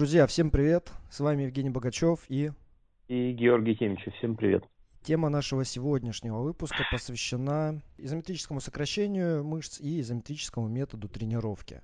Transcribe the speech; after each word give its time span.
Друзья, 0.00 0.26
всем 0.26 0.50
привет! 0.50 0.90
С 1.10 1.20
вами 1.20 1.42
Евгений 1.42 1.68
Богачев 1.68 2.20
и... 2.30 2.52
И 3.08 3.32
Георгий 3.32 3.76
Темичев. 3.76 4.14
Всем 4.14 4.34
привет! 4.34 4.64
Тема 5.02 5.28
нашего 5.28 5.62
сегодняшнего 5.62 6.38
выпуска 6.38 6.86
посвящена 6.90 7.82
изометрическому 7.98 8.62
сокращению 8.62 9.44
мышц 9.44 9.78
и 9.78 10.00
изометрическому 10.00 10.68
методу 10.68 11.10
тренировки. 11.10 11.82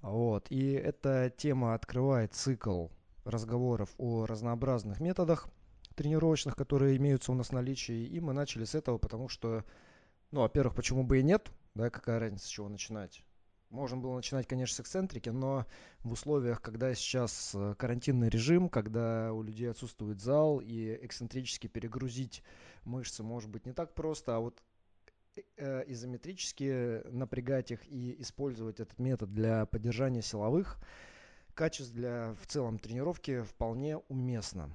Вот. 0.00 0.48
И 0.50 0.72
эта 0.72 1.32
тема 1.36 1.74
открывает 1.74 2.34
цикл 2.34 2.88
разговоров 3.24 3.90
о 3.96 4.26
разнообразных 4.26 4.98
методах 4.98 5.48
тренировочных, 5.94 6.56
которые 6.56 6.96
имеются 6.96 7.30
у 7.30 7.36
нас 7.36 7.50
в 7.50 7.52
наличии. 7.52 8.06
И 8.06 8.18
мы 8.18 8.32
начали 8.32 8.64
с 8.64 8.74
этого, 8.74 8.98
потому 8.98 9.28
что, 9.28 9.62
ну, 10.32 10.40
во-первых, 10.40 10.74
почему 10.74 11.04
бы 11.04 11.20
и 11.20 11.22
нет, 11.22 11.52
да, 11.76 11.90
какая 11.90 12.18
разница, 12.18 12.44
с 12.44 12.48
чего 12.48 12.68
начинать. 12.68 13.22
Можно 13.72 13.96
было 13.96 14.14
начинать, 14.16 14.46
конечно, 14.46 14.76
с 14.76 14.80
эксцентрики, 14.80 15.30
но 15.30 15.64
в 16.00 16.12
условиях, 16.12 16.60
когда 16.60 16.94
сейчас 16.94 17.52
э, 17.54 17.74
карантинный 17.78 18.28
режим, 18.28 18.68
когда 18.68 19.32
у 19.32 19.42
людей 19.42 19.70
отсутствует 19.70 20.20
зал, 20.20 20.60
и 20.60 20.98
эксцентрически 21.00 21.68
перегрузить 21.68 22.42
мышцы 22.84 23.22
может 23.22 23.48
быть 23.48 23.64
не 23.64 23.72
так 23.72 23.94
просто, 23.94 24.36
а 24.36 24.40
вот 24.40 24.62
э, 25.56 25.84
изометрически 25.86 27.00
напрягать 27.08 27.70
их 27.70 27.90
и 27.90 28.20
использовать 28.20 28.78
этот 28.78 28.98
метод 28.98 29.32
для 29.32 29.64
поддержания 29.64 30.20
силовых 30.20 30.76
качеств 31.54 31.94
для 31.94 32.34
в 32.42 32.46
целом 32.46 32.78
тренировки 32.78 33.40
вполне 33.40 33.96
уместно. 33.96 34.70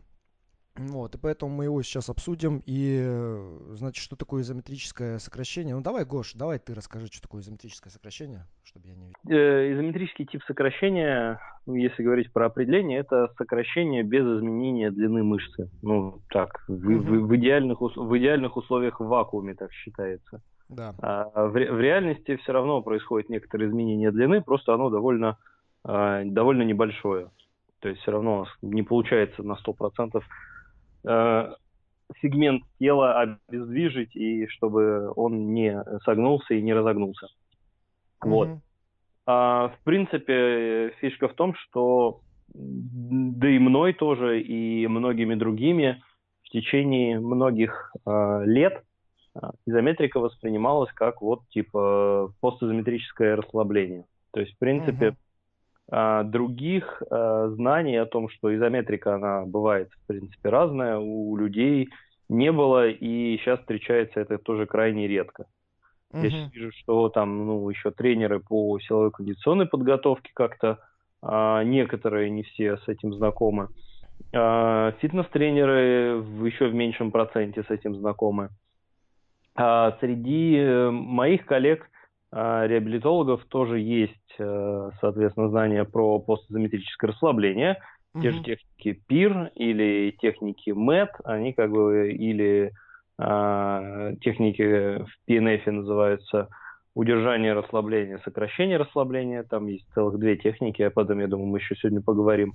Вот, 0.77 1.15
и 1.15 1.17
поэтому 1.17 1.53
мы 1.53 1.65
его 1.65 1.81
сейчас 1.81 2.09
обсудим. 2.09 2.61
И, 2.65 3.01
э, 3.03 3.57
значит, 3.75 4.03
что 4.03 4.15
такое 4.15 4.41
изометрическое 4.41 5.19
сокращение? 5.19 5.75
Ну, 5.75 5.81
давай, 5.81 6.05
Гош, 6.05 6.33
давай 6.33 6.59
ты 6.59 6.73
расскажи, 6.73 7.07
что 7.07 7.21
такое 7.21 7.41
изометрическое 7.41 7.91
сокращение, 7.91 8.45
чтобы 8.63 8.87
я 8.87 8.95
не 8.95 9.07
видел. 9.07 9.37
Э, 9.37 9.73
изометрический 9.73 10.25
тип 10.25 10.43
сокращения, 10.47 11.39
ну, 11.65 11.75
если 11.75 12.03
говорить 12.03 12.31
про 12.31 12.45
определение, 12.45 12.99
это 12.99 13.29
сокращение 13.37 14.03
без 14.03 14.23
изменения 14.23 14.91
длины 14.91 15.23
мышцы. 15.23 15.69
Ну, 15.81 16.19
так, 16.29 16.63
в, 16.67 16.73
в, 16.73 17.27
в, 17.27 17.35
идеальных, 17.35 17.81
в 17.81 18.17
идеальных 18.17 18.57
условиях 18.57 18.99
в 18.99 19.05
вакууме 19.05 19.55
так 19.55 19.71
считается. 19.71 20.41
Да. 20.69 20.93
А 21.01 21.47
в, 21.47 21.51
в 21.51 21.79
реальности 21.79 22.35
все 22.37 22.51
равно 22.51 22.81
происходит 22.81 23.29
некоторое 23.29 23.67
изменение 23.67 24.11
длины, 24.11 24.41
просто 24.41 24.73
оно 24.73 24.89
довольно, 24.89 25.37
а, 25.83 26.23
довольно 26.25 26.63
небольшое. 26.63 27.29
То 27.79 27.89
есть 27.89 28.01
все 28.01 28.11
равно 28.11 28.47
не 28.61 28.83
получается 28.83 29.43
на 29.43 29.53
100% 29.53 30.21
э, 31.05 31.53
сегмент 32.21 32.63
тела 32.79 33.19
обездвижить, 33.19 34.15
и 34.15 34.47
чтобы 34.47 35.11
он 35.15 35.53
не 35.53 35.83
согнулся 36.03 36.53
и 36.53 36.61
не 36.61 36.73
разогнулся. 36.73 37.27
Mm-hmm. 37.27 38.29
Вот. 38.29 38.49
А, 39.25 39.69
в 39.69 39.83
принципе, 39.83 40.93
фишка 40.99 41.27
в 41.27 41.33
том, 41.33 41.53
что 41.55 42.21
да 42.53 43.49
и 43.49 43.59
мной 43.59 43.93
тоже, 43.93 44.41
и 44.41 44.87
многими 44.87 45.35
другими 45.35 46.01
в 46.43 46.49
течение 46.49 47.19
многих 47.19 47.93
э, 48.05 48.43
лет 48.45 48.81
э, 49.35 49.39
изометрика 49.65 50.19
воспринималась 50.19 50.91
как 50.93 51.21
вот 51.21 51.41
типа 51.49 52.31
постизометрическое 52.39 53.35
расслабление. 53.35 54.05
То 54.31 54.39
есть, 54.39 54.53
в 54.55 54.59
принципе, 54.59 55.07
mm-hmm 55.07 55.15
а, 55.15 55.26
других 55.89 57.01
а, 57.09 57.47
знаний 57.49 57.95
о 57.97 58.05
том, 58.05 58.29
что 58.29 58.53
изометрика, 58.53 59.15
она 59.15 59.45
бывает, 59.45 59.89
в 59.91 60.07
принципе, 60.07 60.49
разная, 60.49 60.97
у 60.97 61.37
людей 61.37 61.89
не 62.29 62.51
было, 62.51 62.87
и 62.89 63.37
сейчас 63.37 63.59
встречается 63.59 64.19
это 64.19 64.37
тоже 64.37 64.65
крайне 64.65 65.07
редко. 65.07 65.45
Uh-huh. 66.13 66.23
Я 66.23 66.29
сейчас 66.29 66.53
вижу, 66.53 66.71
что 66.71 67.09
там, 67.09 67.45
ну, 67.45 67.69
еще 67.69 67.91
тренеры 67.91 68.39
по 68.39 68.79
силовой 68.79 69.11
кондиционной 69.11 69.65
подготовке 69.65 70.31
как-то, 70.33 70.79
а, 71.21 71.63
некоторые, 71.63 72.29
не 72.29 72.43
все 72.43 72.77
с 72.77 72.87
этим 72.87 73.13
знакомы. 73.13 73.69
А, 74.33 74.91
фитнес-тренеры 74.99 76.17
в, 76.17 76.45
еще 76.45 76.67
в 76.67 76.73
меньшем 76.73 77.11
проценте 77.11 77.63
с 77.63 77.69
этим 77.69 77.95
знакомы. 77.95 78.49
А 79.55 79.97
среди 79.99 80.57
э, 80.57 80.91
моих 80.91 81.45
коллег 81.45 81.83
а, 81.83 81.96
реабилитологов 82.31 83.45
тоже 83.45 83.79
есть, 83.79 84.35
э, 84.37 84.89
соответственно, 84.99 85.49
знания 85.49 85.85
про 85.85 86.19
постизометрическое 86.19 87.11
расслабление. 87.11 87.77
Угу. 88.13 88.21
Те 88.21 88.31
же 88.31 88.43
техники 88.43 89.01
PIR 89.09 89.51
или 89.55 90.15
техники 90.19 90.71
MET, 90.71 91.09
они 91.23 91.53
как 91.53 91.71
бы 91.71 92.11
или 92.11 92.73
а, 93.19 94.13
техники 94.21 94.61
в 95.03 95.09
PNF 95.27 95.71
называются 95.71 96.49
удержание 96.93 97.53
расслабления, 97.53 98.19
сокращение 98.23 98.77
расслабления. 98.77 99.43
Там 99.43 99.67
есть 99.67 99.87
целых 99.93 100.19
две 100.19 100.35
техники, 100.35 100.81
а 100.81 100.91
потом, 100.91 101.19
я 101.19 101.27
думаю, 101.27 101.47
мы 101.47 101.59
еще 101.59 101.75
сегодня 101.75 102.01
поговорим. 102.01 102.53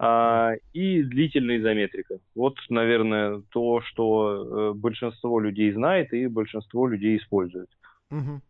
А, 0.00 0.52
и 0.72 1.02
длительная 1.02 1.58
изометрика. 1.58 2.20
Вот, 2.36 2.54
наверное, 2.68 3.42
то, 3.50 3.80
что 3.80 4.70
э, 4.70 4.72
большинство 4.74 5.40
людей 5.40 5.72
знает 5.72 6.12
и 6.12 6.28
большинство 6.28 6.86
людей 6.86 7.16
использует. 7.16 7.68
Угу. 8.12 8.40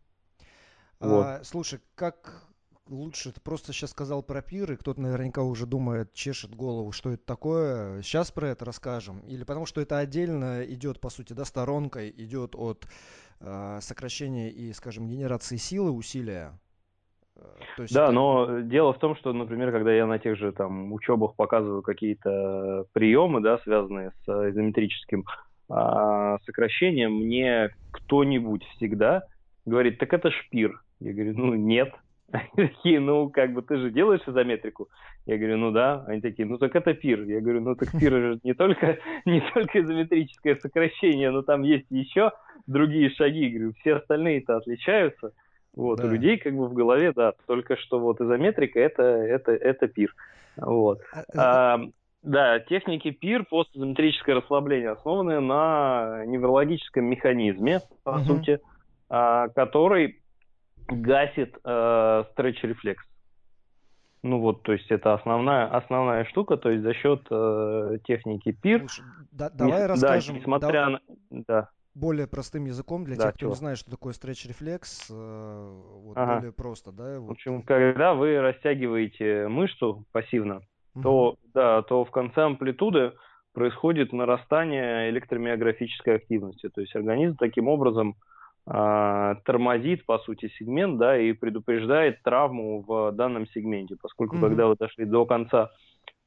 Вот. 0.99 1.25
А, 1.25 1.39
слушай, 1.43 1.79
как 1.95 2.49
лучше? 2.89 3.31
Ты 3.31 3.39
просто 3.39 3.71
сейчас 3.71 3.91
сказал 3.91 4.21
про 4.21 4.41
пиры, 4.41 4.75
кто-то 4.75 4.99
наверняка 4.99 5.43
уже 5.43 5.65
думает, 5.65 6.13
чешет 6.13 6.53
голову, 6.53 6.91
что 6.91 7.11
это 7.11 7.25
такое. 7.25 8.01
Сейчас 8.01 8.31
про 8.31 8.49
это 8.49 8.65
расскажем. 8.65 9.19
Или 9.21 9.43
потому 9.43 9.65
что 9.65 9.81
это 9.81 9.97
отдельно 9.97 10.63
идет, 10.65 10.99
по 10.99 11.09
сути, 11.09 11.33
да, 11.33 11.45
сторонкой, 11.45 12.09
идет 12.09 12.55
от 12.55 12.85
э, 13.39 13.79
сокращения 13.81 14.49
и, 14.49 14.73
скажем, 14.73 15.07
генерации 15.07 15.55
силы, 15.55 15.91
усилия. 15.91 16.59
Э, 17.37 17.41
то 17.77 17.83
есть 17.83 17.93
да, 17.93 18.11
но 18.11 18.59
дело 18.59 18.91
в 18.91 18.99
том, 18.99 19.15
что, 19.15 19.31
например, 19.31 19.71
когда 19.71 19.93
я 19.93 20.05
на 20.05 20.19
тех 20.19 20.37
же 20.37 20.51
там 20.51 20.91
учебах 20.91 21.35
показываю 21.35 21.81
какие-то 21.81 22.87
приемы, 22.91 23.39
да, 23.39 23.59
связанные 23.59 24.11
с 24.25 24.49
изометрическим 24.49 25.23
э, 25.69 26.37
сокращением, 26.45 27.13
мне 27.13 27.69
кто-нибудь 27.91 28.65
всегда 28.75 29.23
говорит, 29.65 29.99
так 29.99 30.13
это 30.13 30.31
шпир. 30.31 30.81
Я 30.99 31.13
говорю, 31.13 31.33
ну 31.35 31.55
нет. 31.55 31.93
Они 32.31 32.67
такие, 32.67 32.99
ну 32.99 33.29
как 33.29 33.53
бы 33.53 33.61
ты 33.61 33.77
же 33.77 33.91
делаешь 33.91 34.21
изометрику? 34.27 34.89
Я 35.25 35.37
говорю, 35.37 35.57
ну 35.57 35.71
да. 35.71 36.03
Они 36.07 36.21
такие, 36.21 36.47
ну 36.47 36.57
так 36.57 36.75
это 36.75 36.93
пир. 36.93 37.23
Я 37.23 37.41
говорю, 37.41 37.61
ну 37.61 37.75
так 37.75 37.91
пир 37.91 38.11
же 38.11 38.39
не 38.43 38.53
только, 38.53 38.97
не 39.25 39.41
только 39.53 39.81
изометрическое 39.81 40.55
сокращение, 40.55 41.31
но 41.31 41.41
там 41.41 41.63
есть 41.63 41.87
еще 41.89 42.31
другие 42.67 43.09
шаги. 43.11 43.47
Я 43.47 43.49
говорю, 43.49 43.73
все 43.79 43.95
остальные-то 43.95 44.57
отличаются. 44.57 45.33
Вот, 45.75 45.99
да. 45.99 46.07
у 46.07 46.11
людей 46.11 46.37
как 46.37 46.55
бы 46.55 46.67
в 46.67 46.73
голове, 46.73 47.13
да, 47.15 47.33
только 47.45 47.77
что 47.77 47.99
вот 47.99 48.19
изометрика 48.19 48.79
это, 48.79 49.03
это, 49.03 49.51
это 49.51 49.87
пир. 49.87 50.13
Вот. 50.57 50.99
А, 51.13 51.23
а, 51.35 51.75
а 51.75 51.89
да, 52.21 52.59
техники 52.59 53.11
пир, 53.11 53.45
постизометрическое 53.45 54.35
расслабление 54.35 54.89
основаны 54.89 55.39
на 55.39 56.25
неврологическом 56.25 57.05
механизме, 57.05 57.79
по 58.03 58.11
угу. 58.11 58.19
сути, 58.19 58.59
а, 59.09 59.47
который 59.49 60.21
гасит 60.91 61.57
э, 61.63 62.23
стретч-рефлекс. 62.31 63.03
Ну 64.21 64.39
вот, 64.39 64.63
то 64.63 64.73
есть 64.73 64.91
это 64.91 65.13
основная, 65.13 65.67
основная 65.67 66.25
штука, 66.25 66.57
то 66.57 66.69
есть 66.69 66.83
за 66.83 66.93
счет 66.93 67.25
э, 67.31 67.99
техники. 68.05 68.57
Слушай, 68.61 69.05
да, 69.31 69.49
давай 69.49 69.81
не, 69.81 69.87
расскажем. 69.87 70.35
Да, 70.35 70.39
несмотря 70.41 70.85
давай, 70.85 70.99
на... 71.29 71.43
Да. 71.47 71.69
Более 71.95 72.27
простым 72.27 72.65
языком 72.65 73.05
для 73.05 73.15
да, 73.15 73.23
тех, 73.23 73.31
кто 73.31 73.39
чего? 73.39 73.49
не 73.51 73.55
знает, 73.55 73.77
что 73.77 73.91
такое 73.91 74.13
стретч-рефлекс. 74.13 75.09
Э, 75.09 75.81
вот 76.03 76.17
ага. 76.17 76.35
более 76.35 76.51
просто, 76.51 76.91
да? 76.91 77.19
Вот. 77.19 77.29
В 77.29 77.31
общем, 77.31 77.61
когда 77.61 78.13
вы 78.13 78.39
растягиваете 78.41 79.47
мышцу 79.47 80.05
пассивно, 80.11 80.61
угу. 80.95 81.01
то, 81.01 81.35
да, 81.53 81.81
то 81.83 82.03
в 82.03 82.11
конце 82.11 82.41
амплитуды 82.41 83.13
происходит 83.53 84.13
нарастание 84.13 85.09
электромиографической 85.09 86.15
активности. 86.15 86.69
То 86.69 86.81
есть 86.81 86.95
организм 86.95 87.37
таким 87.37 87.67
образом 87.67 88.15
тормозит, 88.71 90.05
по 90.05 90.19
сути, 90.19 90.51
сегмент, 90.59 90.99
да, 90.99 91.17
и 91.17 91.33
предупреждает 91.33 92.21
травму 92.21 92.83
в 92.87 93.11
данном 93.13 93.47
сегменте, 93.47 93.95
поскольку 93.99 94.35
mm-hmm. 94.35 94.41
когда 94.41 94.67
вы 94.67 94.75
дошли 94.75 95.05
до 95.05 95.25
конца 95.25 95.71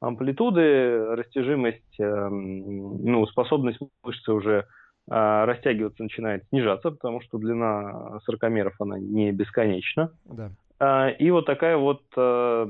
амплитуды, 0.03 1.15
растяжимость, 1.15 2.01
э, 2.01 2.29
ну, 2.29 3.25
способность 3.27 3.79
мышцы 4.03 4.33
уже 4.33 4.67
э, 5.11 5.45
растягиваться 5.45 6.03
начинает 6.03 6.45
снижаться, 6.49 6.91
потому 6.91 7.21
что 7.21 7.39
длина 7.39 8.19
сорокомеров, 8.25 8.75
она 8.81 8.99
не 8.99 9.31
бесконечна. 9.31 10.11
Да. 10.25 10.51
Э, 10.81 11.15
и 11.15 11.31
вот 11.31 11.47
такая 11.47 11.77
вот 11.77 12.03
э, 12.17 12.67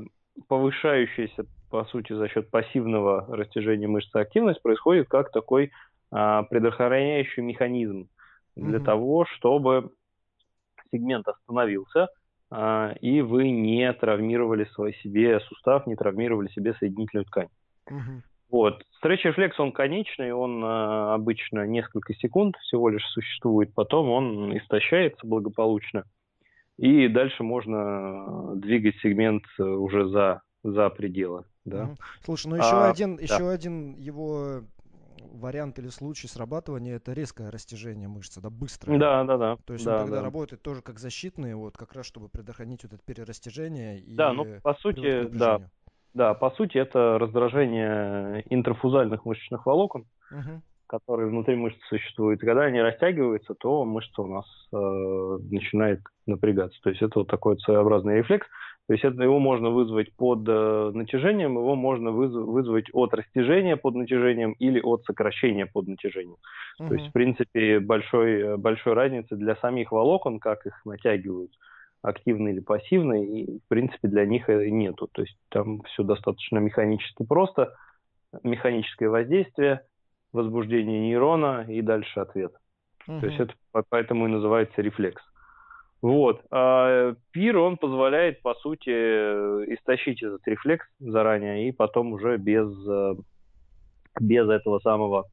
повышающаяся, 0.47 1.45
по 1.71 1.85
сути, 1.85 2.13
за 2.13 2.29
счет 2.29 2.51
пассивного 2.51 3.25
растяжения 3.35 3.87
мышцы 3.87 4.15
активность 4.15 4.61
происходит 4.61 5.09
как 5.09 5.31
такой 5.31 5.71
э, 6.11 6.43
предохраняющий 6.49 7.41
механизм 7.41 8.09
для 8.55 8.79
mm-hmm. 8.79 8.83
того, 8.83 9.25
чтобы 9.25 9.91
сегмент 10.91 11.27
остановился, 11.27 12.07
э, 12.51 12.95
и 13.01 13.21
вы 13.21 13.49
не 13.49 13.91
травмировали 13.93 14.65
свой 14.73 14.93
себе 14.95 15.39
сустав, 15.41 15.87
не 15.87 15.95
травмировали 15.95 16.49
себе 16.49 16.73
соединительную 16.75 17.25
ткань. 17.25 17.49
Mm-hmm. 17.89 18.21
Вот. 18.49 18.83
Стретч-рефлекс, 18.97 19.59
он 19.59 19.71
конечный, 19.71 20.31
он 20.31 20.63
э, 20.63 21.13
обычно 21.13 21.65
несколько 21.65 22.13
секунд 22.13 22.55
всего 22.57 22.89
лишь 22.89 23.05
существует, 23.07 23.73
потом 23.73 24.09
он 24.09 24.57
истощается 24.57 25.25
благополучно, 25.25 26.03
и 26.77 27.07
дальше 27.07 27.43
можно 27.43 28.55
двигать 28.55 28.95
сегмент 29.01 29.43
уже 29.59 30.07
за, 30.07 30.41
за 30.63 30.89
пределы 30.89 31.45
да. 31.65 31.83
Угу. 31.83 31.97
Слушай, 32.25 32.47
ну 32.47 32.55
еще 32.57 32.75
а, 32.75 32.89
один, 32.91 33.15
да. 33.15 33.21
еще 33.21 33.49
один 33.49 33.95
его 33.95 34.61
вариант 35.31 35.79
или 35.79 35.87
случай 35.87 36.27
срабатывания 36.27 36.95
это 36.95 37.13
резкое 37.13 37.49
растяжение 37.49 38.07
мышцы, 38.07 38.41
да, 38.41 38.49
быстрое. 38.49 38.99
Да, 38.99 39.23
да, 39.23 39.37
да. 39.37 39.57
То 39.65 39.73
есть 39.73 39.85
да, 39.85 39.95
он 39.95 40.01
тогда 40.03 40.17
да. 40.17 40.23
работает 40.23 40.61
тоже 40.61 40.81
как 40.81 40.99
защитный, 40.99 41.55
вот 41.55 41.77
как 41.77 41.93
раз 41.93 42.05
чтобы 42.05 42.29
предохранить 42.29 42.83
вот 42.83 42.93
это 42.93 43.03
перерастяжение. 43.03 43.99
И 43.99 44.15
да, 44.15 44.33
ну 44.33 44.45
по 44.61 44.73
сути, 44.75 45.27
да, 45.27 45.61
да, 46.13 46.33
по 46.33 46.51
сути 46.51 46.77
это 46.77 47.17
раздражение 47.17 48.43
интрафузальных 48.49 49.25
мышечных 49.25 49.65
волокон, 49.65 50.05
угу. 50.31 50.61
которые 50.87 51.29
внутри 51.29 51.55
мышцы 51.55 51.81
существуют. 51.89 52.43
И 52.43 52.45
когда 52.45 52.63
они 52.63 52.81
растягиваются, 52.81 53.55
то 53.55 53.83
мышца 53.83 54.21
у 54.21 54.27
нас 54.27 54.45
э, 54.71 55.39
начинает 55.49 56.01
напрягаться. 56.27 56.79
То 56.83 56.89
есть 56.89 57.01
это 57.01 57.19
вот 57.19 57.27
такой 57.29 57.57
своеобразный 57.59 58.17
рефлекс. 58.17 58.47
То 58.87 58.93
есть 58.93 59.05
это 59.05 59.23
его 59.23 59.39
можно 59.39 59.69
вызвать 59.69 60.13
под 60.13 60.45
э, 60.47 60.91
натяжением, 60.93 61.53
его 61.53 61.75
можно 61.75 62.09
вызв- 62.09 62.43
вызвать 62.43 62.87
от 62.91 63.13
растяжения 63.13 63.77
под 63.77 63.95
натяжением 63.95 64.53
или 64.59 64.81
от 64.81 65.05
сокращения 65.05 65.65
под 65.65 65.87
натяжением. 65.87 66.35
Угу. 66.79 66.89
То 66.89 66.95
есть, 66.95 67.07
в 67.07 67.11
принципе, 67.13 67.79
большой, 67.79 68.57
большой 68.57 68.93
разницы 68.93 69.37
для 69.37 69.55
самих 69.55 69.93
волокон, 69.93 70.39
как 70.39 70.65
их 70.65 70.85
натягивают, 70.85 71.51
активно 72.01 72.49
или 72.49 72.59
пассивно, 72.59 73.23
и, 73.23 73.59
в 73.59 73.67
принципе, 73.69 74.09
для 74.09 74.25
них 74.25 74.49
нету. 74.49 75.07
То 75.13 75.21
есть 75.21 75.37
там 75.49 75.81
все 75.83 76.03
достаточно 76.03 76.57
механически 76.57 77.23
просто, 77.25 77.73
механическое 78.43 79.07
воздействие, 79.07 79.85
возбуждение 80.33 80.99
нейрона 80.99 81.65
и 81.69 81.81
дальше 81.81 82.19
ответ. 82.19 82.51
Угу. 83.07 83.19
То 83.21 83.27
есть 83.27 83.39
это 83.39 83.53
поэтому 83.89 84.27
и 84.27 84.31
называется 84.31 84.81
рефлекс. 84.81 85.23
Вот. 86.03 86.41
А 86.51 87.15
пир, 87.31 87.57
он 87.57 87.77
позволяет, 87.77 88.41
по 88.41 88.55
сути, 88.55 88.89
истощить 89.73 90.21
этот 90.21 90.45
рефлекс 90.45 90.85
заранее 90.99 91.69
и 91.69 91.71
потом 91.71 92.11
уже 92.11 92.35
без, 92.35 92.67
э, 92.85 93.15
без 94.19 94.49
этого 94.49 94.79
самого 94.79 95.29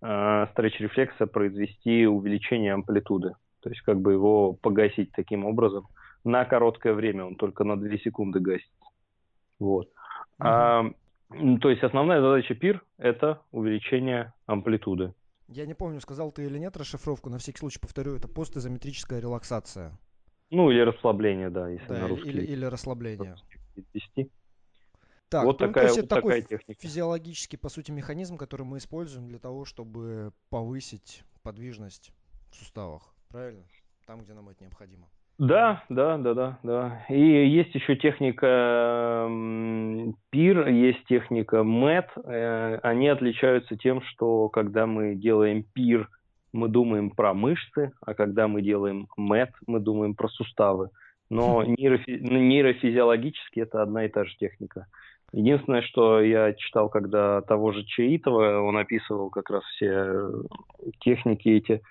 э, 0.00 0.46
стретч-рефлекса 0.52 1.26
произвести 1.26 2.06
увеличение 2.06 2.72
амплитуды. 2.72 3.34
То 3.60 3.68
есть 3.68 3.82
как 3.82 4.00
бы 4.00 4.14
его 4.14 4.54
погасить 4.54 5.12
таким 5.12 5.44
образом 5.44 5.86
на 6.24 6.46
короткое 6.46 6.94
время, 6.94 7.26
он 7.26 7.36
только 7.36 7.64
на 7.64 7.76
2 7.76 7.98
секунды 7.98 8.40
гасит. 8.40 8.70
Вот. 9.58 9.88
Uh-huh. 10.40 10.46
А, 10.46 10.84
то 11.60 11.68
есть 11.68 11.82
основная 11.82 12.22
задача 12.22 12.54
пир– 12.54 12.82
это 12.96 13.42
увеличение 13.52 14.32
амплитуды. 14.46 15.12
Я 15.48 15.66
не 15.66 15.74
помню, 15.74 16.00
сказал 16.00 16.32
ты 16.32 16.46
или 16.46 16.58
нет 16.58 16.74
расшифровку, 16.78 17.28
на 17.28 17.36
всякий 17.36 17.58
случай 17.58 17.78
повторю, 17.78 18.16
это 18.16 18.28
постизометрическая 18.28 19.20
релаксация. 19.20 19.92
Ну, 20.50 20.70
или 20.70 20.80
расслабление, 20.80 21.50
да, 21.50 21.68
если 21.68 21.88
да, 21.88 22.00
на 22.00 22.08
русский. 22.08 22.28
Или, 22.28 22.42
или 22.42 22.64
расслабление. 22.64 23.36
Так, 25.28 25.44
вот 25.44 25.60
ну, 25.60 25.66
такая, 25.66 25.84
то 25.84 25.88
есть 25.88 25.98
это 25.98 26.14
вот 26.14 26.22
такой 26.22 26.42
техника. 26.42 26.80
физиологический, 26.80 27.58
по 27.58 27.68
сути, 27.68 27.90
механизм, 27.90 28.36
который 28.36 28.62
мы 28.62 28.78
используем 28.78 29.26
для 29.26 29.40
того, 29.40 29.64
чтобы 29.64 30.32
повысить 30.50 31.24
подвижность 31.42 32.12
в 32.52 32.54
суставах, 32.54 33.12
правильно? 33.28 33.64
Там, 34.06 34.22
где 34.22 34.34
нам 34.34 34.48
это 34.48 34.62
необходимо. 34.62 35.08
Да, 35.38 35.84
да, 35.88 36.16
да, 36.16 36.32
да, 36.32 36.58
да. 36.62 37.04
И 37.10 37.20
есть 37.20 37.74
еще 37.74 37.96
техника 37.96 39.28
пир, 40.30 40.68
есть 40.68 41.04
техника 41.06 41.62
МЭТ. 41.62 42.08
Они 42.82 43.08
отличаются 43.08 43.76
тем, 43.76 44.00
что 44.02 44.48
когда 44.48 44.86
мы 44.86 45.14
делаем 45.14 45.62
пир 45.62 46.08
мы 46.56 46.68
думаем 46.68 47.10
про 47.10 47.34
мышцы, 47.34 47.92
а 48.00 48.14
когда 48.14 48.48
мы 48.48 48.62
делаем 48.62 49.08
МЭТ, 49.16 49.50
мы 49.66 49.80
думаем 49.80 50.14
про 50.14 50.28
суставы. 50.28 50.90
Но 51.28 51.62
нейрофи- 51.62 52.18
ну, 52.20 52.38
нейрофизиологически 52.38 53.60
это 53.60 53.82
одна 53.82 54.04
и 54.04 54.08
та 54.08 54.24
же 54.24 54.36
техника. 54.38 54.86
Единственное, 55.32 55.82
что 55.82 56.20
я 56.20 56.52
читал, 56.54 56.88
когда 56.88 57.42
того 57.42 57.72
же 57.72 57.84
Чаитова, 57.84 58.60
он 58.60 58.76
описывал 58.76 59.28
как 59.30 59.50
раз 59.50 59.64
все 59.64 60.28
техники 61.00 61.48
эти 61.48 61.82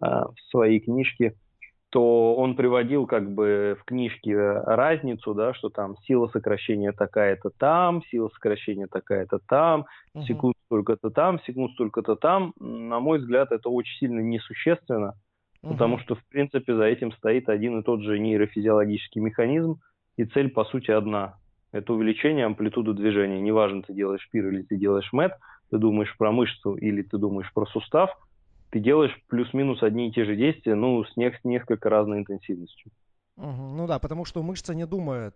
а, 0.00 0.28
в 0.28 0.40
своей 0.50 0.80
книжке– 0.80 1.34
то 1.90 2.34
он 2.34 2.54
приводил 2.54 3.06
как 3.06 3.32
бы 3.32 3.76
в 3.80 3.84
книжке 3.84 4.36
разницу, 4.36 5.34
да, 5.34 5.54
что 5.54 5.70
там 5.70 5.96
сила 6.04 6.28
сокращения 6.28 6.92
такая-то 6.92 7.50
там, 7.50 8.02
сила 8.10 8.28
сокращения 8.28 8.86
такая-то 8.86 9.38
там, 9.48 9.86
угу. 10.12 10.24
секунд 10.24 10.54
столько-то 10.66 11.10
там, 11.10 11.40
секунд 11.40 11.72
столько-то 11.72 12.16
там. 12.16 12.52
На 12.60 13.00
мой 13.00 13.18
взгляд, 13.18 13.52
это 13.52 13.70
очень 13.70 13.96
сильно 13.98 14.20
несущественно, 14.20 15.14
угу. 15.62 15.72
потому 15.72 15.98
что, 15.98 16.14
в 16.14 16.24
принципе, 16.28 16.74
за 16.74 16.84
этим 16.84 17.12
стоит 17.12 17.48
один 17.48 17.80
и 17.80 17.82
тот 17.82 18.02
же 18.02 18.18
нейрофизиологический 18.18 19.22
механизм, 19.22 19.80
и 20.16 20.24
цель, 20.24 20.50
по 20.50 20.64
сути, 20.64 20.90
одна. 20.90 21.36
Это 21.72 21.92
увеличение 21.92 22.44
амплитуды 22.44 22.92
движения. 22.92 23.40
Неважно, 23.40 23.82
ты 23.82 23.94
делаешь 23.94 24.26
пир 24.30 24.48
или 24.48 24.62
ты 24.62 24.76
делаешь 24.76 25.10
мэт, 25.12 25.32
ты 25.70 25.78
думаешь 25.78 26.14
про 26.18 26.32
мышцу 26.32 26.74
или 26.74 27.02
ты 27.02 27.16
думаешь 27.18 27.50
про 27.54 27.64
сустав– 27.66 28.10
ты 28.70 28.80
делаешь 28.80 29.16
плюс-минус 29.28 29.82
одни 29.82 30.08
и 30.08 30.12
те 30.12 30.24
же 30.24 30.36
действия, 30.36 30.74
ну, 30.74 31.04
с, 31.04 31.16
не, 31.16 31.30
с 31.30 31.44
несколько 31.44 31.88
разной 31.88 32.18
интенсивностью. 32.18 32.90
Угу, 33.36 33.76
ну 33.76 33.86
да, 33.86 33.98
потому 33.98 34.24
что 34.24 34.42
мышца 34.42 34.74
не 34.74 34.84
думает 34.84 35.34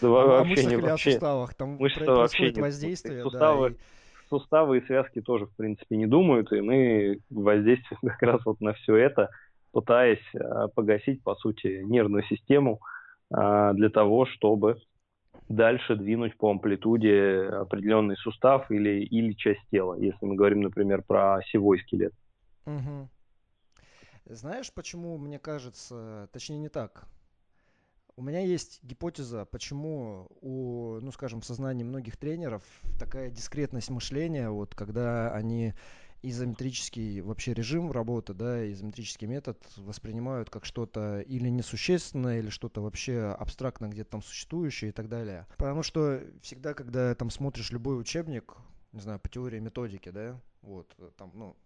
да, 0.00 0.08
о 0.40 0.44
мышцах 0.44 0.70
не, 0.70 0.76
или 0.76 0.80
вообще, 0.80 1.10
о 1.10 1.12
суставах. 1.12 1.54
Там 1.54 1.76
мышца 1.76 2.04
происходит 2.04 2.58
воздействие. 2.58 3.22
Суставы, 3.22 3.70
да, 3.70 3.76
и... 3.76 3.78
суставы 4.30 4.78
и 4.78 4.86
связки 4.86 5.20
тоже, 5.20 5.46
в 5.46 5.54
принципе, 5.56 5.96
не 5.96 6.06
думают, 6.06 6.52
и 6.52 6.60
мы 6.60 7.20
воздействуем 7.28 8.00
как 8.02 8.22
раз 8.22 8.40
вот 8.46 8.60
на 8.60 8.72
все 8.72 8.96
это, 8.96 9.28
пытаясь 9.72 10.24
а, 10.34 10.68
погасить, 10.68 11.22
по 11.22 11.34
сути, 11.34 11.82
нервную 11.84 12.24
систему 12.24 12.80
а, 13.30 13.74
для 13.74 13.90
того, 13.90 14.24
чтобы 14.24 14.78
дальше 15.48 15.96
двинуть 15.96 16.36
по 16.36 16.50
амплитуде 16.50 17.48
определенный 17.52 18.16
сустав 18.16 18.70
или, 18.70 19.04
или 19.04 19.32
часть 19.32 19.62
тела, 19.70 19.94
если 19.94 20.24
мы 20.24 20.34
говорим, 20.34 20.62
например, 20.62 21.02
про 21.02 21.36
осевой 21.36 21.80
скелет. 21.80 22.12
Угу. 22.66 23.08
Знаешь, 24.26 24.72
почему, 24.72 25.16
мне 25.18 25.38
кажется, 25.38 26.28
точнее 26.32 26.58
не 26.58 26.68
так. 26.68 27.06
У 28.16 28.22
меня 28.22 28.40
есть 28.40 28.82
гипотеза, 28.82 29.44
почему 29.44 30.26
у, 30.40 30.98
ну 31.00 31.12
скажем, 31.12 31.42
в 31.42 31.44
сознании 31.44 31.84
многих 31.84 32.16
тренеров 32.16 32.62
такая 32.98 33.30
дискретность 33.30 33.90
мышления, 33.90 34.48
вот 34.48 34.74
когда 34.74 35.32
они 35.32 35.74
изометрический 36.22 37.20
вообще 37.20 37.54
режим 37.54 37.92
работы, 37.92 38.34
да, 38.34 38.70
изометрический 38.72 39.26
метод 39.26 39.62
воспринимают 39.76 40.50
как 40.50 40.64
что-то 40.64 41.20
или 41.20 41.48
несущественное, 41.48 42.38
или 42.38 42.50
что-то 42.50 42.80
вообще 42.80 43.34
абстрактно 43.38 43.88
где-то 43.88 44.10
там 44.10 44.22
существующее 44.22 44.90
и 44.90 44.92
так 44.92 45.08
далее. 45.08 45.46
Потому 45.56 45.82
что 45.82 46.22
всегда, 46.42 46.74
когда 46.74 47.14
там 47.14 47.30
смотришь 47.30 47.70
любой 47.70 48.00
учебник, 48.00 48.54
не 48.92 49.00
знаю, 49.00 49.20
по 49.20 49.28
теории 49.28 49.58
методики, 49.58 50.10
да, 50.10 50.40
вот, 50.62 50.94
там, 51.16 51.30
ну, 51.34 51.56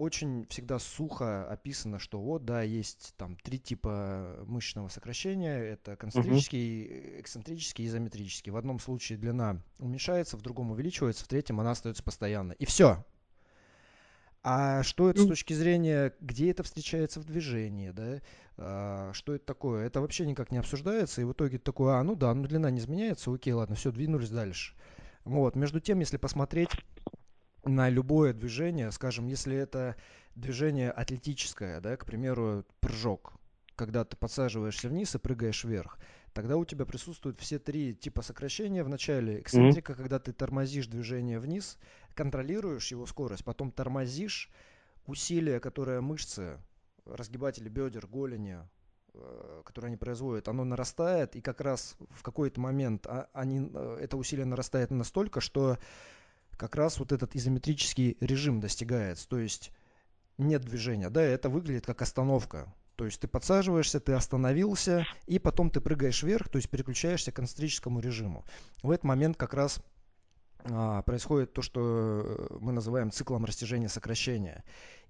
очень 0.00 0.46
всегда 0.46 0.78
сухо 0.78 1.46
описано, 1.50 1.98
что 1.98 2.18
вот, 2.20 2.46
да, 2.46 2.62
есть 2.62 3.12
там 3.18 3.36
три 3.36 3.58
типа 3.58 4.44
мышечного 4.46 4.88
сокращения. 4.88 5.58
Это 5.58 5.94
концентрический, 5.96 6.86
uh-huh. 6.86 7.20
эксцентрический 7.20 7.84
и 7.84 7.88
изометрический. 7.88 8.50
В 8.50 8.56
одном 8.56 8.78
случае 8.78 9.18
длина 9.18 9.62
уменьшается, 9.78 10.38
в 10.38 10.42
другом 10.42 10.70
увеличивается, 10.70 11.24
в 11.24 11.28
третьем 11.28 11.60
она 11.60 11.72
остается 11.72 12.02
постоянно. 12.02 12.52
И 12.52 12.64
все. 12.64 13.04
А 14.42 14.82
что 14.82 15.10
это 15.10 15.20
с 15.20 15.24
ну. 15.24 15.30
точки 15.30 15.52
зрения, 15.52 16.14
где 16.20 16.50
это 16.50 16.62
встречается 16.62 17.20
в 17.20 17.24
движении, 17.24 17.90
да? 17.90 18.22
А, 18.56 19.12
что 19.12 19.34
это 19.34 19.44
такое? 19.44 19.86
Это 19.86 20.00
вообще 20.00 20.26
никак 20.26 20.50
не 20.50 20.58
обсуждается, 20.58 21.20
и 21.20 21.24
в 21.24 21.32
итоге 21.32 21.58
такое, 21.58 21.96
а, 21.96 22.02
ну 22.02 22.14
да, 22.14 22.32
ну 22.32 22.46
длина 22.46 22.70
не 22.70 22.78
изменяется, 22.78 23.32
окей, 23.32 23.52
ладно, 23.52 23.76
все, 23.76 23.92
двинулись 23.92 24.30
дальше. 24.30 24.74
Вот, 25.24 25.56
между 25.56 25.80
тем, 25.80 26.00
если 26.00 26.16
посмотреть 26.16 26.70
на 27.64 27.90
любое 27.90 28.32
движение, 28.32 28.90
скажем, 28.90 29.26
если 29.26 29.54
это 29.54 29.96
движение 30.34 30.90
атлетическое, 30.90 31.80
да, 31.80 31.96
к 31.98 32.06
примеру, 32.06 32.64
прыжок, 32.80 33.34
когда 33.76 34.04
ты 34.04 34.16
подсаживаешься 34.16 34.88
вниз 34.88 35.14
и 35.14 35.18
прыгаешь 35.18 35.64
вверх, 35.64 35.98
тогда 36.32 36.56
у 36.56 36.64
тебя 36.64 36.84
присутствуют 36.86 37.38
все 37.40 37.58
три 37.58 37.94
типа 37.94 38.22
сокращения 38.22 38.84
в 38.84 38.88
начале. 38.88 39.40
Эксцентрика, 39.40 39.92
mm-hmm. 39.92 39.96
когда 39.96 40.18
ты 40.18 40.32
тормозишь 40.32 40.86
движение 40.86 41.38
вниз, 41.38 41.78
контролируешь 42.14 42.90
его 42.90 43.06
скорость, 43.06 43.44
потом 43.44 43.70
тормозишь, 43.72 44.50
усилие, 45.06 45.60
которое 45.60 46.00
мышцы, 46.00 46.58
разгибатели 47.04 47.68
бедер, 47.68 48.06
голени, 48.06 48.58
э, 49.14 49.62
которые 49.64 49.88
они 49.88 49.96
производят, 49.96 50.48
оно 50.48 50.64
нарастает, 50.64 51.36
и 51.36 51.40
как 51.40 51.60
раз 51.60 51.96
в 52.10 52.22
какой-то 52.22 52.60
момент 52.60 53.06
а, 53.06 53.28
они, 53.32 53.70
э, 53.72 53.98
это 54.00 54.16
усилие 54.16 54.46
нарастает 54.46 54.90
настолько, 54.90 55.40
что 55.40 55.78
как 56.56 56.76
раз 56.76 56.98
вот 56.98 57.12
этот 57.12 57.34
изометрический 57.34 58.16
режим 58.20 58.60
достигается. 58.60 59.26
То 59.28 59.38
есть 59.38 59.72
нет 60.36 60.62
движения, 60.62 61.10
да, 61.10 61.22
это 61.22 61.48
выглядит 61.48 61.86
как 61.86 62.02
остановка. 62.02 62.72
То 62.96 63.06
есть 63.06 63.18
ты 63.18 63.28
подсаживаешься, 63.28 63.98
ты 63.98 64.12
остановился, 64.12 65.06
и 65.26 65.38
потом 65.38 65.70
ты 65.70 65.80
прыгаешь 65.80 66.22
вверх, 66.22 66.50
то 66.50 66.56
есть 66.58 66.68
переключаешься 66.68 67.32
к 67.32 67.36
концентрическому 67.36 68.00
режиму. 68.00 68.44
В 68.82 68.90
этот 68.90 69.04
момент 69.04 69.38
как 69.38 69.54
раз 69.54 69.80
происходит 71.06 71.52
то, 71.52 71.62
что 71.62 71.80
э, 71.80 72.56
мы 72.60 72.72
называем 72.72 73.10
циклом 73.10 73.44
растяжения 73.44 73.88
сокращения. 73.88 74.64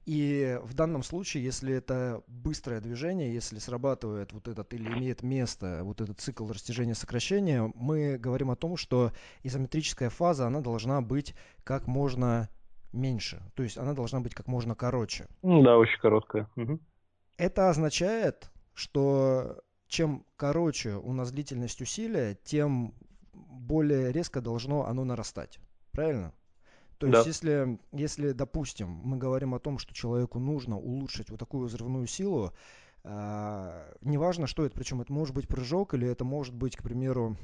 И 0.07 0.59
в 0.63 0.75
данном 0.75 1.03
случае, 1.03 1.45
если 1.45 1.75
это 1.75 2.23
быстрое 2.27 2.81
движение, 2.81 3.33
если 3.33 3.59
срабатывает 3.59 4.33
вот 4.33 4.49
этот 4.49 4.73
или 4.73 4.89
имеет 4.91 5.23
место 5.23 5.81
вот 5.85 6.01
этот 6.01 6.21
цикл 6.21 6.49
растяжения-сокращения, 6.49 7.71
мы 7.75 8.17
говорим 8.19 8.51
о 8.51 8.57
том, 8.57 8.77
что 8.77 9.13
изометрическая 9.43 10.09
фаза, 10.09 10.47
она 10.47 10.61
должна 10.61 11.03
быть 11.03 11.35
как 11.65 11.87
можно 11.87 12.49
меньше. 12.93 13.43
То 13.55 13.63
есть 13.63 13.77
она 13.77 13.93
должна 13.93 14.21
быть 14.21 14.35
как 14.35 14.47
можно 14.47 14.75
короче. 14.75 15.27
Да, 15.43 15.77
очень 15.77 16.01
короткая. 16.01 16.49
Угу. 16.57 16.81
Это 17.37 17.69
означает, 17.69 18.51
что 18.75 19.61
чем 19.87 20.25
короче 20.37 20.95
у 20.95 21.13
нас 21.13 21.31
длительность 21.31 21.81
усилия, 21.83 22.39
тем 22.43 22.95
более 23.33 24.13
резко 24.13 24.41
должно 24.41 24.87
оно 24.87 25.05
нарастать. 25.05 25.59
Правильно? 25.93 26.33
То 26.99 27.07
есть, 27.07 27.27
если, 27.27 27.79
если, 27.93 28.33
допустим, 28.33 28.89
мы 28.89 29.17
говорим 29.17 29.55
о 29.55 29.59
том, 29.59 29.79
что 29.79 29.95
человеку 29.95 30.39
нужно 30.39 30.77
улучшить 30.77 31.31
вот 31.31 31.39
такую 31.39 31.67
взрывную 31.67 32.07
силу, 32.07 32.53
э, 33.05 33.95
неважно, 34.03 34.47
что 34.47 34.67
это, 34.67 34.75
причем 34.75 35.01
это 35.01 35.11
может 35.11 35.35
быть 35.35 35.49
прыжок 35.49 35.95
или 35.95 36.07
это 36.07 36.25
может 36.25 36.55
быть, 36.55 36.77
к 36.77 36.83
примеру, 36.83 37.39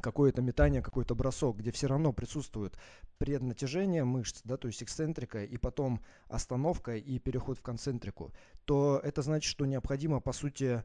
какое-то 0.00 0.40
метание, 0.42 0.82
какой-то 0.82 1.14
бросок, 1.14 1.56
где 1.58 1.72
все 1.72 1.88
равно 1.88 2.12
присутствует 2.12 2.76
преднатяжение 3.18 4.04
мышц, 4.04 4.40
да, 4.44 4.56
то 4.56 4.68
есть 4.68 4.82
эксцентрика, 4.82 5.44
и 5.44 5.56
потом 5.56 6.00
остановка 6.28 6.96
и 6.96 7.18
переход 7.18 7.58
в 7.58 7.62
концентрику, 7.62 8.32
то 8.64 9.00
это 9.02 9.22
значит, 9.22 9.50
что 9.50 9.66
необходимо, 9.66 10.20
по 10.20 10.32
сути, 10.32 10.82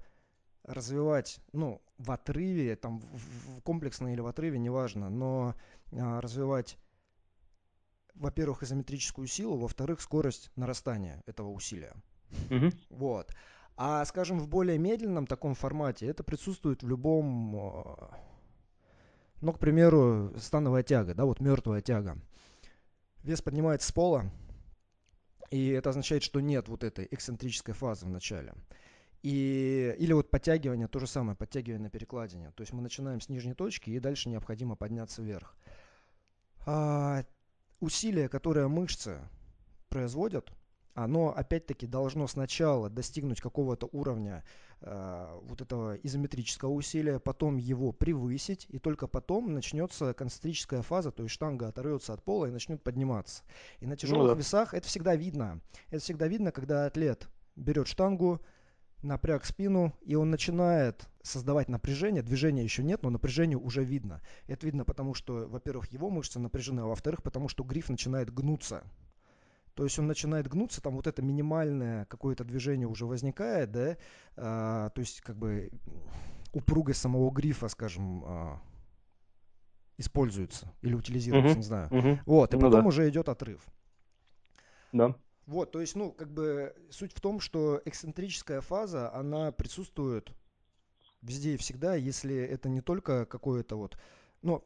развивать, 0.69 1.39
ну, 1.51 1.81
в 1.97 2.11
отрыве, 2.11 2.75
там, 2.75 2.99
в, 2.99 3.61
комплексно 3.61 4.13
или 4.13 4.21
в 4.21 4.27
отрыве, 4.27 4.59
неважно, 4.59 5.09
но 5.09 5.55
а, 5.91 6.21
развивать 6.21 6.77
во-первых, 8.19 8.63
изометрическую 8.63 9.27
силу, 9.27 9.57
во-вторых, 9.57 10.01
скорость 10.01 10.51
нарастания 10.55 11.23
этого 11.25 11.49
усилия. 11.49 11.93
Угу. 12.49 12.71
Вот. 12.89 13.33
А, 13.77 14.03
скажем, 14.05 14.39
в 14.39 14.49
более 14.49 14.77
медленном 14.77 15.25
таком 15.25 15.55
формате 15.55 16.05
это 16.05 16.23
присутствует 16.23 16.83
в 16.83 16.88
любом, 16.88 17.55
а, 17.55 18.19
ну, 19.41 19.53
к 19.53 19.59
примеру, 19.59 20.33
становая 20.38 20.83
тяга, 20.83 21.15
да, 21.15 21.25
вот 21.25 21.39
мертвая 21.39 21.81
тяга. 21.81 22.17
Вес 23.23 23.41
поднимается 23.41 23.88
с 23.88 23.91
пола, 23.93 24.29
и 25.49 25.69
это 25.69 25.89
означает, 25.89 26.23
что 26.23 26.41
нет 26.41 26.67
вот 26.67 26.83
этой 26.83 27.07
эксцентрической 27.09 27.73
фазы 27.73 28.05
в 28.05 28.09
начале. 28.09 28.53
И, 29.21 29.95
или 29.97 30.13
вот 30.13 30.31
подтягивание, 30.31 30.88
то 30.88 30.99
же 30.99 31.07
самое, 31.07 31.35
подтягивание 31.35 31.83
на 31.83 31.89
перекладине. 31.89 32.51
То 32.51 32.61
есть 32.61 32.71
мы 32.71 32.81
начинаем 32.81 33.19
с 33.19 33.29
нижней 33.29 33.53
точки, 33.53 33.89
и 33.89 33.99
дальше 33.99 34.29
необходимо 34.29 34.75
подняться 34.75 35.21
вверх. 35.21 35.55
А, 36.65 37.23
усилие, 37.79 38.29
которое 38.29 38.67
мышцы 38.67 39.19
производят, 39.89 40.51
оно 40.93 41.33
опять-таки 41.35 41.88
должно 41.88 42.27
сначала 42.27 42.89
достигнуть 42.89 43.39
какого-то 43.39 43.88
уровня 43.91 44.43
э, 44.81 45.39
вот 45.43 45.61
этого 45.61 45.95
изометрического 45.95 46.71
усилия, 46.71 47.19
потом 47.19 47.57
его 47.57 47.91
превысить, 47.91 48.65
и 48.69 48.79
только 48.79 49.07
потом 49.07 49.53
начнется 49.53 50.13
концентрическая 50.13 50.81
фаза, 50.81 51.11
то 51.11 51.23
есть 51.23 51.33
штанга 51.33 51.67
оторвется 51.67 52.13
от 52.13 52.23
пола 52.23 52.47
и 52.47 52.51
начнет 52.51 52.83
подниматься. 52.83 53.43
И 53.79 53.85
на 53.85 53.95
тяжелых 53.95 54.23
ну, 54.23 54.33
да. 54.33 54.39
весах 54.39 54.73
это 54.73 54.88
всегда 54.88 55.15
видно. 55.15 55.61
Это 55.89 56.03
всегда 56.03 56.27
видно, 56.27 56.51
когда 56.51 56.85
атлет 56.85 57.29
берет 57.55 57.88
штангу, 57.88 58.41
напряг 59.01 59.46
спину, 59.46 59.94
и 60.01 60.15
он 60.15 60.29
начинает 60.29 61.08
создавать 61.22 61.70
напряжение. 61.70 62.22
Движения 62.22 62.63
еще 62.63 62.84
нет, 62.84 63.03
но 63.03 63.10
напряжение 63.10 63.58
уже 63.58 63.84
видно. 63.84 64.22
Это 64.48 64.65
видно 64.65 64.86
потому, 64.86 65.13
что, 65.13 65.48
во-первых, 65.48 65.91
его 65.91 66.10
мышцы 66.10 66.39
напряжены, 66.39 66.82
а 66.82 66.86
во-вторых, 66.86 67.24
потому 67.24 67.48
что 67.48 67.63
гриф 67.63 67.89
начинает 67.89 68.34
гнуться. 68.34 68.84
То 69.75 69.84
есть 69.86 69.98
он 69.98 70.08
начинает 70.08 70.48
гнуться, 70.48 70.82
там 70.82 70.96
вот 70.96 71.08
это 71.08 71.22
минимальное 71.22 72.06
какое-то 72.06 72.44
движение 72.44 72.88
уже 72.88 73.06
возникает, 73.06 73.72
да, 73.72 73.98
а, 74.36 74.89
то 74.89 75.00
есть 75.00 75.22
как 75.22 75.38
бы 75.38 75.72
упругость 76.51 77.00
самого 77.00 77.32
грифа, 77.32 77.70
скажем, 77.70 78.24
а, 78.25 78.62
используется 79.98 80.74
или 80.82 80.96
утилизируется, 80.96 81.53
uh-huh. 81.53 81.58
не 81.58 81.63
знаю. 81.63 81.89
Uh-huh. 81.89 82.20
Вот, 82.25 82.53
и 82.53 82.58
ну, 82.58 82.62
потом 82.63 82.82
да. 82.82 82.88
уже 82.88 83.08
идет 83.08 83.29
отрыв. 83.29 83.65
Да. 84.91 85.15
Вот, 85.50 85.72
то 85.72 85.82
есть, 85.82 85.96
ну, 85.96 86.12
как 86.12 86.32
бы 86.32 86.75
суть 86.91 87.12
в 87.12 87.20
том, 87.22 87.39
что 87.39 87.82
эксцентрическая 87.84 88.62
фаза, 88.62 89.12
она 89.15 89.51
присутствует 89.51 90.29
везде 91.24 91.56
и 91.56 91.58
всегда, 91.58 91.96
если 91.96 92.36
это 92.36 92.70
не 92.70 92.82
только 92.82 93.25
какое-то 93.25 93.75
вот, 93.75 93.98
ну, 94.44 94.63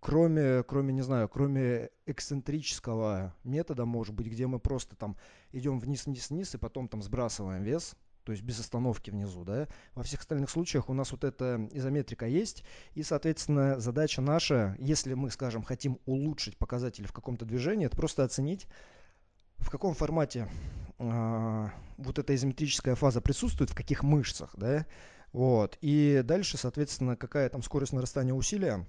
кроме, 0.00 0.62
кроме, 0.62 0.94
не 0.94 1.02
знаю, 1.02 1.28
кроме 1.28 1.90
эксцентрического 2.06 3.36
метода, 3.44 3.84
может 3.84 4.14
быть, 4.14 4.28
где 4.28 4.46
мы 4.46 4.58
просто 4.58 4.96
там 4.96 5.18
идем 5.52 5.78
вниз-вниз-вниз 5.78 6.54
и 6.54 6.58
потом 6.58 6.88
там 6.88 7.02
сбрасываем 7.02 7.62
вес, 7.62 7.94
то 8.24 8.32
есть 8.32 8.42
без 8.42 8.58
остановки 8.58 9.10
внизу, 9.10 9.44
да. 9.44 9.68
Во 9.92 10.02
всех 10.02 10.20
остальных 10.20 10.48
случаях 10.48 10.88
у 10.88 10.94
нас 10.94 11.12
вот 11.12 11.24
эта 11.24 11.68
изометрика 11.72 12.24
есть, 12.24 12.64
и, 12.94 13.02
соответственно, 13.02 13.78
задача 13.78 14.22
наша, 14.22 14.76
если 14.78 15.12
мы, 15.12 15.30
скажем, 15.30 15.62
хотим 15.62 15.98
улучшить 16.06 16.56
показатели 16.56 17.06
в 17.06 17.12
каком-то 17.12 17.44
движении, 17.44 17.84
это 17.84 17.98
просто 17.98 18.24
оценить, 18.24 18.66
в 19.60 19.70
каком 19.70 19.94
формате 19.94 20.48
э, 20.98 21.66
вот 21.98 22.18
эта 22.18 22.34
изометрическая 22.34 22.94
фаза 22.94 23.20
присутствует, 23.20 23.70
в 23.70 23.74
каких 23.74 24.02
мышцах, 24.02 24.54
да, 24.56 24.86
вот, 25.32 25.78
и 25.80 26.22
дальше, 26.24 26.56
соответственно, 26.56 27.16
какая 27.16 27.48
там 27.48 27.62
скорость 27.62 27.92
нарастания 27.92 28.34
усилия, 28.34 28.84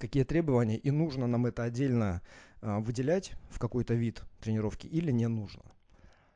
какие 0.00 0.24
требования, 0.24 0.76
и 0.76 0.90
нужно 0.90 1.26
нам 1.26 1.46
это 1.46 1.64
отдельно 1.64 2.22
э, 2.62 2.78
выделять 2.78 3.32
в 3.50 3.58
какой-то 3.58 3.94
вид 3.94 4.22
тренировки 4.40 4.86
или 4.86 5.10
не 5.10 5.28
нужно. 5.28 5.62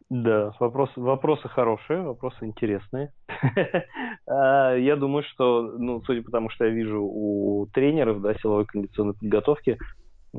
Да, 0.08 0.52
вопрос, 0.60 0.90
вопросы 0.94 1.48
хорошие, 1.48 2.02
вопросы 2.02 2.44
интересные. 2.44 3.12
А, 4.28 4.74
я 4.74 4.96
думаю, 4.96 5.22
что, 5.22 5.62
ну, 5.78 6.02
судя 6.04 6.20
по 6.20 6.32
тому, 6.32 6.50
что 6.50 6.64
я 6.64 6.72
вижу 6.72 7.00
у 7.00 7.68
тренеров, 7.72 8.20
да, 8.20 8.34
силовой 8.34 8.66
кондиционной 8.66 9.14
подготовки, 9.14 9.78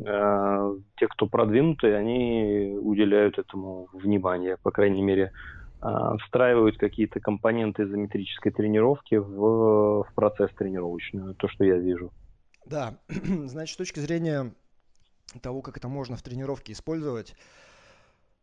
те, 0.04 1.08
кто 1.08 1.28
продвинутые, 1.28 1.96
они 1.96 2.78
уделяют 2.80 3.38
этому 3.38 3.88
внимание, 3.94 4.58
по 4.58 4.72
крайней 4.72 5.02
мере, 5.02 5.32
э, 5.82 5.88
встраивают 6.24 6.78
какие-то 6.78 7.20
компоненты 7.20 7.84
изометрической 7.84 8.52
тренировки 8.52 9.16
в, 9.16 10.04
в 10.04 10.14
процесс 10.16 10.52
тренировочный, 10.52 11.34
то, 11.36 11.48
что 11.48 11.64
я 11.64 11.78
вижу. 11.78 12.12
Да, 12.66 12.98
значит, 13.10 13.76
с 13.76 13.78
точки 13.78 14.00
зрения 14.00 14.54
того, 15.42 15.62
как 15.62 15.78
это 15.78 15.88
можно 15.88 16.16
в 16.18 16.22
тренировке 16.22 16.74
использовать, 16.74 17.36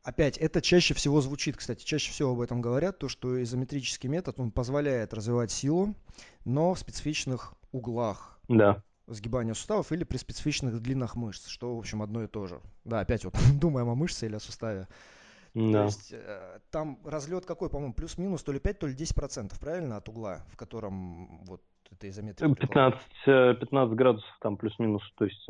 Опять, 0.02 0.36
это 0.36 0.60
чаще 0.60 0.92
всего 0.92 1.22
звучит, 1.22 1.56
кстати, 1.56 1.82
чаще 1.82 2.12
всего 2.12 2.32
об 2.32 2.40
этом 2.42 2.60
говорят, 2.60 2.98
то, 2.98 3.08
что 3.08 3.42
изометрический 3.42 4.10
метод, 4.10 4.38
он 4.38 4.50
позволяет 4.50 5.14
развивать 5.14 5.50
силу, 5.50 5.94
но 6.44 6.74
в 6.74 6.78
специфичных 6.78 7.54
углах. 7.72 8.38
Да 8.46 8.82
сгибания 9.06 9.54
суставов 9.54 9.92
или 9.92 10.04
при 10.04 10.16
специфичных 10.16 10.80
длинах 10.80 11.16
мышц, 11.16 11.48
что, 11.48 11.74
в 11.74 11.78
общем, 11.78 12.02
одно 12.02 12.22
и 12.22 12.26
то 12.26 12.46
же. 12.46 12.60
Да, 12.84 13.00
опять 13.00 13.24
вот 13.24 13.34
думаем 13.60 13.88
о 13.88 13.94
мышце 13.94 14.26
или 14.26 14.36
о 14.36 14.40
суставе. 14.40 14.86
Да. 15.54 15.80
То 15.80 15.84
есть 15.84 16.12
э, 16.12 16.58
там 16.70 16.98
разлет 17.04 17.46
какой, 17.46 17.70
по-моему, 17.70 17.94
плюс-минус 17.94 18.42
то 18.42 18.50
ли 18.50 18.58
5, 18.58 18.78
то 18.78 18.86
ли 18.88 18.94
10 18.94 19.14
процентов, 19.14 19.60
правильно, 19.60 19.96
от 19.96 20.08
угла, 20.08 20.40
в 20.50 20.56
котором 20.56 21.44
вот 21.44 21.60
это 21.92 22.08
изометрия. 22.08 22.52
15, 22.52 23.00
15 23.60 23.96
градусов 23.96 24.28
там 24.40 24.56
плюс-минус, 24.56 25.02
то 25.16 25.24
есть 25.24 25.46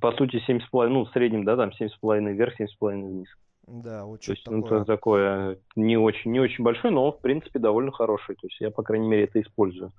по 0.00 0.12
сути 0.12 0.42
7,5, 0.48 0.88
ну 0.88 1.04
в 1.04 1.10
среднем, 1.10 1.44
да, 1.44 1.56
там 1.56 1.70
7,5 1.70 2.32
вверх, 2.32 2.60
7,5 2.60 3.06
вниз. 3.06 3.28
Да, 3.66 4.04
вот 4.04 4.20
то 4.20 4.32
есть, 4.32 4.44
такое. 4.44 4.60
Ну, 4.60 4.66
это 4.66 4.84
такое 4.84 5.58
не 5.76 5.96
очень, 5.96 6.32
не 6.32 6.40
очень 6.40 6.64
большой, 6.64 6.90
но 6.90 7.12
в 7.12 7.20
принципе 7.20 7.58
довольно 7.58 7.92
хороший. 7.92 8.34
То 8.34 8.46
есть 8.46 8.60
я, 8.60 8.70
по 8.70 8.82
крайней 8.82 9.08
мере, 9.08 9.24
это 9.24 9.40
использую. 9.40 9.92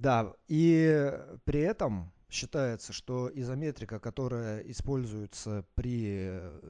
Да, 0.00 0.32
и 0.46 1.12
при 1.44 1.60
этом 1.60 2.12
считается, 2.30 2.92
что 2.92 3.30
изометрика, 3.32 3.98
которая 3.98 4.60
используется 4.60 5.64
при 5.74 6.28
э, 6.30 6.60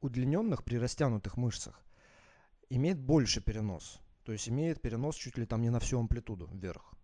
удлиненных, 0.00 0.64
при 0.64 0.76
растянутых 0.76 1.36
мышцах, 1.36 1.80
имеет 2.70 2.98
больше 2.98 3.42
перенос. 3.42 4.00
То 4.24 4.32
есть 4.32 4.48
имеет 4.48 4.80
перенос 4.80 5.16
чуть 5.16 5.38
ли 5.38 5.46
там 5.46 5.60
не 5.60 5.70
на 5.70 5.80
всю 5.80 5.98
амплитуду 5.98 6.48
вверх. 6.52 6.94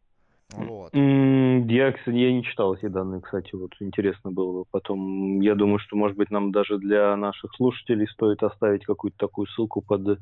Вот. 0.52 0.92
Я, 0.94 1.92
кстати, 1.92 2.16
я 2.16 2.32
не 2.32 2.42
читал 2.42 2.74
эти 2.74 2.86
данные, 2.86 3.20
кстати, 3.20 3.54
вот 3.54 3.70
интересно 3.78 4.32
было 4.32 4.60
бы 4.60 4.64
потом. 4.70 5.40
Я 5.40 5.54
думаю, 5.54 5.78
что, 5.78 5.96
может 5.96 6.16
быть, 6.16 6.30
нам 6.30 6.50
даже 6.50 6.78
для 6.78 7.16
наших 7.16 7.54
слушателей 7.54 8.08
стоит 8.08 8.42
оставить 8.42 8.84
какую-то 8.84 9.16
такую 9.18 9.46
ссылку 9.46 9.80
под 9.80 10.18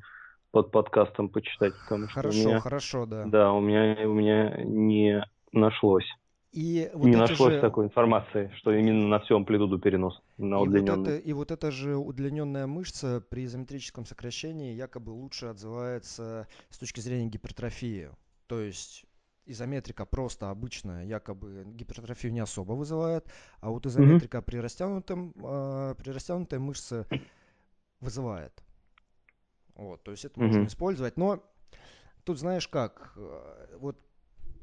под 0.51 0.71
подкастом 0.71 1.29
почитать, 1.29 1.75
потому 1.85 2.07
хорошо, 2.09 2.39
что 2.39 2.49
у 2.49 2.51
меня, 2.51 2.61
хорошо, 2.61 3.07
да. 3.07 3.25
Да, 3.27 3.53
у 3.53 3.61
меня 3.61 4.09
у 4.09 4.13
меня 4.13 4.63
не 4.65 5.23
нашлось. 5.53 6.07
И 6.53 6.91
вот 6.95 7.07
не 7.07 7.17
нашлось 7.17 7.55
же... 7.55 7.61
такой 7.61 7.85
информации, 7.85 8.51
что 8.57 8.73
именно 8.73 9.07
на 9.07 9.21
всю 9.21 9.37
амплитуду 9.37 9.79
перенос 9.79 10.21
на 10.39 10.61
удлиненную. 10.61 10.99
Вот 10.99 11.09
это, 11.09 11.19
и 11.19 11.33
вот 11.35 11.51
эта 11.51 11.71
же 11.71 11.97
удлиненная 11.97 12.67
мышца 12.67 13.23
при 13.29 13.45
изометрическом 13.45 14.07
сокращении 14.07 14.75
якобы 14.75 15.11
лучше 15.11 15.47
отзывается 15.47 16.49
с 16.71 16.79
точки 16.79 17.01
зрения 17.01 17.27
гипертрофии. 17.27 18.11
То 18.47 18.61
есть 18.61 19.05
изометрика 19.45 20.07
просто 20.07 20.51
обычная 20.51 21.05
якобы 21.05 21.65
гипертрофию 21.67 22.33
не 22.33 22.41
особо 22.41 22.73
вызывает, 22.73 23.31
а 23.61 23.71
вот 23.71 23.85
изометрика 23.85 24.39
mm-hmm. 24.39 24.43
при 24.43 24.57
растянутом, 24.59 25.35
э, 25.37 25.95
при 25.99 26.11
растянутой 26.11 26.59
мышце 26.59 27.07
вызывает. 28.01 28.63
Вот, 29.79 30.03
то 30.03 30.11
есть 30.11 30.25
это 30.25 30.41
можно 30.41 30.67
использовать, 30.67 31.17
но 31.17 31.43
тут 32.25 32.39
знаешь 32.39 32.67
как, 32.67 33.13
э, 33.17 33.77
вот 33.79 33.97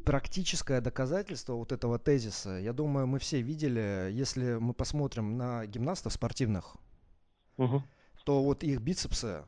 практическое 0.06 0.82
доказательство 0.82 1.54
вот 1.54 1.72
этого 1.72 1.98
тезиса, 1.98 2.58
я 2.60 2.74
думаю, 2.74 3.08
мы 3.08 3.18
все 3.20 3.42
видели, 3.42 4.10
если 4.12 4.56
мы 4.56 4.74
посмотрим 4.74 5.38
на 5.38 5.66
гимнастов 5.66 6.12
спортивных, 6.12 6.76
угу. 7.58 7.82
то 8.26 8.44
вот 8.44 8.64
их 8.64 8.82
бицепсы 8.82 9.46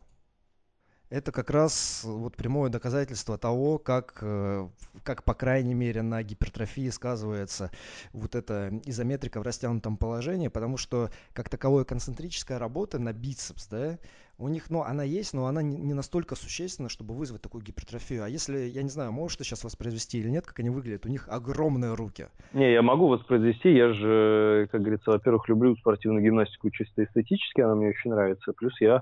это 1.09 1.31
как 1.31 1.49
раз 1.49 2.01
вот 2.03 2.35
прямое 2.35 2.69
доказательство 2.69 3.37
того, 3.37 3.77
как, 3.77 4.17
э, 4.21 4.69
как 5.03 5.23
по 5.23 5.33
крайней 5.33 5.73
мере 5.73 6.01
на 6.01 6.21
гипертрофии 6.21 6.89
сказывается 6.89 7.71
вот 8.11 8.35
эта 8.35 8.77
изометрика 8.85 9.39
в 9.39 9.43
растянутом 9.43 9.97
положении, 9.97 10.49
потому 10.49 10.77
что 10.77 11.09
как 11.33 11.49
таковое 11.49 11.85
концентрическая 11.85 12.59
работа 12.59 12.99
на 12.99 13.13
бицепс, 13.13 13.67
да, 13.67 13.99
у 14.39 14.49
них, 14.49 14.69
ну, 14.69 14.83
она 14.83 15.03
есть, 15.03 15.33
но 15.33 15.47
она 15.47 15.63
не 15.63 15.93
настолько 15.93 16.35
существенна, 16.35 16.89
чтобы 16.89 17.15
вызвать 17.15 17.41
такую 17.41 17.63
гипертрофию. 17.63 18.23
А 18.23 18.29
если, 18.29 18.59
я 18.59 18.83
не 18.83 18.89
знаю, 18.89 19.11
можешь 19.11 19.37
ты 19.37 19.43
сейчас 19.43 19.63
воспроизвести 19.63 20.19
или 20.19 20.29
нет, 20.29 20.45
как 20.45 20.59
они 20.59 20.69
выглядят? 20.69 21.05
У 21.05 21.09
них 21.09 21.27
огромные 21.27 21.95
руки. 21.95 22.27
Не, 22.53 22.71
я 22.71 22.83
могу 22.83 23.07
воспроизвести. 23.07 23.73
Я 23.73 23.93
же, 23.93 24.67
как 24.71 24.81
говорится, 24.81 25.11
во-первых, 25.11 25.49
люблю 25.49 25.75
спортивную 25.75 26.23
гимнастику 26.23 26.69
чисто 26.69 27.03
эстетически, 27.03 27.61
она 27.61 27.75
мне 27.75 27.89
очень 27.89 28.11
нравится. 28.11 28.53
Плюс 28.53 28.79
я 28.79 29.01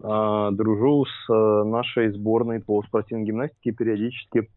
э, 0.00 0.48
дружу 0.52 1.04
с 1.04 1.32
э, 1.32 1.64
нашей 1.64 2.10
сборной 2.10 2.60
по 2.60 2.82
спортивной 2.82 3.24
гимнастике, 3.24 3.70
периодически 3.70 4.50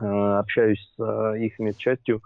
э, 0.00 0.06
общаюсь 0.06 0.80
с 0.96 1.02
э, 1.02 1.44
их 1.44 1.58
медчастью 1.58 2.22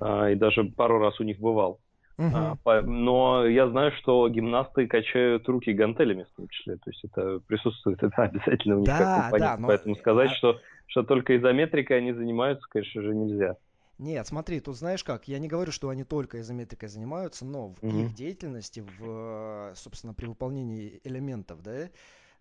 э, 0.00 0.32
и 0.32 0.34
даже 0.34 0.64
пару 0.64 0.98
раз 0.98 1.20
у 1.20 1.24
них 1.24 1.38
бывал. 1.38 1.78
Uh-huh. 2.18 2.58
А, 2.64 2.82
но 2.82 3.46
я 3.46 3.68
знаю, 3.68 3.92
что 3.92 4.28
гимнасты 4.28 4.88
качают 4.88 5.48
руки 5.48 5.72
гантелями 5.72 6.24
в 6.24 6.36
том 6.36 6.48
числе. 6.48 6.74
То 6.76 6.90
есть 6.90 7.04
это 7.04 7.40
присутствует 7.46 8.02
это 8.02 8.24
обязательно 8.24 8.76
у 8.76 8.80
них 8.80 8.88
да, 8.88 8.98
как 8.98 9.22
компонент. 9.22 9.50
Да, 9.50 9.56
но... 9.58 9.68
Поэтому 9.68 9.96
сказать, 9.96 10.30
а... 10.32 10.34
что, 10.34 10.60
что 10.86 11.02
только 11.04 11.36
изометрикой 11.36 11.98
они 11.98 12.12
занимаются, 12.12 12.66
конечно 12.68 13.02
же, 13.02 13.14
нельзя. 13.14 13.56
Нет, 13.98 14.26
смотри, 14.28 14.60
тут 14.60 14.76
знаешь 14.76 15.02
как, 15.02 15.26
я 15.26 15.40
не 15.40 15.48
говорю, 15.48 15.72
что 15.72 15.88
они 15.88 16.04
только 16.04 16.40
изометрикой 16.40 16.88
занимаются, 16.88 17.44
но 17.44 17.70
в 17.70 17.82
mm-hmm. 17.82 18.04
их 18.04 18.14
деятельности, 18.14 18.84
в, 18.98 19.72
собственно, 19.74 20.14
при 20.14 20.26
выполнении 20.26 21.00
элементов, 21.02 21.62
да, 21.62 21.88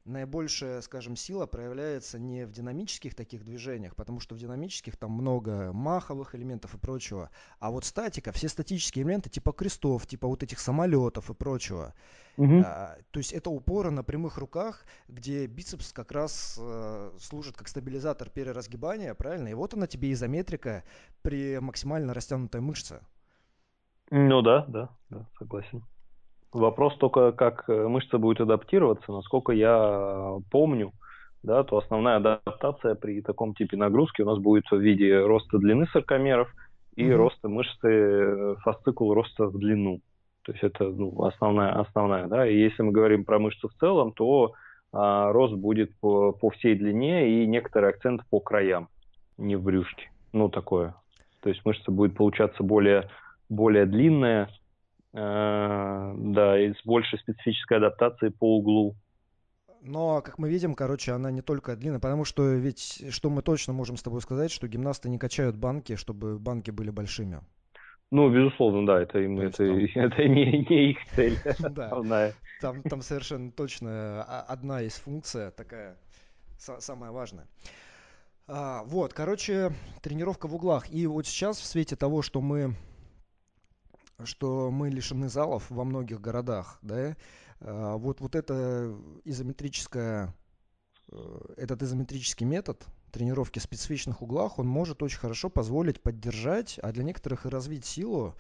наибольшая, 0.08 0.82
скажем, 0.82 1.16
сила 1.16 1.46
проявляется 1.46 2.18
не 2.18 2.46
в 2.46 2.52
динамических 2.52 3.14
таких 3.14 3.44
движениях, 3.44 3.96
потому 3.96 4.20
что 4.20 4.36
в 4.36 4.38
динамических 4.38 4.98
там 4.98 5.12
много 5.12 5.72
маховых 5.74 6.34
элементов 6.36 6.74
и 6.74 6.78
прочего, 6.78 7.30
а 7.60 7.72
вот 7.72 7.86
статика, 7.86 8.32
все 8.32 8.48
статические 8.50 9.04
элементы 9.04 9.30
типа 9.30 9.52
крестов, 9.52 10.08
типа 10.08 10.28
вот 10.28 10.44
этих 10.44 10.60
самолетов 10.60 11.30
и 11.30 11.34
прочего. 11.34 11.94
Угу. 12.38 12.62
А, 12.66 12.98
то 13.12 13.20
есть 13.20 13.34
это 13.34 13.50
упоры 13.50 13.92
на 13.92 14.04
прямых 14.04 14.38
руках, 14.38 14.86
где 15.08 15.46
бицепс 15.48 15.92
как 15.92 16.12
раз 16.12 16.58
э, 16.60 17.12
служит 17.20 17.58
как 17.58 17.68
стабилизатор 17.68 18.30
переразгибания, 18.30 19.14
правильно? 19.16 19.48
И 19.48 19.54
вот 19.54 19.74
она 19.74 19.88
тебе 19.88 20.12
изометрика 20.14 20.84
при 21.22 21.60
максимально 21.60 22.14
растянутой 22.14 22.62
мышце. 22.62 23.02
Ну 24.12 24.42
да, 24.42 24.66
да, 24.68 24.90
да, 25.10 25.28
согласен. 25.38 25.84
Вопрос 26.54 26.96
только, 26.98 27.34
как 27.34 27.66
э, 27.68 27.88
мышца 27.88 28.18
будет 28.18 28.40
адаптироваться. 28.40 29.12
Насколько 29.12 29.52
я 29.52 30.38
помню, 30.50 30.94
да, 31.44 31.64
то 31.64 31.78
основная 31.78 32.18
адаптация 32.18 32.96
при 32.96 33.22
таком 33.22 33.54
типе 33.54 33.76
нагрузки 33.78 34.22
у 34.22 34.26
нас 34.26 34.40
будет 34.40 34.66
в 34.72 34.78
виде 34.78 35.20
роста 35.20 35.58
длины 35.58 35.88
саркомеров 35.92 36.50
и 36.96 37.04
mm-hmm. 37.04 37.16
роста 37.16 37.50
мышцы 37.50 37.88
э, 37.88 38.56
фасцикул 38.64 39.14
роста 39.14 39.48
в 39.48 39.58
длину. 39.60 40.00
То 40.44 40.54
есть 40.54 40.64
это 40.64 40.86
ну, 40.86 41.22
основная, 41.26 41.74
основная, 41.80 42.28
да. 42.28 42.48
И 42.48 42.58
если 42.58 42.82
мы 42.82 42.94
говорим 42.94 43.26
про 43.26 43.40
мышцу 43.40 43.68
в 43.68 43.74
целом, 43.74 44.14
то 44.14 44.54
а, 44.94 45.34
рост 45.34 45.54
будет 45.54 45.94
по, 46.00 46.32
по 46.32 46.50
всей 46.52 46.76
длине 46.76 47.44
и 47.44 47.46
некоторый 47.46 47.90
акцент 47.90 48.22
по 48.30 48.40
краям, 48.40 48.88
не 49.38 49.58
в 49.58 49.64
брюшке. 49.64 50.10
Ну, 50.32 50.48
такое. 50.48 50.96
То 51.42 51.50
есть 51.50 51.66
мышца 51.66 51.92
будет 51.92 52.16
получаться 52.16 52.64
более, 52.64 53.10
более 53.50 53.86
длинная, 53.86 54.48
Э, 54.48 54.67
да, 55.18 56.60
и 56.60 56.74
с 56.74 56.86
большей 56.86 57.18
специфической 57.20 57.78
адаптацией 57.78 58.32
по 58.32 58.58
углу. 58.58 58.96
Но, 59.82 60.22
как 60.22 60.38
мы 60.38 60.50
видим, 60.50 60.76
короче, 60.76 61.14
она 61.14 61.32
не 61.32 61.42
только 61.42 61.76
длинная, 61.76 62.00
потому 62.00 62.26
что 62.26 62.54
ведь, 62.54 63.04
что 63.10 63.30
мы 63.30 63.42
точно 63.42 63.74
можем 63.74 63.98
с 63.98 64.04
тобой 64.04 64.22
сказать, 64.22 64.52
что 64.52 64.68
гимнасты 64.68 65.10
не 65.10 65.18
качают 65.18 65.56
банки, 65.56 65.96
чтобы 65.96 66.38
банки 66.38 66.72
были 66.72 66.90
большими. 66.90 67.42
Ну, 68.12 68.30
безусловно, 68.30 68.86
да, 68.86 69.02
это, 69.02 69.20
им, 69.20 69.40
это, 69.40 69.58
там... 69.58 69.78
это 69.96 70.28
не, 70.28 70.66
не 70.70 70.92
их 70.92 70.98
цель. 71.16 71.38
Да, 71.72 72.32
там, 72.62 72.82
там 72.84 73.02
совершенно 73.02 73.52
точно 73.52 74.24
одна 74.24 74.82
есть 74.82 75.02
функция 75.02 75.52
такая, 75.52 75.98
самая 76.58 77.12
важная. 77.12 77.48
А, 78.48 78.84
вот, 78.86 79.14
короче, 79.14 79.72
тренировка 80.02 80.48
в 80.48 80.56
углах. 80.56 80.90
И 80.90 81.06
вот 81.06 81.28
сейчас 81.28 81.58
в 81.58 81.66
свете 81.66 81.96
того, 81.96 82.22
что 82.22 82.40
мы 82.40 82.76
что 84.24 84.72
мы 84.72 84.90
лишены 84.90 85.30
залов 85.30 85.70
во 85.70 85.84
многих 85.84 86.22
городах, 86.22 86.80
да, 86.82 87.16
а, 87.60 87.98
вот, 87.98 88.22
вот 88.22 88.36
это 88.36 88.96
изометрическое, 89.24 90.34
э, 91.12 91.40
этот 91.58 91.84
изометрический 91.84 92.46
метод 92.46 92.86
тренировки 93.12 93.60
в 93.60 93.64
специфичных 93.64 94.22
углах, 94.22 94.60
он 94.60 94.68
может 94.68 95.02
очень 95.02 95.20
хорошо 95.20 95.50
позволить 95.50 96.02
поддержать, 96.02 96.80
а 96.82 96.92
для 96.92 97.04
некоторых 97.04 97.46
и 97.46 97.50
развить 97.50 97.86
силу 97.86 98.36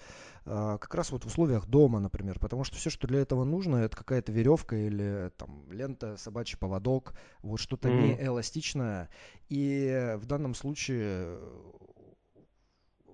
а, 0.46 0.78
как 0.78 0.94
раз 0.94 1.12
вот 1.12 1.24
в 1.24 1.28
условиях 1.28 1.68
дома, 1.68 2.00
например, 2.00 2.38
потому 2.40 2.64
что 2.64 2.76
все, 2.76 2.90
что 2.90 3.08
для 3.08 3.22
этого 3.22 3.44
нужно, 3.44 3.78
это 3.78 3.96
какая-то 3.98 4.32
веревка 4.32 4.76
или 4.76 5.32
там 5.38 5.72
лента, 5.72 6.18
собачий 6.18 6.58
поводок, 6.58 7.14
вот 7.42 7.60
что-то 7.60 7.90
mm. 7.90 8.02
не 8.02 8.26
эластичное. 8.26 9.10
И 9.50 10.16
в 10.18 10.26
данном 10.26 10.54
случае 10.54 11.40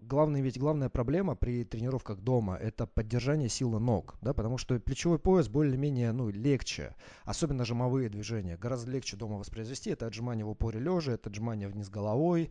главная 0.07 0.41
ведь 0.41 0.59
главная 0.59 0.89
проблема 0.89 1.35
при 1.35 1.63
тренировках 1.63 2.19
дома 2.19 2.55
это 2.55 2.85
поддержание 2.85 3.49
силы 3.49 3.79
ног, 3.79 4.15
да, 4.21 4.33
потому 4.33 4.57
что 4.57 4.79
плечевой 4.79 5.19
пояс 5.19 5.47
более-менее, 5.47 6.11
ну, 6.11 6.29
легче, 6.29 6.95
особенно 7.23 7.65
жимовые 7.65 8.09
движения, 8.09 8.57
гораздо 8.57 8.91
легче 8.91 9.17
дома 9.17 9.37
воспроизвести, 9.37 9.91
это 9.91 10.07
отжимание 10.07 10.45
в 10.45 10.49
упоре 10.49 10.79
лежа, 10.79 11.13
это 11.13 11.29
отжимание 11.29 11.67
вниз 11.67 11.89
головой, 11.89 12.49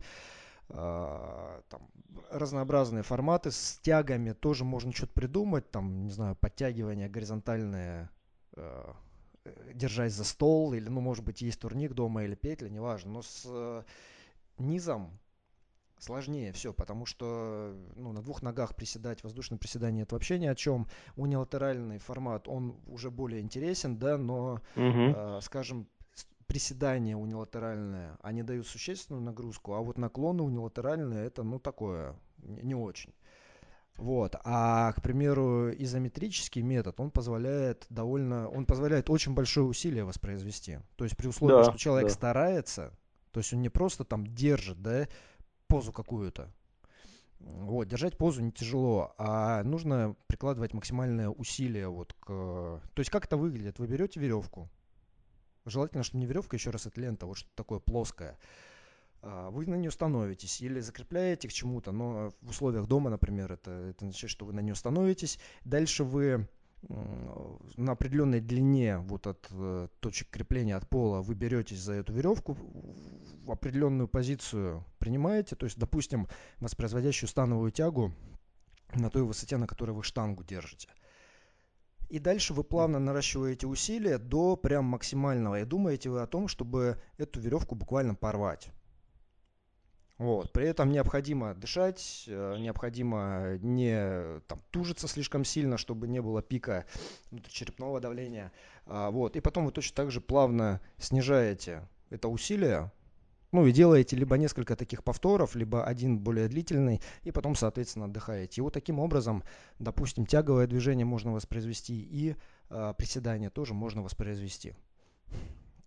э, 0.69 1.61
там, 1.69 1.89
разнообразные 2.29 3.03
форматы 3.03 3.51
с 3.51 3.79
тягами 3.81 4.33
тоже 4.33 4.65
можно 4.65 4.91
что-то 4.91 5.13
придумать, 5.13 5.69
там, 5.71 6.05
не 6.05 6.11
знаю, 6.11 6.35
подтягивание 6.35 7.09
горизонтальное, 7.09 8.09
э, 8.55 8.93
держась 9.73 10.13
за 10.13 10.23
стол, 10.23 10.73
или, 10.73 10.87
ну, 10.87 11.01
может 11.01 11.23
быть, 11.23 11.41
есть 11.41 11.59
турник 11.59 11.93
дома 11.93 12.23
или 12.23 12.35
петля, 12.35 12.69
неважно, 12.69 13.11
но 13.11 13.21
с 13.21 13.43
э, 13.45 13.83
низом 14.57 15.19
сложнее 16.03 16.51
все, 16.53 16.73
потому 16.73 17.05
что 17.05 17.75
ну, 17.95 18.11
на 18.11 18.21
двух 18.21 18.41
ногах 18.41 18.75
приседать, 18.75 19.23
воздушное 19.23 19.57
приседание 19.57 20.03
это 20.03 20.15
вообще 20.15 20.37
ни 20.37 20.45
о 20.45 20.55
чем. 20.55 20.87
Унилатеральный 21.15 21.97
формат, 21.97 22.47
он 22.47 22.77
уже 22.87 23.09
более 23.09 23.41
интересен, 23.41 23.97
да, 23.97 24.17
но, 24.17 24.61
угу. 24.75 24.83
э, 25.15 25.39
скажем, 25.41 25.87
приседания 26.47 27.15
унилатеральные, 27.15 28.17
они 28.21 28.43
дают 28.43 28.67
существенную 28.67 29.23
нагрузку, 29.23 29.73
а 29.73 29.81
вот 29.81 29.97
наклоны 29.97 30.43
унилатеральные 30.43 31.25
это, 31.25 31.43
ну, 31.43 31.59
такое, 31.59 32.15
не, 32.37 32.61
не 32.61 32.75
очень. 32.75 33.13
Вот. 33.97 34.35
А, 34.43 34.91
к 34.93 35.01
примеру, 35.01 35.71
изометрический 35.71 36.61
метод, 36.61 36.99
он 36.99 37.11
позволяет 37.11 37.85
довольно, 37.89 38.49
он 38.49 38.65
позволяет 38.65 39.09
очень 39.09 39.33
большое 39.33 39.67
усилие 39.67 40.03
воспроизвести. 40.03 40.79
То 40.95 41.03
есть 41.03 41.15
при 41.15 41.27
условии, 41.27 41.63
да, 41.63 41.63
что 41.63 41.77
человек 41.77 42.09
да. 42.09 42.13
старается, 42.13 42.93
то 43.31 43.39
есть 43.39 43.53
он 43.53 43.61
не 43.61 43.69
просто 43.69 44.03
там 44.03 44.25
держит, 44.27 44.81
да, 44.81 45.07
позу 45.73 45.91
какую-то. 45.91 46.53
Вот, 47.39 47.87
держать 47.87 48.15
позу 48.15 48.41
не 48.41 48.51
тяжело, 48.51 49.15
а 49.17 49.63
нужно 49.63 50.15
прикладывать 50.27 50.73
максимальное 50.73 51.29
усилие 51.29 51.87
вот 51.87 52.13
к... 52.13 52.27
То 52.27 52.99
есть 52.99 53.09
как 53.09 53.25
это 53.25 53.37
выглядит? 53.37 53.79
Вы 53.79 53.87
берете 53.87 54.19
веревку, 54.19 54.69
желательно, 55.65 56.03
чтобы 56.03 56.19
не 56.19 56.27
веревка, 56.27 56.55
еще 56.55 56.69
раз, 56.69 56.85
это 56.85 57.01
лента, 57.01 57.25
вот 57.25 57.37
что-то 57.37 57.55
такое 57.55 57.79
плоское. 57.79 58.37
А, 59.23 59.49
вы 59.49 59.65
на 59.65 59.73
нее 59.73 59.89
становитесь 59.89 60.61
или 60.61 60.79
закрепляете 60.79 61.47
к 61.47 61.53
чему-то, 61.53 61.91
но 61.91 62.33
в 62.41 62.51
условиях 62.51 62.85
дома, 62.85 63.09
например, 63.09 63.51
это, 63.51 63.71
это 63.71 64.05
означает, 64.05 64.29
что 64.29 64.45
вы 64.45 64.53
на 64.53 64.59
нее 64.59 64.75
становитесь. 64.75 65.39
Дальше 65.65 66.03
вы 66.03 66.47
на 66.89 67.93
определенной 67.93 68.41
длине 68.41 68.97
вот 68.97 69.27
от 69.27 69.47
э, 69.51 69.87
точек 69.99 70.29
крепления 70.29 70.75
от 70.75 70.87
пола 70.87 71.21
вы 71.21 71.33
беретесь 71.33 71.79
за 71.79 71.93
эту 71.93 72.13
веревку 72.13 72.57
в 73.45 73.51
определенную 73.51 74.07
позицию 74.07 74.85
принимаете, 74.99 75.55
то 75.55 75.65
есть, 75.65 75.77
допустим, 75.77 76.27
воспроизводящую 76.59 77.29
становую 77.29 77.71
тягу 77.71 78.13
на 78.95 79.09
той 79.09 79.23
высоте, 79.23 79.57
на 79.57 79.67
которой 79.67 79.91
вы 79.91 80.03
штангу 80.03 80.43
держите. 80.43 80.89
И 82.09 82.19
дальше 82.19 82.53
вы 82.53 82.63
плавно 82.63 82.99
наращиваете 82.99 83.65
усилия 83.65 84.17
до 84.19 84.55
прям 84.55 84.85
максимального. 84.85 85.61
И 85.61 85.65
думаете 85.65 86.09
вы 86.09 86.21
о 86.21 86.27
том, 86.27 86.47
чтобы 86.47 87.01
эту 87.17 87.39
веревку 87.39 87.73
буквально 87.75 88.13
порвать. 88.13 88.69
Вот. 90.17 90.51
При 90.53 90.67
этом 90.67 90.91
необходимо 90.91 91.55
дышать, 91.55 92.25
э, 92.27 92.57
необходимо 92.59 93.57
не 93.61 94.39
там, 94.47 94.59
тужиться 94.71 95.07
слишком 95.07 95.43
сильно, 95.43 95.77
чтобы 95.77 96.07
не 96.07 96.21
было 96.21 96.41
пика 96.41 96.85
внутричерепного 97.31 97.99
давления. 97.99 98.51
А, 98.85 99.09
вот. 99.09 99.35
И 99.35 99.41
потом 99.41 99.65
вы 99.65 99.71
точно 99.71 99.95
так 99.95 100.11
же 100.11 100.21
плавно 100.21 100.81
снижаете 100.97 101.87
это 102.09 102.27
усилие, 102.27 102.91
ну 103.51 103.65
и 103.67 103.71
делаете 103.71 104.15
либо 104.15 104.37
несколько 104.37 104.75
таких 104.75 105.03
повторов, 105.03 105.55
либо 105.55 105.85
один 105.85 106.19
более 106.19 106.47
длительный, 106.47 107.01
и 107.23 107.31
потом, 107.31 107.55
соответственно, 107.55 108.05
отдыхаете. 108.05 108.59
И 108.59 108.63
вот 108.63 108.73
таким 108.73 108.99
образом, 108.99 109.43
допустим, 109.79 110.25
тяговое 110.25 110.67
движение 110.67 111.05
можно 111.05 111.31
воспроизвести, 111.31 112.01
и 112.01 112.35
э, 112.69 112.93
приседание 112.97 113.49
тоже 113.49 113.73
можно 113.73 114.01
воспроизвести. 114.01 114.73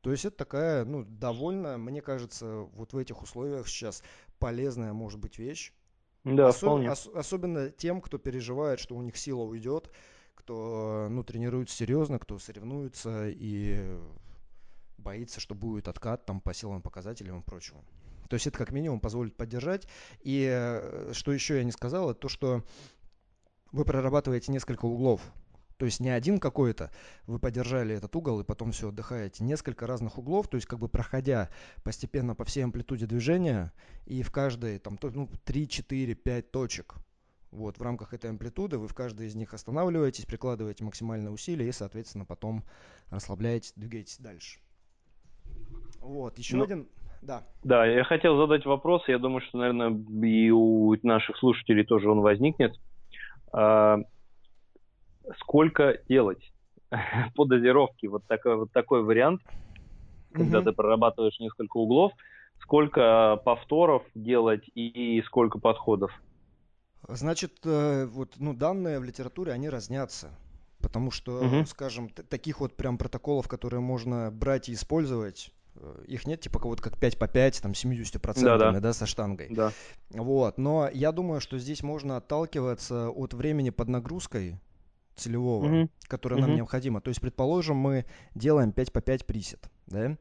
То 0.06 0.12
есть 0.12 0.24
это 0.24 0.36
такая, 0.36 0.84
ну, 0.84 1.04
довольно, 1.04 1.78
мне 1.78 2.00
кажется, 2.00 2.68
вот 2.74 2.92
в 2.92 2.96
этих 2.96 3.22
условиях 3.24 3.66
сейчас 3.66 4.04
полезная 4.38 4.92
может 4.92 5.18
быть 5.18 5.36
вещь. 5.36 5.72
Да, 6.22 6.50
Осо- 6.50 6.58
вполне. 6.58 6.92
Ос- 6.92 7.10
особенно 7.12 7.70
тем, 7.70 8.00
кто 8.00 8.16
переживает, 8.16 8.78
что 8.78 8.94
у 8.94 9.02
них 9.02 9.16
сила 9.16 9.42
уйдет, 9.42 9.90
кто, 10.36 11.08
ну, 11.10 11.24
тренируется 11.24 11.74
серьезно, 11.74 12.20
кто 12.20 12.38
соревнуется 12.38 13.30
и 13.30 13.98
боится, 14.96 15.40
что 15.40 15.56
будет 15.56 15.88
откат 15.88 16.24
там 16.24 16.40
по 16.40 16.54
силовым 16.54 16.82
показателям 16.82 17.40
и 17.40 17.42
прочему. 17.42 17.84
То 18.28 18.34
есть 18.34 18.46
это 18.46 18.56
как 18.58 18.70
минимум 18.70 19.00
позволит 19.00 19.36
поддержать. 19.36 19.88
И 20.20 20.48
э, 20.48 21.10
что 21.14 21.32
еще 21.32 21.56
я 21.56 21.64
не 21.64 21.72
сказал, 21.72 22.12
это 22.12 22.20
то, 22.20 22.28
что 22.28 22.62
вы 23.72 23.84
прорабатываете 23.84 24.52
несколько 24.52 24.84
углов 24.84 25.20
то 25.76 25.84
есть 25.84 26.00
не 26.00 26.10
один 26.10 26.38
какой-то, 26.38 26.90
вы 27.26 27.38
подержали 27.38 27.94
этот 27.94 28.14
угол 28.16 28.40
и 28.40 28.44
потом 28.44 28.72
все 28.72 28.88
отдыхаете. 28.88 29.44
Несколько 29.44 29.86
разных 29.86 30.18
углов, 30.18 30.48
то 30.48 30.56
есть 30.56 30.66
как 30.66 30.78
бы 30.78 30.88
проходя 30.88 31.50
постепенно 31.84 32.34
по 32.34 32.44
всей 32.44 32.64
амплитуде 32.64 33.06
движения 33.06 33.72
и 34.06 34.22
в 34.22 34.30
каждой 34.30 34.78
там 34.78 34.98
ну, 35.02 35.28
3, 35.44 35.68
4, 35.68 36.14
5 36.14 36.50
точек. 36.50 36.94
Вот, 37.52 37.78
в 37.78 37.82
рамках 37.82 38.12
этой 38.12 38.28
амплитуды 38.30 38.76
вы 38.78 38.88
в 38.88 38.94
каждой 38.94 39.28
из 39.28 39.34
них 39.34 39.54
останавливаетесь, 39.54 40.26
прикладываете 40.26 40.84
максимальное 40.84 41.32
усилие 41.32 41.68
и, 41.68 41.72
соответственно, 41.72 42.24
потом 42.24 42.64
расслабляетесь, 43.10 43.72
двигаетесь 43.76 44.18
дальше. 44.18 44.60
Вот, 46.00 46.38
еще 46.38 46.56
ну, 46.56 46.64
один... 46.64 46.88
Да. 47.22 47.44
Да, 47.64 47.86
я 47.86 48.04
хотел 48.04 48.36
задать 48.36 48.66
вопрос, 48.66 49.08
я 49.08 49.18
думаю, 49.18 49.40
что, 49.40 49.58
наверное, 49.58 49.90
и 50.28 50.50
у 50.50 50.94
наших 51.02 51.36
слушателей 51.38 51.84
тоже 51.84 52.10
он 52.10 52.20
возникнет. 52.20 52.78
Сколько 55.38 56.00
делать 56.08 56.52
по 57.34 57.44
дозировке. 57.44 58.08
Вот 58.08 58.24
такой, 58.26 58.56
вот 58.56 58.72
такой 58.72 59.02
вариант, 59.02 59.42
когда 60.32 60.58
угу. 60.58 60.70
ты 60.70 60.72
прорабатываешь 60.72 61.38
несколько 61.40 61.76
углов, 61.76 62.12
сколько 62.60 63.40
повторов 63.44 64.02
делать 64.14 64.64
и 64.74 65.22
сколько 65.26 65.58
подходов. 65.58 66.10
Значит, 67.08 67.58
э, 67.64 68.06
вот, 68.06 68.34
ну, 68.38 68.54
данные 68.54 68.98
в 68.98 69.04
литературе, 69.04 69.52
они 69.52 69.68
разнятся. 69.68 70.30
Потому 70.80 71.10
что, 71.10 71.40
угу. 71.40 71.66
скажем, 71.66 72.08
таких 72.08 72.60
вот 72.60 72.76
прям 72.76 72.98
протоколов, 72.98 73.48
которые 73.48 73.80
можно 73.80 74.30
брать 74.30 74.68
и 74.68 74.72
использовать, 74.72 75.52
э, 75.76 76.04
их 76.06 76.26
нет, 76.26 76.40
типа 76.40 76.58
вот 76.60 76.80
как 76.80 76.98
5 76.98 77.18
по 77.18 77.28
5, 77.28 77.62
там 77.62 77.72
70% 77.72 78.42
да, 78.42 78.58
да. 78.58 78.80
да, 78.80 78.92
со 78.92 79.06
штангой. 79.06 79.48
Да. 79.50 79.72
Вот, 80.10 80.58
но 80.58 80.88
я 80.92 81.12
думаю, 81.12 81.40
что 81.40 81.58
здесь 81.58 81.82
можно 81.82 82.16
отталкиваться 82.16 83.10
от 83.10 83.34
времени 83.34 83.70
под 83.70 83.88
нагрузкой, 83.88 84.60
целевого, 85.16 85.66
mm-hmm. 85.66 85.90
которое 86.08 86.36
mm-hmm. 86.36 86.40
нам 86.40 86.56
необходимо. 86.56 87.00
То 87.00 87.08
есть, 87.08 87.20
предположим, 87.20 87.76
мы 87.76 88.06
делаем 88.34 88.72
5 88.72 88.92
по 88.92 89.00
5 89.00 89.26
присед, 89.26 89.70
да? 89.86 90.16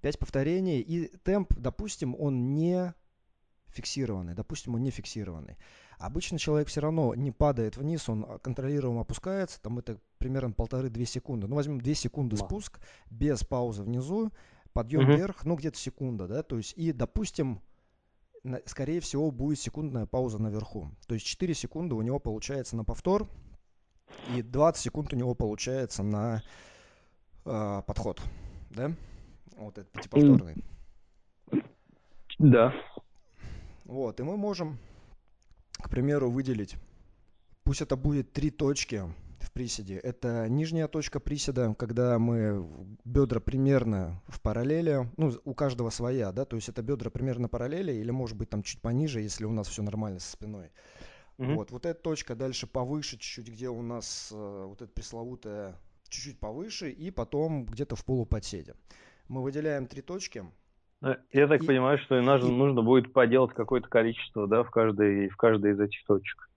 5 0.00 0.18
повторений, 0.18 0.80
и 0.80 1.08
темп, 1.18 1.54
допустим, 1.56 2.14
он 2.18 2.54
не 2.54 2.94
фиксированный, 3.68 4.34
допустим, 4.34 4.74
он 4.74 4.82
не 4.82 4.90
фиксированный. 4.90 5.56
Обычно 5.98 6.38
человек 6.38 6.68
все 6.68 6.80
равно 6.80 7.14
не 7.14 7.32
падает 7.32 7.76
вниз, 7.76 8.08
он 8.08 8.38
контролируемо 8.40 9.00
опускается, 9.00 9.60
там 9.60 9.78
это 9.78 9.98
примерно 10.18 10.52
полторы-две 10.52 11.04
секунды. 11.06 11.46
Ну, 11.46 11.56
возьмем 11.56 11.80
2 11.80 11.94
секунды 11.94 12.36
спуск, 12.36 12.78
без 13.10 13.42
паузы 13.44 13.82
внизу, 13.82 14.30
подъем 14.72 15.02
угу. 15.02 15.12
вверх, 15.12 15.44
ну, 15.44 15.56
где-то 15.56 15.78
секунда, 15.78 16.28
да, 16.28 16.42
то 16.42 16.56
есть, 16.56 16.74
и, 16.76 16.92
допустим, 16.92 17.60
скорее 18.66 19.00
всего, 19.00 19.30
будет 19.30 19.58
секундная 19.58 20.06
пауза 20.06 20.38
наверху. 20.38 20.90
То 21.06 21.14
есть 21.14 21.26
4 21.26 21.54
секунды 21.54 21.94
у 21.94 22.02
него 22.02 22.18
получается 22.20 22.76
на 22.76 22.84
повтор, 22.84 23.28
и 24.34 24.42
20 24.42 24.82
секунд 24.82 25.12
у 25.12 25.16
него 25.16 25.34
получается 25.34 26.02
на 26.02 26.42
э, 27.44 27.82
подход, 27.86 28.22
да? 28.70 28.92
Вот 29.56 29.78
этот 29.78 29.90
пятиповторный. 29.92 30.64
Да. 32.38 32.72
Вот, 33.84 34.20
и 34.20 34.22
мы 34.22 34.36
можем, 34.36 34.78
к 35.72 35.88
примеру, 35.88 36.30
выделить, 36.30 36.76
пусть 37.64 37.80
это 37.80 37.96
будет 37.96 38.32
три 38.32 38.50
точки 38.50 39.02
в 39.40 39.52
приседе. 39.52 39.96
Это 39.96 40.48
нижняя 40.48 40.88
точка 40.88 41.20
приседа, 41.20 41.74
когда 41.74 42.18
мы 42.18 42.68
бедра 43.04 43.40
примерно 43.40 44.22
в 44.28 44.40
параллели, 44.40 45.10
ну, 45.16 45.32
у 45.44 45.54
каждого 45.54 45.90
своя, 45.90 46.32
да, 46.32 46.44
то 46.44 46.56
есть 46.56 46.68
это 46.68 46.82
бедра 46.82 47.10
примерно 47.10 47.48
параллели 47.48 47.92
или 47.92 48.10
может 48.10 48.36
быть 48.36 48.50
там 48.50 48.62
чуть 48.62 48.80
пониже, 48.80 49.20
если 49.20 49.44
у 49.44 49.52
нас 49.52 49.68
все 49.68 49.82
нормально 49.82 50.20
со 50.20 50.30
спиной. 50.30 50.70
Угу. 51.38 51.52
Вот, 51.52 51.70
вот 51.70 51.86
эта 51.86 52.00
точка 52.00 52.34
дальше 52.34 52.66
повыше 52.66 53.12
чуть-чуть, 53.12 53.48
где 53.48 53.68
у 53.68 53.80
нас 53.80 54.30
э, 54.34 54.64
вот 54.66 54.82
эта 54.82 54.92
пресловутая 54.92 55.76
чуть-чуть 56.08 56.40
повыше, 56.40 56.90
и 56.90 57.10
потом 57.10 57.64
где-то 57.64 57.96
в 57.96 58.04
полуподседе. 58.04 58.74
Мы 59.28 59.42
выделяем 59.42 59.86
три 59.86 60.02
точки. 60.02 60.44
Э, 61.00 61.16
я 61.32 61.46
так 61.46 61.62
и, 61.62 61.66
понимаю, 61.66 61.98
что 61.98 62.18
и 62.18 62.22
нужно, 62.22 62.48
и, 62.48 62.50
нужно 62.50 62.82
будет 62.82 63.12
поделать 63.12 63.54
какое-то 63.54 63.88
количество, 63.88 64.48
да, 64.48 64.64
в 64.64 64.70
каждой, 64.70 65.28
в 65.28 65.36
каждой 65.36 65.72
из 65.72 65.80
этих 65.80 66.04
точек. 66.06 66.50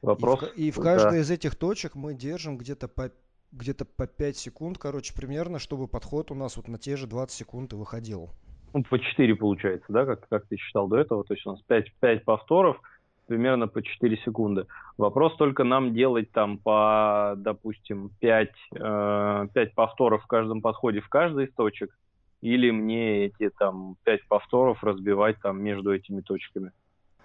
Вопрос. 0.00 0.42
И 0.42 0.46
в, 0.46 0.56
и 0.56 0.70
в 0.70 0.82
каждой 0.82 1.12
да. 1.12 1.18
из 1.18 1.30
этих 1.30 1.54
точек 1.54 1.94
мы 1.94 2.14
держим 2.14 2.56
где-то 2.56 2.88
по 2.88 3.10
где-то 3.52 3.84
по 3.84 4.06
5 4.06 4.36
секунд, 4.36 4.78
короче, 4.78 5.14
примерно, 5.14 5.58
чтобы 5.58 5.88
подход 5.88 6.30
у 6.30 6.34
нас 6.34 6.56
вот 6.56 6.68
на 6.68 6.78
те 6.78 6.96
же 6.96 7.06
20 7.06 7.36
секунд 7.36 7.72
и 7.72 7.76
выходил. 7.76 8.30
Ну, 8.74 8.82
по 8.82 8.98
4 8.98 9.34
получается, 9.36 9.86
да, 9.88 10.04
как, 10.04 10.28
как 10.28 10.46
ты 10.46 10.56
считал 10.56 10.88
до 10.88 10.96
этого. 10.96 11.24
То 11.24 11.34
есть 11.34 11.46
у 11.46 11.52
нас 11.52 11.62
5, 11.62 11.94
5 12.00 12.24
повторов, 12.24 12.80
примерно 13.26 13.68
по 13.68 13.82
4 13.82 14.16
секунды. 14.24 14.66
Вопрос 14.96 15.36
только 15.36 15.64
нам 15.64 15.94
делать 15.94 16.30
там 16.32 16.58
по, 16.58 17.34
допустим, 17.36 18.10
5, 18.20 18.50
э, 18.74 19.48
5 19.52 19.74
повторов 19.74 20.24
в 20.24 20.26
каждом 20.26 20.62
подходе 20.62 21.00
в 21.00 21.08
каждой 21.08 21.46
из 21.46 21.54
точек, 21.54 21.96
или 22.40 22.70
мне 22.70 23.26
эти 23.26 23.50
там 23.50 23.96
5 24.04 24.28
повторов 24.28 24.82
разбивать 24.82 25.40
там 25.40 25.62
между 25.62 25.94
этими 25.94 26.20
точками 26.20 26.72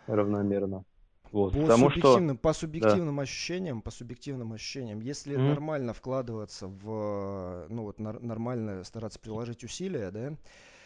равномерно. 0.07 0.83
Вот, 1.31 1.53
по 1.53 1.61
потому 1.61 1.89
субъективным, 1.89 2.35
что... 2.35 2.41
по 2.41 2.53
субъективным 2.53 3.15
да. 3.15 3.21
ощущениям, 3.21 3.81
по 3.81 3.91
субъективным 3.91 4.51
ощущениям, 4.51 4.99
если 4.99 5.37
mm-hmm. 5.37 5.49
нормально 5.49 5.93
вкладываться 5.93 6.67
в, 6.67 7.67
ну 7.69 7.83
вот 7.83 7.99
нар- 7.99 8.21
нормально 8.21 8.83
стараться 8.83 9.17
приложить 9.17 9.63
усилия, 9.63 10.11
да, 10.11 10.33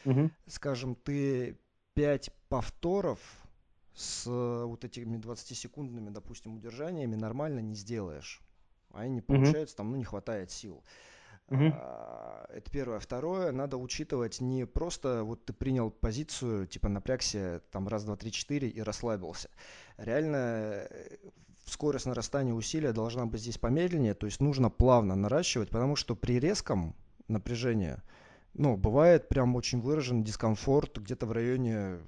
mm-hmm. 0.06 0.30
скажем, 0.46 0.94
ты 0.96 1.58
5 1.96 2.32
повторов 2.48 3.20
с 3.96 4.28
э, 4.28 4.64
вот 4.66 4.84
этими 4.84 5.18
20-секундными, 5.18 6.10
допустим, 6.10 6.56
удержаниями 6.56 7.16
нормально 7.16 7.60
не 7.60 7.76
сделаешь. 7.76 8.42
Они 8.94 9.16
не 9.16 9.22
получаются, 9.22 9.74
mm-hmm. 9.74 9.78
там, 9.78 9.92
ну, 9.92 9.96
не 9.98 10.04
хватает 10.04 10.52
сил. 10.52 10.84
Mm-hmm. 11.50 11.72
А, 11.76 12.46
это 12.54 12.72
первое. 12.72 13.00
Второе, 13.00 13.52
надо 13.52 13.78
учитывать 13.78 14.42
не 14.42 14.66
просто 14.66 15.24
вот 15.24 15.46
ты 15.46 15.54
принял 15.54 15.92
позицию, 15.92 16.68
типа 16.68 16.90
напрягся 16.90 17.62
там 17.72 17.88
раз, 17.88 18.04
два, 18.04 18.16
три, 18.16 18.32
четыре 18.32 18.68
и 18.68 18.82
расслабился. 18.82 19.50
Реально 19.98 20.88
э, 20.90 21.18
скорость 21.68 22.06
нарастания 22.06 22.54
усилия 22.54 22.94
должна 22.94 23.26
быть 23.26 23.42
здесь 23.42 23.58
помедленнее, 23.58 24.14
то 24.14 24.26
есть 24.26 24.42
нужно 24.42 24.70
плавно 24.70 25.16
наращивать, 25.16 25.70
потому 25.70 25.96
что 25.96 26.16
при 26.16 26.40
резком 26.40 26.96
напряжении, 27.28 27.98
ну, 28.54 28.76
бывает 28.76 29.30
прям 29.30 29.56
очень 29.56 29.82
выражен 29.82 30.24
дискомфорт 30.24 30.98
где-то 30.98 31.26
в 31.26 31.32
районе 31.32 32.00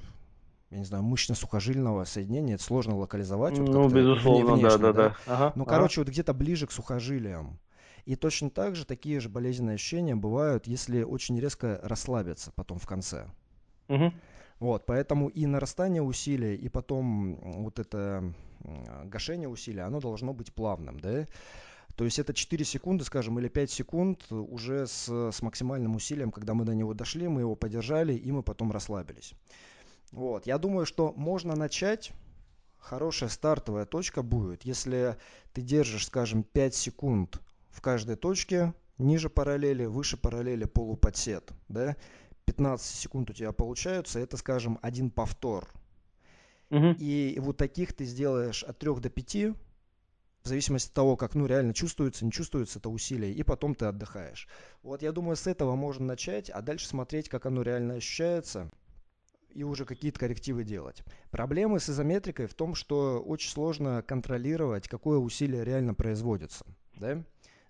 я 0.69 0.80
не 0.80 0.86
знаю, 0.86 1.03
мышечно-сухожильного 1.03 2.03
соединения, 2.03 2.56
это 2.56 2.63
сложно 2.63 2.97
локализовать. 2.97 3.58
Вот 3.58 3.69
ну, 3.69 3.89
безусловно, 3.89 4.53
внешне, 4.56 4.77
да, 4.77 4.77
да, 4.77 4.93
да. 4.93 5.17
Ага, 5.25 5.53
ну, 5.56 5.63
ага. 5.63 5.71
короче, 5.71 6.01
вот 6.01 6.10
где-то 6.10 6.34
ближе 6.34 6.67
к 6.67 6.71
сухожилиям. 6.71 7.58
И 8.06 8.15
точно 8.15 8.49
так 8.49 8.75
же 8.75 8.86
такие 8.86 9.19
же 9.19 9.30
болезненные 9.30 9.75
ощущения 9.75 10.15
бывают, 10.15 10.67
если 10.67 11.03
очень 11.03 11.39
резко 11.39 11.80
расслабиться 11.84 12.51
потом 12.56 12.80
в 12.80 12.88
конце. 12.88 13.27
Угу. 13.89 14.13
Вот, 14.60 14.86
поэтому 14.86 15.27
и 15.27 15.45
нарастание 15.45 16.01
усилия, 16.01 16.56
и 16.56 16.67
потом 16.67 17.36
вот 17.63 17.80
это 17.80 18.34
гашение 19.06 19.49
усилия, 19.49 19.84
оно 19.84 19.99
должно 19.99 20.34
быть 20.34 20.53
плавным, 20.53 20.99
да? 20.99 21.25
То 21.95 22.06
есть 22.06 22.19
это 22.19 22.34
4 22.34 22.63
секунды, 22.63 23.03
скажем, 23.03 23.39
или 23.39 23.47
5 23.47 23.71
секунд 23.71 24.32
уже 24.32 24.88
с, 24.88 25.10
с 25.32 25.41
максимальным 25.41 25.95
усилием, 25.95 26.32
когда 26.32 26.53
мы 26.53 26.63
до 26.63 26.75
него 26.75 26.93
дошли, 26.93 27.27
мы 27.27 27.41
его 27.41 27.56
подержали, 27.56 28.13
и 28.13 28.32
мы 28.32 28.43
потом 28.43 28.71
расслабились. 28.71 29.34
Вот, 30.12 30.48
я 30.48 30.58
думаю, 30.58 30.86
что 30.86 31.13
можно 31.13 31.56
начать, 31.56 32.12
хорошая 32.78 33.30
стартовая 33.30 33.86
точка 33.86 34.22
будет, 34.24 34.63
если 34.63 35.17
ты 35.54 35.62
держишь, 35.62 36.06
скажем, 36.06 36.43
5 36.43 36.76
секунд 36.76 37.41
в 37.70 37.82
каждой 37.82 38.15
точке, 38.15 38.74
ниже 38.98 39.30
параллели, 39.30 39.86
выше 39.86 40.17
параллели 40.17 40.65
полуподсед, 40.65 41.52
да, 41.67 41.96
15 42.46 42.86
секунд 42.86 43.30
у 43.30 43.34
тебя 43.34 43.52
получаются, 43.52 44.20
это, 44.20 44.38
скажем, 44.38 44.80
один 44.82 45.12
повтор. 45.12 45.67
Угу. 46.70 46.96
И 47.00 47.38
вот 47.39 47.58
таких 47.58 47.93
ты 47.93 48.06
сделаешь 48.06 48.63
от 48.63 48.80
3 48.80 48.96
до 48.96 49.10
5, 49.10 49.36
в 50.43 50.48
зависимости 50.48 50.88
от 50.88 50.93
того, 50.93 51.17
как 51.17 51.36
ну, 51.36 51.46
реально 51.46 51.74
чувствуется, 51.74 52.24
не 52.24 52.32
чувствуется 52.32 52.80
это 52.80 52.89
усилие, 52.89 53.34
и 53.34 53.43
потом 53.43 53.76
ты 53.76 53.86
отдыхаешь. 53.86 54.48
Вот 54.82 55.02
я 55.02 55.12
думаю, 55.12 55.36
с 55.36 55.46
этого 55.46 55.76
можно 55.76 56.06
начать, 56.06 56.50
а 56.50 56.62
дальше 56.62 56.88
смотреть, 56.88 57.28
как 57.28 57.46
оно 57.46 57.63
реально 57.63 57.96
ощущается, 57.96 58.72
и 59.58 59.63
уже 59.63 59.86
какие-то 59.86 60.20
коррективы 60.20 60.63
делать. 60.63 61.04
Проблемы 61.32 61.80
с 61.80 61.89
изометрикой 61.89 62.46
в 62.46 62.54
том, 62.54 62.76
что 62.76 63.20
очень 63.20 63.50
сложно 63.50 64.04
контролировать, 64.04 64.88
какое 64.88 65.17
усилие 65.17 65.65
реально 65.65 65.96
производится. 65.96 66.63
Да? 66.96 67.24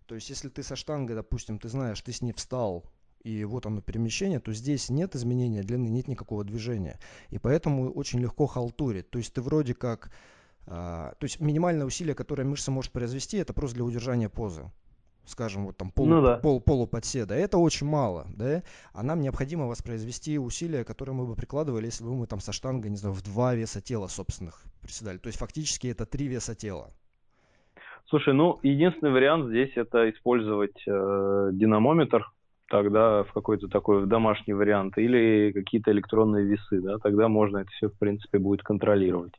То 0.06 0.16
есть, 0.16 0.30
если 0.30 0.50
ты 0.50 0.64
со 0.64 0.76
штангой, 0.76 1.16
допустим, 1.16 1.60
ты 1.60 1.70
знаешь, 1.70 2.02
ты 2.02 2.12
с 2.12 2.22
ней 2.22 2.34
встал, 2.34 2.84
и 3.24 3.46
вот 3.46 3.66
оно 3.66 3.82
перемещение, 3.82 4.42
то 4.42 4.52
здесь 4.52 4.90
нет 4.90 5.16
изменения 5.16 5.64
длины, 5.64 5.88
нет 5.88 6.10
никакого 6.10 6.44
движения. 6.44 7.00
И 7.30 7.38
поэтому 7.38 7.90
очень 7.94 8.20
легко 8.20 8.48
халтурить. 8.48 9.10
То 9.10 9.18
есть 9.18 9.32
ты 9.32 9.42
вроде 9.42 9.74
как 9.74 10.12
а, 10.66 11.14
то 11.20 11.24
есть 11.24 11.40
минимальное 11.40 11.86
усилие, 11.86 12.16
которое 12.16 12.44
мышца 12.44 12.70
может 12.70 12.92
произвести, 12.92 13.38
это 13.38 13.54
просто 13.54 13.76
для 13.76 13.86
удержания 13.86 14.28
позы. 14.28 14.70
Скажем, 15.28 15.66
вот 15.66 15.76
там 15.76 15.92
полу, 15.92 16.08
ну, 16.08 16.22
да. 16.22 16.38
пол, 16.38 16.62
полуподседа. 16.62 17.36
Это 17.36 17.58
очень 17.58 17.86
мало, 17.86 18.28
да? 18.34 18.64
А 18.94 19.04
нам 19.04 19.20
необходимо 19.20 19.68
воспроизвести 19.68 20.40
усилия, 20.40 20.86
которые 20.86 21.16
мы 21.16 21.26
бы 21.28 21.36
прикладывали, 21.36 21.86
если 21.86 22.06
бы 22.06 22.16
мы 22.16 22.28
там 22.28 22.40
со 22.40 22.54
штангой, 22.54 22.90
не 22.90 22.96
знаю, 22.96 23.14
в 23.14 23.22
два 23.22 23.54
веса 23.54 23.82
тела 23.82 24.08
собственных 24.08 24.64
приседали. 24.82 25.18
То 25.18 25.28
есть 25.28 25.38
фактически 25.38 25.88
это 25.88 26.06
три 26.06 26.28
веса 26.28 26.56
тела. 26.56 26.94
Слушай, 28.06 28.34
ну 28.34 28.58
единственный 28.64 29.12
вариант 29.12 29.50
здесь 29.50 29.72
это 29.76 30.10
использовать 30.10 30.82
э, 30.88 31.50
динамометр, 31.52 32.32
тогда 32.70 33.24
в 33.24 33.34
какой-то 33.34 33.68
такой 33.68 34.04
в 34.04 34.08
домашний 34.08 34.54
вариант, 34.54 34.98
или 34.98 35.52
какие-то 35.52 35.92
электронные 35.92 36.46
весы, 36.46 36.82
да, 36.82 37.00
тогда 37.00 37.28
можно 37.28 37.58
это 37.58 37.70
все 37.72 37.90
в 37.90 37.98
принципе 38.00 38.40
будет 38.40 38.64
контролировать. 38.64 39.34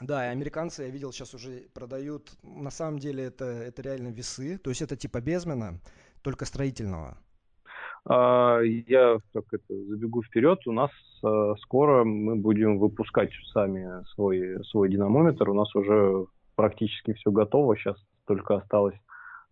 Да, 0.00 0.26
и 0.26 0.30
американцы, 0.30 0.82
я 0.82 0.88
видел, 0.88 1.12
сейчас 1.12 1.34
уже 1.34 1.68
продают, 1.72 2.32
на 2.42 2.70
самом 2.70 2.98
деле 2.98 3.24
это, 3.24 3.44
это 3.44 3.82
реально 3.82 4.08
весы, 4.08 4.58
то 4.58 4.70
есть 4.70 4.82
это 4.82 4.96
типа 4.96 5.20
безмена, 5.20 5.80
только 6.22 6.44
строительного. 6.44 7.16
А, 8.06 8.60
я 8.60 9.18
так 9.32 9.44
это, 9.52 9.84
забегу 9.86 10.22
вперед, 10.22 10.66
у 10.66 10.72
нас 10.72 10.90
а, 11.22 11.54
скоро 11.60 12.04
мы 12.04 12.36
будем 12.36 12.78
выпускать 12.78 13.30
сами 13.52 14.04
свой, 14.14 14.62
свой 14.64 14.90
динамометр, 14.90 15.48
у 15.48 15.54
нас 15.54 15.74
уже 15.74 16.26
практически 16.56 17.14
все 17.14 17.30
готово, 17.30 17.76
сейчас 17.76 17.96
только 18.26 18.56
осталось 18.56 18.96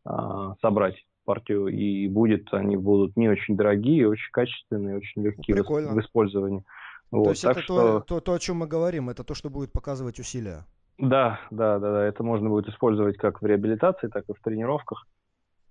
а, 0.05 0.55
собрать 0.61 0.97
партию, 1.25 1.69
и 1.69 2.09
будет, 2.09 2.53
они 2.53 2.77
будут 2.77 3.17
не 3.17 3.29
очень 3.29 3.57
дорогие, 3.57 4.09
очень 4.09 4.31
качественные, 4.33 4.97
очень 4.97 5.23
легкие 5.23 5.63
в, 5.63 5.69
в 5.69 6.01
использовании. 6.01 6.65
Вот, 7.13 7.25
то 7.25 7.31
есть 7.31 7.45
это 7.45 7.61
что... 7.61 8.01
то, 8.01 8.01
то, 8.01 8.21
то, 8.21 8.33
о 8.33 8.39
чем 8.39 8.57
мы 8.57 8.67
говорим, 8.67 9.11
это 9.11 9.23
то, 9.23 9.35
что 9.35 9.51
будет 9.51 9.71
показывать 9.71 10.19
усилия. 10.19 10.65
Да, 10.99 11.41
да, 11.51 11.79
да, 11.79 11.93
да. 11.93 12.05
Это 12.05 12.25
можно 12.25 12.49
будет 12.49 12.69
использовать 12.69 13.19
как 13.19 13.43
в 13.43 13.47
реабилитации, 13.47 14.09
так 14.09 14.25
и 14.29 14.33
в 14.33 14.41
тренировках. 14.41 15.07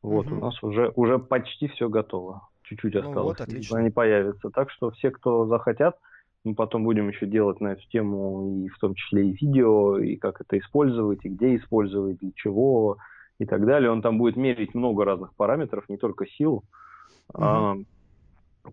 Вот, 0.03 0.27
угу. 0.27 0.35
у 0.35 0.39
нас 0.39 0.63
уже, 0.63 0.91
уже 0.95 1.17
почти 1.17 1.67
все 1.67 1.89
готово. 1.89 2.47
Чуть-чуть 2.61 2.95
осталось. 2.95 3.15
Ну, 3.15 3.23
вот, 3.23 3.41
отлично. 3.41 3.79
Они 3.79 3.89
появятся. 3.89 4.49
Так 4.51 4.69
что 4.69 4.91
все, 4.91 5.09
кто 5.09 5.47
захотят, 5.47 5.97
мы 6.43 6.53
потом 6.53 6.83
будем 6.83 7.09
еще 7.09 7.25
делать 7.25 7.59
на 7.59 7.73
эту 7.73 7.87
тему, 7.89 8.63
и 8.63 8.69
в 8.69 8.77
том 8.77 8.93
числе 8.93 9.29
и 9.29 9.31
видео, 9.33 9.97
и 9.97 10.17
как 10.17 10.41
это 10.41 10.59
использовать, 10.59 11.25
и 11.25 11.29
где 11.29 11.55
использовать, 11.55 12.19
для 12.19 12.31
чего, 12.35 12.97
и 13.39 13.45
так 13.45 13.65
далее. 13.65 13.89
Он 13.89 14.03
там 14.03 14.19
будет 14.19 14.35
мерить 14.35 14.75
много 14.75 15.05
разных 15.05 15.33
параметров, 15.35 15.85
не 15.89 15.97
только 15.97 16.27
силу. 16.27 16.63
Угу. 17.33 17.43
А, 17.43 17.75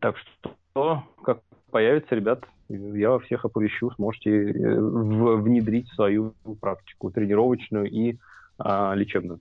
так 0.01 0.17
что, 0.19 1.05
как 1.23 1.41
появится, 1.71 2.15
ребят, 2.15 2.45
я 2.69 3.11
во 3.11 3.19
всех 3.21 3.45
оповещу, 3.45 3.91
сможете 3.93 4.31
э, 4.31 4.81
внедрить 4.81 5.89
свою 5.93 6.35
практику 6.61 7.11
тренировочную 7.11 7.91
и 7.91 8.19
а, 8.59 8.95
лечебную. 8.95 9.41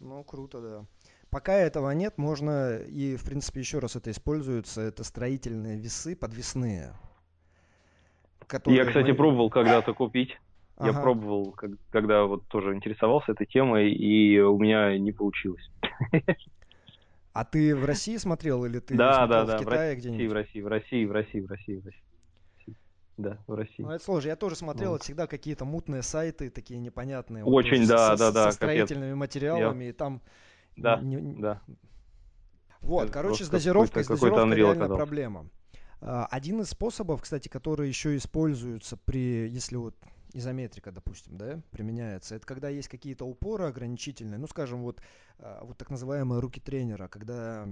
Ну, 0.00 0.24
круто, 0.24 0.60
да. 0.60 0.84
Пока 1.30 1.54
этого 1.54 1.90
нет, 1.92 2.18
можно, 2.18 2.76
и, 2.76 3.16
в 3.16 3.24
принципе, 3.24 3.60
еще 3.60 3.78
раз 3.78 3.96
это 3.96 4.10
используется, 4.10 4.80
это 4.80 5.04
строительные 5.04 5.78
весы 5.78 6.16
подвесные. 6.16 6.92
Я, 8.66 8.84
кстати, 8.84 9.10
мы... 9.10 9.16
пробовал 9.16 9.48
когда-то 9.48 9.94
купить. 9.94 10.38
Ага. 10.76 10.90
Я 10.90 11.00
пробовал, 11.00 11.56
когда 11.90 12.24
вот 12.24 12.46
тоже 12.48 12.74
интересовался 12.74 13.32
этой 13.32 13.46
темой, 13.46 13.92
и 13.92 14.40
у 14.40 14.58
меня 14.58 14.98
не 14.98 15.12
получилось. 15.12 15.70
А 17.32 17.44
ты 17.44 17.74
в 17.74 17.84
России 17.84 18.16
смотрел 18.18 18.64
или 18.64 18.78
ты 18.78 18.94
да, 18.94 19.26
да, 19.26 19.44
да, 19.44 19.56
в 19.56 19.60
Китае 19.60 19.96
где-нибудь? 19.96 20.30
В 20.30 20.32
России, 20.32 20.60
в 20.60 20.66
России, 20.66 21.04
в 21.06 21.12
России, 21.12 21.40
в 21.40 21.46
России, 21.46 21.78
в 21.78 21.86
России. 21.86 22.02
Да, 23.16 23.38
в 23.46 23.54
России. 23.54 23.82
Ну, 23.82 23.90
это 23.90 24.04
сложно. 24.04 24.28
Я 24.28 24.36
тоже 24.36 24.56
смотрел, 24.56 24.92
вот. 24.92 25.02
всегда 25.02 25.26
какие-то 25.26 25.64
мутные 25.64 26.02
сайты, 26.02 26.50
такие 26.50 26.78
непонятные. 26.80 27.44
Очень, 27.44 27.80
вот, 27.82 27.88
да, 27.88 28.16
с, 28.16 28.18
да, 28.18 28.32
да. 28.32 28.50
Со 28.50 28.56
строительными 28.56 29.10
капец. 29.10 29.20
материалами, 29.20 29.84
Я... 29.84 29.90
и 29.90 29.92
там... 29.92 30.22
Да, 30.76 31.00
не... 31.00 31.18
да. 31.40 31.62
Вот, 32.80 33.04
это 33.04 33.12
короче, 33.12 33.44
с 33.44 33.48
дозировкой, 33.48 34.04
с 34.04 34.08
дозировкой 34.08 34.54
реально 34.56 34.88
проблема. 34.88 35.48
А, 36.00 36.26
один 36.26 36.60
из 36.60 36.70
способов, 36.70 37.22
кстати, 37.22 37.48
который 37.48 37.88
еще 37.88 38.16
используется 38.16 38.96
при, 38.96 39.48
если 39.48 39.76
вот 39.76 39.94
изометрика, 40.34 40.92
допустим, 40.92 41.36
да, 41.36 41.60
применяется, 41.70 42.34
это 42.34 42.46
когда 42.46 42.68
есть 42.68 42.88
какие-то 42.88 43.24
упоры 43.24 43.66
ограничительные, 43.66 44.38
ну, 44.38 44.46
скажем, 44.46 44.82
вот, 44.82 45.00
а, 45.38 45.64
вот 45.64 45.78
так 45.78 45.90
называемые 45.90 46.40
руки 46.40 46.60
тренера, 46.60 47.08
когда 47.08 47.68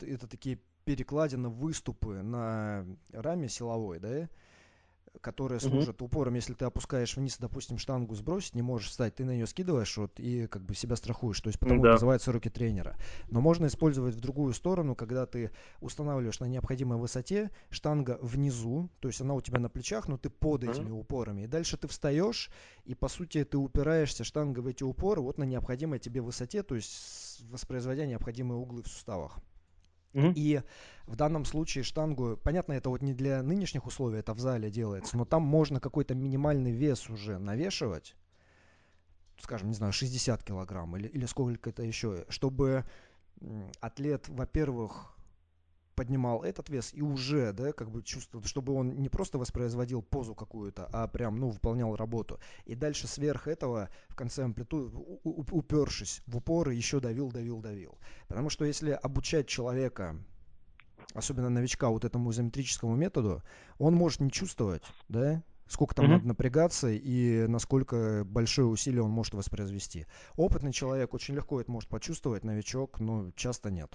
это 0.00 0.26
такие 0.26 0.58
перекладины, 0.84 1.48
выступы 1.48 2.22
на 2.22 2.86
раме 3.12 3.48
силовой, 3.48 3.98
да, 3.98 4.28
которые 5.20 5.60
служат 5.60 6.00
упором, 6.02 6.34
если 6.34 6.54
ты 6.54 6.64
опускаешь 6.64 7.16
вниз, 7.16 7.36
допустим, 7.38 7.78
штангу 7.78 8.14
сбросить, 8.14 8.54
не 8.54 8.62
можешь 8.62 8.88
встать, 8.88 9.16
ты 9.16 9.24
на 9.24 9.32
нее 9.32 9.46
скидываешь 9.46 9.96
вот, 9.96 10.18
и 10.18 10.46
как 10.46 10.62
бы 10.62 10.74
себя 10.74 10.96
страхуешь, 10.96 11.40
то 11.40 11.48
есть 11.48 11.58
потому 11.58 11.82
да. 11.82 11.92
называются 11.92 12.32
руки 12.32 12.48
тренера. 12.48 12.96
Но 13.28 13.40
можно 13.40 13.66
использовать 13.66 14.14
в 14.14 14.20
другую 14.20 14.54
сторону, 14.54 14.94
когда 14.94 15.26
ты 15.26 15.50
устанавливаешь 15.80 16.40
на 16.40 16.46
необходимой 16.46 16.98
высоте, 16.98 17.50
штанга 17.70 18.18
внизу, 18.22 18.88
то 19.00 19.08
есть 19.08 19.20
она 19.20 19.34
у 19.34 19.40
тебя 19.40 19.58
на 19.58 19.68
плечах, 19.68 20.08
но 20.08 20.16
ты 20.16 20.30
под 20.30 20.64
этими 20.64 20.88
mm-hmm. 20.88 21.00
упорами, 21.00 21.42
и 21.42 21.46
дальше 21.46 21.76
ты 21.76 21.88
встаешь, 21.88 22.50
и 22.84 22.94
по 22.94 23.08
сути 23.08 23.44
ты 23.44 23.58
упираешься 23.58 24.24
штангой 24.24 24.62
в 24.62 24.66
эти 24.66 24.84
упоры 24.84 25.20
вот 25.20 25.38
на 25.38 25.44
необходимой 25.44 25.98
тебе 25.98 26.20
высоте, 26.20 26.62
то 26.62 26.74
есть 26.74 27.42
воспроизводя 27.50 28.06
необходимые 28.06 28.58
углы 28.58 28.82
в 28.82 28.88
суставах. 28.88 29.38
Mm-hmm. 30.12 30.32
И 30.34 30.62
в 31.06 31.16
данном 31.16 31.44
случае 31.44 31.84
штангу, 31.84 32.38
понятно, 32.42 32.72
это 32.72 32.90
вот 32.90 33.02
не 33.02 33.14
для 33.14 33.42
нынешних 33.42 33.86
условий, 33.86 34.18
это 34.18 34.34
в 34.34 34.40
зале 34.40 34.70
делается, 34.70 35.16
но 35.16 35.24
там 35.24 35.42
можно 35.42 35.80
какой-то 35.80 36.14
минимальный 36.14 36.72
вес 36.72 37.08
уже 37.08 37.38
навешивать, 37.38 38.16
скажем, 39.40 39.68
не 39.68 39.74
знаю, 39.74 39.92
60 39.92 40.42
килограмм 40.42 40.96
или, 40.96 41.08
или 41.08 41.26
сколько-то 41.26 41.82
еще, 41.82 42.24
чтобы 42.28 42.84
атлет, 43.80 44.28
во-первых, 44.28 45.16
поднимал 45.94 46.42
этот 46.42 46.68
вес 46.68 46.92
и 46.92 47.02
уже, 47.02 47.52
да, 47.52 47.72
как 47.72 47.90
бы 47.90 48.02
чувствовал, 48.02 48.44
чтобы 48.44 48.72
он 48.72 49.00
не 49.00 49.08
просто 49.08 49.38
воспроизводил 49.38 50.02
позу 50.02 50.34
какую-то, 50.34 50.88
а 50.92 51.06
прям, 51.08 51.36
ну, 51.36 51.50
выполнял 51.50 51.94
работу. 51.96 52.40
И 52.64 52.74
дальше 52.74 53.06
сверх 53.06 53.48
этого, 53.48 53.90
в 54.08 54.14
конце 54.14 54.44
амплитуды, 54.44 54.96
упершись 55.24 56.22
в 56.26 56.36
упоры, 56.36 56.74
еще 56.74 57.00
давил, 57.00 57.30
давил, 57.30 57.60
давил. 57.60 57.98
Потому 58.28 58.50
что 58.50 58.64
если 58.64 58.90
обучать 58.90 59.46
человека 59.46 60.16
особенно 61.14 61.48
новичка 61.48 61.88
вот 61.88 62.04
этому 62.04 62.30
изометрическому 62.30 62.94
методу, 62.94 63.42
он 63.78 63.94
может 63.94 64.20
не 64.20 64.30
чувствовать, 64.30 64.82
да, 65.08 65.42
сколько 65.66 65.94
там 65.94 66.06
mm-hmm. 66.06 66.08
надо 66.08 66.28
напрягаться 66.28 66.88
и 66.88 67.46
насколько 67.46 68.24
большое 68.24 68.66
усилие 68.66 69.02
он 69.02 69.10
может 69.10 69.34
воспроизвести. 69.34 70.06
Опытный 70.36 70.72
человек 70.72 71.14
очень 71.14 71.34
легко 71.34 71.60
это 71.60 71.70
может 71.70 71.88
почувствовать, 71.88 72.44
новичок, 72.44 73.00
но 73.00 73.30
часто 73.36 73.70
нет. 73.70 73.92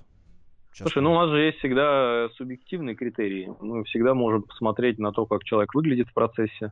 Слушай, 0.77 1.01
ну 1.01 1.11
у 1.11 1.15
нас 1.15 1.29
же 1.29 1.39
есть 1.39 1.59
всегда 1.59 2.27
субъективные 2.35 2.95
критерии. 2.95 3.49
Мы 3.61 3.85
всегда 3.85 4.13
можем 4.13 4.43
посмотреть 4.43 4.99
на 4.99 5.11
то, 5.11 5.25
как 5.25 5.43
человек 5.43 5.73
выглядит 5.73 6.09
в 6.09 6.13
процессе. 6.13 6.71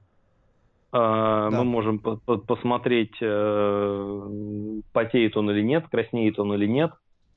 А, 0.91 1.49
да. 1.49 1.57
Мы 1.57 1.63
можем 1.63 1.99
по 1.99 2.19
-по 2.27 2.37
посмотреть, 2.37 3.15
э, 3.21 4.81
потеет 4.91 5.37
он 5.37 5.49
или 5.51 5.61
нет, 5.63 5.85
краснеет 5.89 6.37
он 6.37 6.53
или 6.53 6.67
нет, 6.67 6.91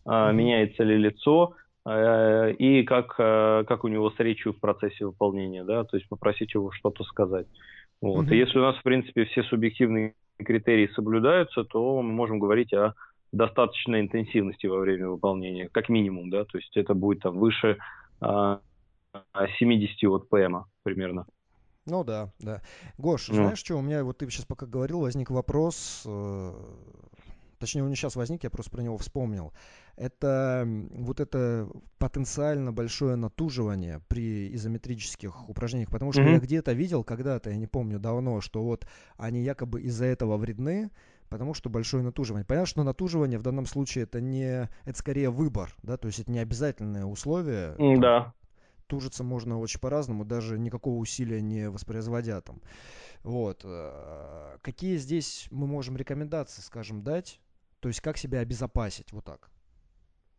mm-hmm. 0.04 0.32
меняется 0.34 0.82
ли 0.82 0.98
лицо 0.98 1.54
э, 1.86 2.52
и 2.52 2.82
как, 2.82 3.14
э, 3.18 3.64
как 3.66 3.84
у 3.84 3.88
него 3.88 4.10
с 4.10 4.18
речью 4.18 4.52
в 4.52 4.60
процессе 4.60 5.06
выполнения, 5.06 5.64
да, 5.64 5.84
то 5.84 5.96
есть 5.96 6.06
попросить 6.08 6.52
его 6.52 6.70
что-то 6.70 7.04
сказать. 7.04 7.46
Вот. 8.02 8.26
Mm-hmm. 8.26 8.34
И 8.34 8.38
если 8.38 8.58
у 8.58 8.62
нас, 8.62 8.76
в 8.76 8.82
принципе, 8.82 9.24
все 9.24 9.42
субъективные 9.44 10.12
критерии 10.38 10.88
соблюдаются, 10.88 11.64
то 11.64 12.02
мы 12.02 12.12
можем 12.12 12.38
говорить 12.38 12.74
о 12.74 12.92
достаточной 13.32 14.00
интенсивности 14.00 14.66
во 14.66 14.78
время 14.78 15.08
выполнения, 15.08 15.68
как 15.68 15.88
минимум, 15.88 16.30
да, 16.30 16.44
то 16.44 16.58
есть 16.58 16.76
это 16.76 16.94
будет 16.94 17.22
там 17.22 17.38
выше 17.38 17.78
а, 18.20 18.60
70 19.58 20.04
от 20.10 20.28
ПМ 20.28 20.64
примерно. 20.82 21.26
Ну 21.86 22.02
да, 22.02 22.32
да. 22.40 22.62
Гош, 22.98 23.28
ну. 23.28 23.34
знаешь 23.34 23.58
что, 23.58 23.76
у 23.76 23.82
меня 23.82 24.02
вот 24.02 24.18
ты 24.18 24.28
сейчас 24.28 24.44
пока 24.44 24.66
говорил, 24.66 25.00
возник 25.00 25.30
вопрос, 25.30 26.02
э, 26.04 26.52
точнее, 27.60 27.84
он 27.84 27.90
не 27.90 27.96
сейчас 27.96 28.16
возник, 28.16 28.42
я 28.42 28.50
просто 28.50 28.72
про 28.72 28.82
него 28.82 28.98
вспомнил, 28.98 29.52
это 29.96 30.66
вот 30.90 31.20
это 31.20 31.68
потенциально 31.98 32.72
большое 32.72 33.14
натуживание 33.14 34.00
при 34.08 34.52
изометрических 34.54 35.48
упражнениях, 35.48 35.90
потому 35.90 36.12
что 36.12 36.22
mm-hmm. 36.22 36.32
я 36.32 36.38
где-то 36.40 36.72
видел 36.72 37.04
когда-то, 37.04 37.50
я 37.50 37.56
не 37.56 37.68
помню 37.68 38.00
давно, 38.00 38.40
что 38.40 38.64
вот 38.64 38.86
они 39.16 39.42
якобы 39.42 39.80
из-за 39.82 40.06
этого 40.06 40.36
вредны, 40.36 40.90
потому 41.28 41.54
что 41.54 41.68
большое 41.68 42.02
натуживание. 42.02 42.44
Понятно, 42.44 42.66
что 42.66 42.82
натуживание 42.82 43.38
в 43.38 43.42
данном 43.42 43.66
случае 43.66 44.04
это 44.04 44.20
не, 44.20 44.68
это 44.84 44.98
скорее 44.98 45.30
выбор, 45.30 45.74
да, 45.82 45.96
то 45.96 46.06
есть 46.06 46.20
это 46.20 46.30
не 46.30 46.38
обязательное 46.38 47.04
условие. 47.04 47.74
Да. 47.98 48.32
Тужиться 48.86 49.24
можно 49.24 49.58
очень 49.58 49.80
по-разному, 49.80 50.24
даже 50.24 50.58
никакого 50.58 50.98
усилия 50.98 51.40
не 51.40 51.68
воспроизводя 51.70 52.40
там. 52.40 52.60
Вот. 53.24 53.62
Э, 53.64 54.58
какие 54.62 54.96
здесь 54.96 55.48
мы 55.50 55.66
можем 55.66 55.96
рекомендации, 55.96 56.62
скажем, 56.62 57.02
дать? 57.02 57.40
То 57.80 57.88
есть 57.88 58.00
как 58.00 58.16
себя 58.16 58.38
обезопасить, 58.40 59.12
вот 59.12 59.24
так? 59.24 59.50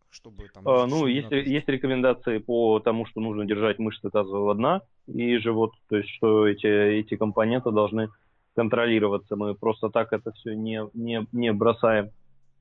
Чтобы, 0.10 0.48
там, 0.54 0.68
а, 0.68 0.88
ну, 0.88 1.06
есть, 1.06 1.30
есть 1.32 1.68
рекомендации 1.68 2.38
по 2.38 2.80
тому, 2.80 3.06
что 3.06 3.20
нужно 3.20 3.46
держать 3.46 3.78
мышцы 3.78 4.10
тазового 4.10 4.56
дна 4.56 4.82
и 5.06 5.38
живот, 5.38 5.74
то 5.90 5.98
есть 5.98 6.10
что 6.12 6.48
эти, 6.48 6.66
эти 6.66 7.18
компоненты 7.18 7.72
должны 7.72 8.10
контролироваться. 8.58 9.36
Мы 9.36 9.54
просто 9.54 9.90
так 9.90 10.12
это 10.14 10.32
все 10.32 10.56
не, 10.56 10.82
не, 10.96 11.28
не 11.32 11.54
бросаем. 11.54 12.10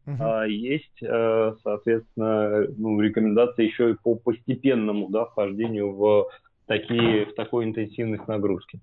Uh-huh. 0.07 0.17
А 0.21 0.45
есть, 0.45 1.03
э, 1.03 1.55
соответственно, 1.65 2.67
ну, 2.77 3.01
рекомендации 3.01 3.65
еще 3.65 3.91
и 3.91 3.95
по 3.95 4.15
постепенному 4.15 5.09
да, 5.09 5.25
вхождению 5.25 5.93
в 5.97 6.29
такие 6.67 7.25
в 7.27 7.35
такой 7.35 7.65
интенсивность 7.65 8.29
нагрузки. 8.29 8.79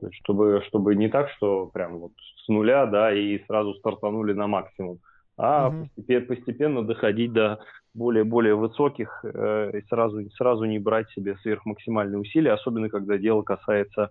То 0.00 0.06
есть, 0.06 0.18
чтобы, 0.22 0.62
чтобы 0.66 0.94
не 0.94 1.08
так, 1.08 1.28
что 1.36 1.66
прям 1.66 1.98
вот 1.98 2.12
с 2.44 2.48
нуля, 2.48 2.86
да, 2.86 3.12
и 3.12 3.38
сразу 3.46 3.74
стартанули 3.74 4.32
на 4.32 4.46
максимум, 4.46 4.98
а 5.36 5.68
угу. 5.68 5.88
постепенно, 5.94 6.26
постепенно 6.26 6.82
доходить 6.82 7.32
до 7.32 7.60
более-более 7.94 8.54
высоких 8.54 9.24
э, 9.24 9.78
и 9.78 9.86
сразу, 9.88 10.28
сразу 10.30 10.64
не 10.64 10.78
брать 10.78 11.10
себе 11.10 11.36
сверхмаксимальные 11.42 12.18
усилия, 12.18 12.52
особенно 12.52 12.88
когда 12.88 13.18
дело 13.18 13.42
касается 13.42 14.10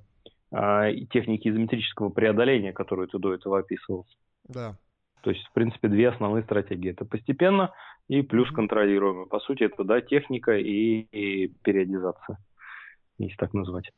техники 1.12 1.50
изометрического 1.50 2.10
преодоления, 2.10 2.74
которую 2.74 3.08
ты 3.08 3.20
до 3.20 3.34
этого 3.34 3.60
описывал. 3.60 4.06
Да. 4.48 4.78
То 5.22 5.32
есть, 5.32 5.46
в 5.48 5.54
принципе, 5.54 5.88
две 5.88 6.10
основные 6.10 6.44
стратегии. 6.44 6.92
Это 6.92 7.04
постепенно 7.04 7.74
и 8.08 8.22
плюс 8.22 8.50
контролируемо. 8.52 9.26
По 9.26 9.40
сути, 9.40 9.64
это 9.64 9.84
да, 9.84 10.00
техника 10.00 10.56
и, 10.56 11.08
и 11.12 11.48
периодизация, 11.64 12.38
если 13.18 13.36
так 13.36 13.54
назвать. 13.54 13.92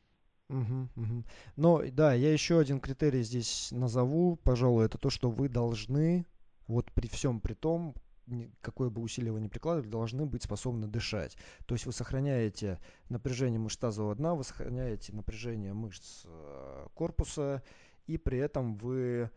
Угу, 0.48 0.88
угу. 0.96 1.24
Но 1.56 1.82
да, 1.92 2.14
я 2.14 2.32
еще 2.32 2.58
один 2.58 2.80
критерий 2.80 3.22
здесь 3.22 3.68
назову, 3.70 4.36
пожалуй, 4.42 4.86
это 4.86 4.96
то, 4.96 5.10
что 5.10 5.28
вы 5.28 5.50
должны, 5.50 6.24
вот 6.66 6.90
при 6.92 7.06
всем 7.08 7.40
при 7.40 7.52
том, 7.52 7.94
какое 8.60 8.90
бы 8.90 9.02
усилие 9.02 9.32
вы 9.32 9.40
ни 9.40 9.48
прикладывали, 9.48 9.88
должны 9.88 10.26
быть 10.26 10.42
способны 10.42 10.86
дышать. 10.86 11.36
То 11.66 11.74
есть 11.74 11.86
вы 11.86 11.92
сохраняете 11.92 12.78
напряжение 13.08 13.58
мышц 13.58 13.78
тазового 13.78 14.14
дна, 14.14 14.34
вы 14.34 14.44
сохраняете 14.44 15.12
напряжение 15.12 15.72
мышц 15.72 16.22
э, 16.24 16.86
корпуса, 16.94 17.62
и 18.06 18.18
при 18.18 18.38
этом 18.38 18.76
вы, 18.76 19.30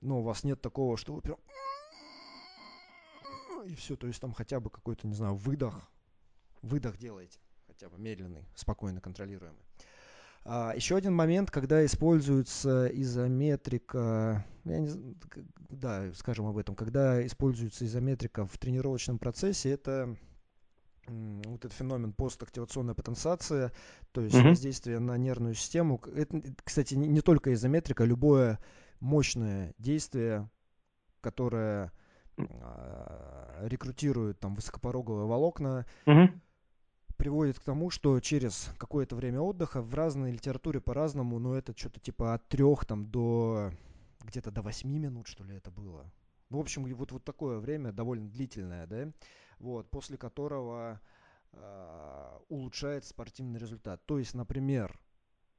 ну, 0.00 0.20
у 0.20 0.22
вас 0.22 0.44
нет 0.44 0.60
такого, 0.60 0.96
что 0.96 1.14
вы 1.14 1.20
прям 1.20 1.38
и 3.66 3.74
все, 3.74 3.96
то 3.96 4.06
есть 4.06 4.20
там 4.20 4.32
хотя 4.32 4.60
бы 4.60 4.70
какой-то, 4.70 5.06
не 5.06 5.14
знаю, 5.14 5.34
выдох, 5.34 5.90
выдох 6.62 6.96
делаете, 6.98 7.38
хотя 7.66 7.88
бы 7.88 7.98
медленный, 7.98 8.46
спокойно 8.54 9.00
контролируемый. 9.00 9.62
А, 10.48 10.72
еще 10.76 10.96
один 10.96 11.12
момент, 11.12 11.50
когда 11.50 11.84
используется 11.84 12.86
изометрика, 12.86 14.46
я 14.64 14.78
не, 14.78 15.16
да, 15.70 16.12
скажем 16.14 16.46
об 16.46 16.56
этом, 16.56 16.76
когда 16.76 17.24
используется 17.26 17.84
изометрика 17.84 18.46
в 18.46 18.56
тренировочном 18.56 19.18
процессе, 19.18 19.70
это 19.70 20.16
вот 21.08 21.64
этот 21.64 21.72
феномен 21.72 22.12
постактивационная 22.12 22.94
потенциация, 22.94 23.72
то 24.12 24.20
есть 24.20 24.36
mm-hmm. 24.36 24.48
воздействие 24.48 24.98
на 25.00 25.16
нервную 25.16 25.54
систему. 25.54 26.00
Это, 26.14 26.40
кстати, 26.62 26.94
не, 26.94 27.20
только 27.20 27.52
изометрика, 27.52 28.04
любое 28.04 28.60
мощное 29.00 29.74
действие, 29.78 30.48
которое 31.20 31.92
э, 32.36 33.66
рекрутирует 33.68 34.38
там 34.38 34.54
высокопороговые 34.54 35.26
волокна, 35.26 35.86
mm-hmm 36.06 36.40
приводит 37.26 37.58
к 37.58 37.64
тому, 37.64 37.90
что 37.90 38.20
через 38.20 38.70
какое-то 38.78 39.16
время 39.16 39.40
отдыха 39.40 39.82
в 39.82 39.92
разной 39.92 40.30
литературе 40.30 40.80
по-разному, 40.80 41.40
но 41.40 41.56
это 41.56 41.76
что-то 41.76 41.98
типа 41.98 42.34
от 42.34 42.46
трех 42.46 42.84
там 42.84 43.10
до 43.10 43.72
где-то 44.20 44.52
до 44.52 44.62
восьми 44.62 45.00
минут, 45.00 45.26
что 45.26 45.42
ли, 45.42 45.56
это 45.56 45.72
было. 45.72 46.08
Ну, 46.50 46.58
в 46.58 46.60
общем, 46.60 46.84
вот, 46.94 47.10
вот 47.10 47.24
такое 47.24 47.58
время 47.58 47.90
довольно 47.90 48.30
длительное, 48.30 48.86
да, 48.86 49.10
вот, 49.58 49.90
после 49.90 50.16
которого 50.16 51.00
э, 51.50 52.38
улучшается 52.48 53.10
спортивный 53.10 53.58
результат. 53.58 54.06
То 54.06 54.20
есть, 54.20 54.34
например, 54.34 54.96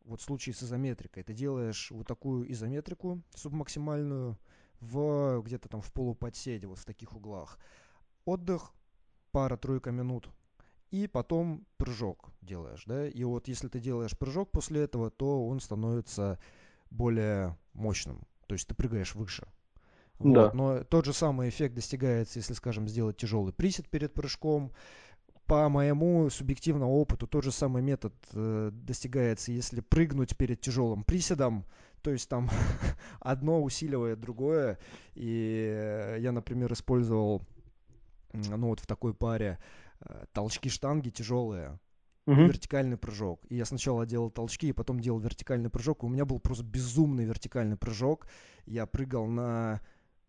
вот 0.05 0.21
в 0.21 0.23
случае 0.23 0.55
с 0.55 0.63
изометрикой, 0.63 1.23
ты 1.23 1.33
делаешь 1.33 1.91
вот 1.91 2.07
такую 2.07 2.49
изометрику 2.49 3.21
субмаксимальную 3.35 4.39
в 4.79 5.41
где-то 5.41 5.67
там 5.67 5.81
в 5.81 5.91
полуподседе, 5.91 6.65
вот 6.65 6.79
в 6.79 6.85
таких 6.85 7.11
углах. 7.11 7.59
Отдых, 8.23 8.71
пара-тройка 9.33 9.91
минут 9.91 10.29
и 10.91 11.07
потом 11.07 11.65
прыжок 11.77 12.29
делаешь, 12.41 12.83
да, 12.85 13.07
и 13.07 13.23
вот 13.23 13.47
если 13.47 13.67
ты 13.67 13.79
делаешь 13.79 14.17
прыжок 14.17 14.51
после 14.51 14.81
этого, 14.81 15.09
то 15.09 15.45
он 15.47 15.59
становится 15.59 16.39
более 16.89 17.57
мощным, 17.73 18.21
то 18.47 18.53
есть 18.53 18.67
ты 18.67 18.75
прыгаешь 18.75 19.15
выше. 19.15 19.47
Вот. 20.19 20.33
Да. 20.33 20.51
Но 20.53 20.83
тот 20.83 21.05
же 21.05 21.13
самый 21.13 21.49
эффект 21.49 21.75
достигается, 21.75 22.39
если, 22.39 22.53
скажем, 22.53 22.87
сделать 22.87 23.17
тяжелый 23.17 23.53
присед 23.53 23.87
перед 23.87 24.13
прыжком. 24.13 24.71
По 25.45 25.69
моему 25.69 26.29
субъективному 26.29 26.91
опыту 26.93 27.27
тот 27.27 27.43
же 27.43 27.51
самый 27.51 27.81
метод 27.81 28.13
э, 28.33 28.71
достигается, 28.73 29.51
если 29.51 29.79
прыгнуть 29.79 30.35
перед 30.35 30.59
тяжелым 30.59 31.03
приседом, 31.03 31.65
то 32.01 32.11
есть 32.11 32.27
там 32.27 32.49
одно 33.19 33.63
усиливает 33.63 34.19
другое. 34.19 34.79
И 35.13 36.17
я, 36.19 36.31
например, 36.31 36.73
использовал, 36.73 37.43
ну 38.33 38.67
вот 38.67 38.79
в 38.81 38.87
такой 38.87 39.13
паре, 39.13 39.57
Э, 39.59 39.86
толчки 40.33 40.69
штанги 40.69 41.09
тяжелые, 41.09 41.79
угу. 42.27 42.41
вертикальный 42.41 42.97
прыжок. 42.97 43.41
И 43.49 43.55
я 43.55 43.65
сначала 43.65 44.05
делал 44.05 44.29
толчки, 44.29 44.69
и 44.69 44.73
потом 44.73 44.99
делал 44.99 45.19
вертикальный 45.19 45.69
прыжок. 45.69 46.03
И 46.03 46.05
у 46.05 46.09
меня 46.09 46.25
был 46.25 46.39
просто 46.39 46.63
безумный 46.63 47.25
вертикальный 47.25 47.77
прыжок. 47.77 48.27
Я 48.65 48.85
прыгал 48.85 49.25
на 49.25 49.81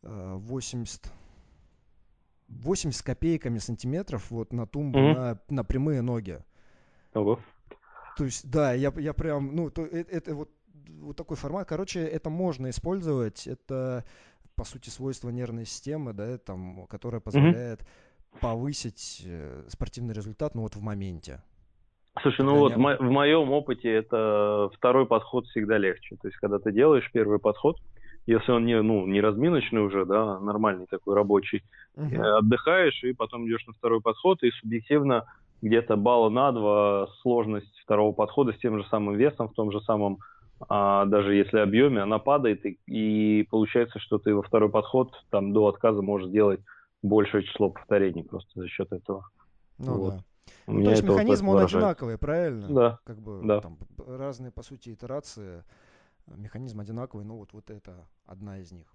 э, 0.02 0.34
80 0.36 1.12
80 2.48 3.02
копейками 3.02 3.58
сантиметров 3.58 4.30
вот 4.30 4.54
на 4.54 4.66
тумбу, 4.66 4.98
угу. 4.98 5.18
на, 5.18 5.40
на 5.50 5.64
прямые 5.64 6.00
ноги. 6.00 6.42
Ого. 7.12 7.38
То 8.16 8.24
есть, 8.24 8.48
да, 8.48 8.72
я, 8.72 8.92
я 8.96 9.12
прям, 9.12 9.54
ну, 9.54 9.70
то, 9.70 9.84
это, 9.84 10.10
это 10.10 10.34
вот, 10.34 10.50
вот 11.00 11.16
такой 11.16 11.36
формат. 11.36 11.68
Короче, 11.68 12.00
это 12.00 12.30
можно 12.30 12.70
использовать. 12.70 13.46
Это, 13.46 14.04
по 14.54 14.64
сути, 14.64 14.88
свойство 14.88 15.28
нервной 15.28 15.66
системы, 15.66 16.14
да, 16.14 16.38
там, 16.38 16.86
которое 16.86 17.20
позволяет 17.20 17.82
угу 17.82 17.88
повысить 18.40 19.22
э, 19.26 19.64
спортивный 19.68 20.14
результат, 20.14 20.54
ну 20.54 20.62
вот 20.62 20.76
в 20.76 20.82
моменте? 20.82 21.42
Слушай, 22.22 22.44
ну 22.44 22.56
вот 22.56 22.76
не... 22.76 22.96
в 22.96 23.10
моем 23.10 23.50
опыте 23.50 23.92
это 23.92 24.70
второй 24.74 25.06
подход 25.06 25.46
всегда 25.46 25.78
легче. 25.78 26.16
То 26.16 26.28
есть, 26.28 26.38
когда 26.38 26.58
ты 26.58 26.72
делаешь 26.72 27.08
первый 27.12 27.38
подход, 27.38 27.78
если 28.26 28.52
он 28.52 28.66
не, 28.66 28.80
ну, 28.82 29.06
не 29.06 29.20
разминочный 29.20 29.80
уже, 29.80 30.04
да, 30.04 30.38
нормальный 30.38 30.86
такой 30.86 31.14
рабочий, 31.14 31.62
угу. 31.96 32.20
отдыхаешь 32.20 33.02
и 33.04 33.14
потом 33.14 33.46
идешь 33.46 33.66
на 33.66 33.72
второй 33.72 34.00
подход, 34.00 34.42
и 34.42 34.50
субъективно 34.50 35.24
где-то 35.62 35.96
балла 35.96 36.28
на 36.28 36.52
два 36.52 37.08
сложность 37.22 37.74
второго 37.82 38.12
подхода 38.12 38.52
с 38.52 38.58
тем 38.58 38.78
же 38.78 38.86
самым 38.90 39.16
весом, 39.16 39.48
в 39.48 39.54
том 39.54 39.72
же 39.72 39.80
самом, 39.80 40.18
а, 40.68 41.04
даже 41.06 41.34
если 41.34 41.58
объеме, 41.58 42.02
она 42.02 42.18
падает, 42.18 42.64
и, 42.66 42.78
и 42.86 43.44
получается, 43.44 43.98
что 43.98 44.18
ты 44.18 44.34
во 44.34 44.42
второй 44.42 44.70
подход 44.70 45.12
там 45.30 45.52
до 45.52 45.66
отказа 45.68 46.02
можешь 46.02 46.28
сделать 46.28 46.60
большее 47.02 47.44
число 47.44 47.70
повторений 47.70 48.24
просто 48.24 48.60
за 48.60 48.68
счет 48.68 48.92
этого. 48.92 49.28
Ну 49.78 49.98
вот. 49.98 50.14
да. 50.14 50.24
У 50.66 50.72
ну, 50.72 50.84
то 50.84 50.90
есть 50.90 51.02
механизм 51.02 51.48
он 51.48 51.58
одинаковый, 51.58 52.18
правильно? 52.18 52.68
Да. 52.68 53.00
Как 53.04 53.20
бы 53.20 53.40
да. 53.44 53.60
там 53.60 53.78
разные, 53.98 54.50
по 54.50 54.62
сути, 54.62 54.90
итерации. 54.92 55.64
Механизм 56.26 56.80
одинаковый, 56.80 57.24
но 57.24 57.38
вот, 57.38 57.52
вот 57.52 57.70
это 57.70 58.06
одна 58.26 58.58
из 58.58 58.70
них. 58.70 58.86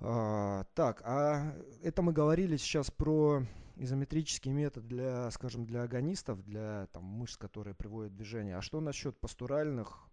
А, 0.00 0.64
так, 0.74 1.02
а 1.04 1.54
это 1.82 2.02
мы 2.02 2.12
говорили 2.12 2.56
сейчас 2.56 2.90
про 2.90 3.42
изометрический 3.76 4.52
метод 4.52 4.86
для, 4.86 5.30
скажем, 5.30 5.64
для 5.64 5.82
агонистов, 5.82 6.42
для 6.44 6.86
там, 6.92 7.04
мышц, 7.04 7.36
которые 7.36 7.74
приводят 7.74 8.12
в 8.12 8.16
движение. 8.16 8.56
А 8.56 8.62
что 8.62 8.80
насчет 8.80 9.18
пастуральных 9.18 10.06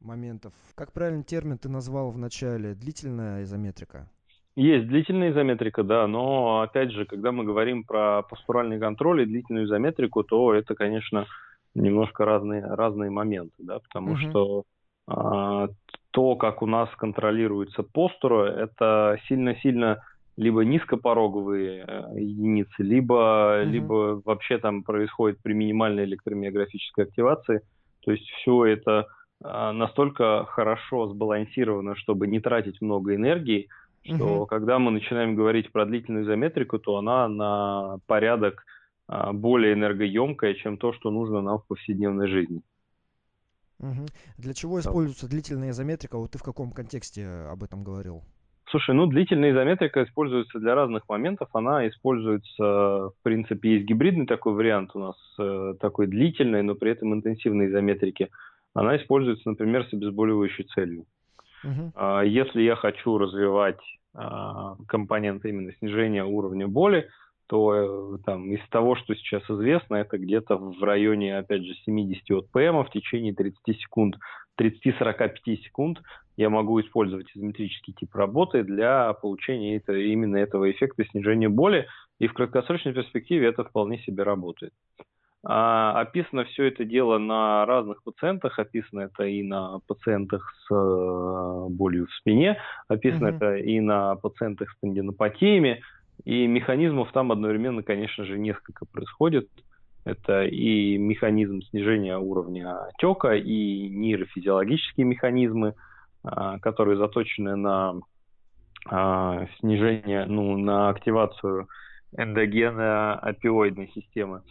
моментов? 0.00 0.54
Как 0.74 0.92
правильный 0.92 1.24
термин 1.24 1.58
ты 1.58 1.68
назвал 1.68 2.10
в 2.10 2.18
начале? 2.18 2.74
Длительная 2.74 3.42
изометрика? 3.42 4.10
Есть 4.54 4.86
длительная 4.86 5.30
изометрика, 5.30 5.82
да, 5.82 6.06
но 6.06 6.60
опять 6.60 6.92
же, 6.92 7.06
когда 7.06 7.32
мы 7.32 7.44
говорим 7.44 7.84
про 7.84 8.22
постуральный 8.22 8.78
контроль 8.78 9.22
и 9.22 9.26
длительную 9.26 9.64
изометрику, 9.64 10.24
то 10.24 10.52
это, 10.52 10.74
конечно, 10.74 11.26
немножко 11.74 12.24
разные, 12.26 12.62
разные 12.62 13.10
моменты, 13.10 13.54
да, 13.58 13.78
потому 13.78 14.12
угу. 14.12 14.18
что 14.18 14.64
а, 15.06 15.68
то, 16.10 16.36
как 16.36 16.62
у 16.62 16.66
нас 16.66 16.90
контролируется 16.96 17.82
постура, 17.82 18.44
это 18.44 19.18
сильно-сильно 19.26 20.02
либо 20.36 20.64
низкопороговые 20.64 21.84
э, 21.86 22.20
единицы, 22.20 22.82
либо, 22.82 23.14
mm-hmm. 23.14 23.64
либо 23.64 24.22
вообще 24.24 24.58
там 24.58 24.82
происходит 24.82 25.38
при 25.42 25.52
минимальной 25.52 26.04
электромиографической 26.04 27.04
активации. 27.04 27.60
То 28.04 28.12
есть 28.12 28.26
все 28.30 28.64
это 28.64 29.06
э, 29.44 29.72
настолько 29.72 30.46
хорошо 30.46 31.08
сбалансировано, 31.08 31.96
чтобы 31.96 32.26
не 32.26 32.40
тратить 32.40 32.80
много 32.80 33.14
энергии, 33.14 33.68
что 34.04 34.40
угу. 34.40 34.46
когда 34.46 34.78
мы 34.78 34.90
начинаем 34.90 35.34
говорить 35.34 35.70
про 35.70 35.86
длительную 35.86 36.24
изометрику, 36.24 36.78
то 36.78 36.96
она 36.96 37.28
на 37.28 37.98
порядок 38.06 38.64
а, 39.06 39.32
более 39.32 39.74
энергоемкая, 39.74 40.54
чем 40.54 40.76
то, 40.76 40.92
что 40.92 41.10
нужно 41.10 41.40
нам 41.40 41.58
в 41.58 41.66
повседневной 41.66 42.28
жизни. 42.28 42.62
Угу. 43.78 44.06
Для 44.38 44.54
чего 44.54 44.80
используется 44.80 45.28
длительная 45.28 45.70
изометрика? 45.70 46.16
Вот 46.16 46.30
ты 46.30 46.38
в 46.38 46.42
каком 46.42 46.72
контексте 46.72 47.26
об 47.26 47.62
этом 47.62 47.82
говорил? 47.82 48.22
Слушай, 48.70 48.94
ну 48.94 49.06
длительная 49.06 49.52
изометрика 49.52 50.04
используется 50.04 50.58
для 50.58 50.74
разных 50.74 51.06
моментов. 51.08 51.48
Она 51.52 51.86
используется, 51.88 52.62
в 52.62 53.14
принципе, 53.22 53.74
есть 53.74 53.86
гибридный 53.86 54.26
такой 54.26 54.54
вариант 54.54 54.92
у 54.94 55.00
нас, 55.00 55.16
э, 55.38 55.74
такой 55.78 56.06
длительной, 56.06 56.62
но 56.62 56.74
при 56.74 56.92
этом 56.92 57.12
интенсивной 57.12 57.68
изометрики. 57.68 58.30
Она 58.72 58.96
используется, 58.96 59.48
например, 59.50 59.86
с 59.86 59.92
обезболивающей 59.92 60.64
целью. 60.74 61.04
Uh-huh. 61.64 62.26
Если 62.26 62.62
я 62.62 62.76
хочу 62.76 63.18
развивать 63.18 63.80
а, 64.14 64.76
компоненты 64.88 65.48
именно 65.48 65.72
снижения 65.78 66.24
уровня 66.24 66.68
боли, 66.68 67.08
то 67.46 68.14
э, 68.14 68.18
там, 68.24 68.50
из 68.50 68.66
того, 68.70 68.96
что 68.96 69.14
сейчас 69.14 69.42
известно, 69.48 69.96
это 69.96 70.16
где-то 70.16 70.56
в 70.56 70.82
районе, 70.82 71.36
опять 71.36 71.64
же, 71.64 71.74
70 71.84 72.30
от 72.30 72.50
ПМ 72.50 72.82
в 72.82 72.90
течение 72.90 73.34
30 73.34 73.78
секунд, 73.78 74.16
30-45 74.58 75.56
секунд 75.64 76.00
я 76.36 76.50
могу 76.50 76.80
использовать 76.80 77.30
изометрический 77.34 77.94
тип 77.94 78.14
работы 78.14 78.62
для 78.64 79.12
получения 79.14 79.76
это, 79.76 79.92
именно 79.92 80.36
этого 80.36 80.70
эффекта 80.70 81.04
снижения 81.04 81.48
боли, 81.48 81.86
и 82.18 82.26
в 82.26 82.32
краткосрочной 82.32 82.94
перспективе 82.94 83.48
это 83.48 83.64
вполне 83.64 83.98
себе 83.98 84.22
работает. 84.22 84.72
А, 85.44 86.00
описано 86.00 86.44
все 86.44 86.64
это 86.66 86.84
дело 86.84 87.18
на 87.18 87.66
разных 87.66 88.02
пациентах, 88.04 88.58
описано 88.58 89.00
это 89.00 89.24
и 89.24 89.42
на 89.42 89.80
пациентах 89.88 90.54
с 90.54 90.72
э, 90.72 91.66
болью 91.68 92.06
в 92.06 92.14
спине, 92.14 92.58
описано 92.86 93.28
mm-hmm. 93.28 93.36
это 93.36 93.56
и 93.56 93.80
на 93.80 94.14
пациентах 94.14 94.70
с 94.70 94.80
тендинопатиями, 94.80 95.82
и 96.24 96.46
механизмов 96.46 97.10
там 97.12 97.32
одновременно, 97.32 97.82
конечно 97.82 98.24
же, 98.24 98.38
несколько 98.38 98.86
происходит. 98.86 99.48
Это 100.04 100.44
и 100.44 100.96
механизм 100.98 101.60
снижения 101.62 102.18
уровня 102.18 102.86
отека, 102.86 103.34
и 103.34 103.88
нейрофизиологические 103.88 105.06
механизмы, 105.06 105.74
а, 106.22 106.60
которые 106.60 106.96
заточены 106.96 107.56
на 107.56 107.94
а, 108.86 109.46
снижение, 109.58 110.24
ну, 110.26 110.56
на 110.56 110.88
активацию 110.88 111.68
эндогенной 112.16 113.14
опиоидной 113.14 113.90
системы. 113.94 114.42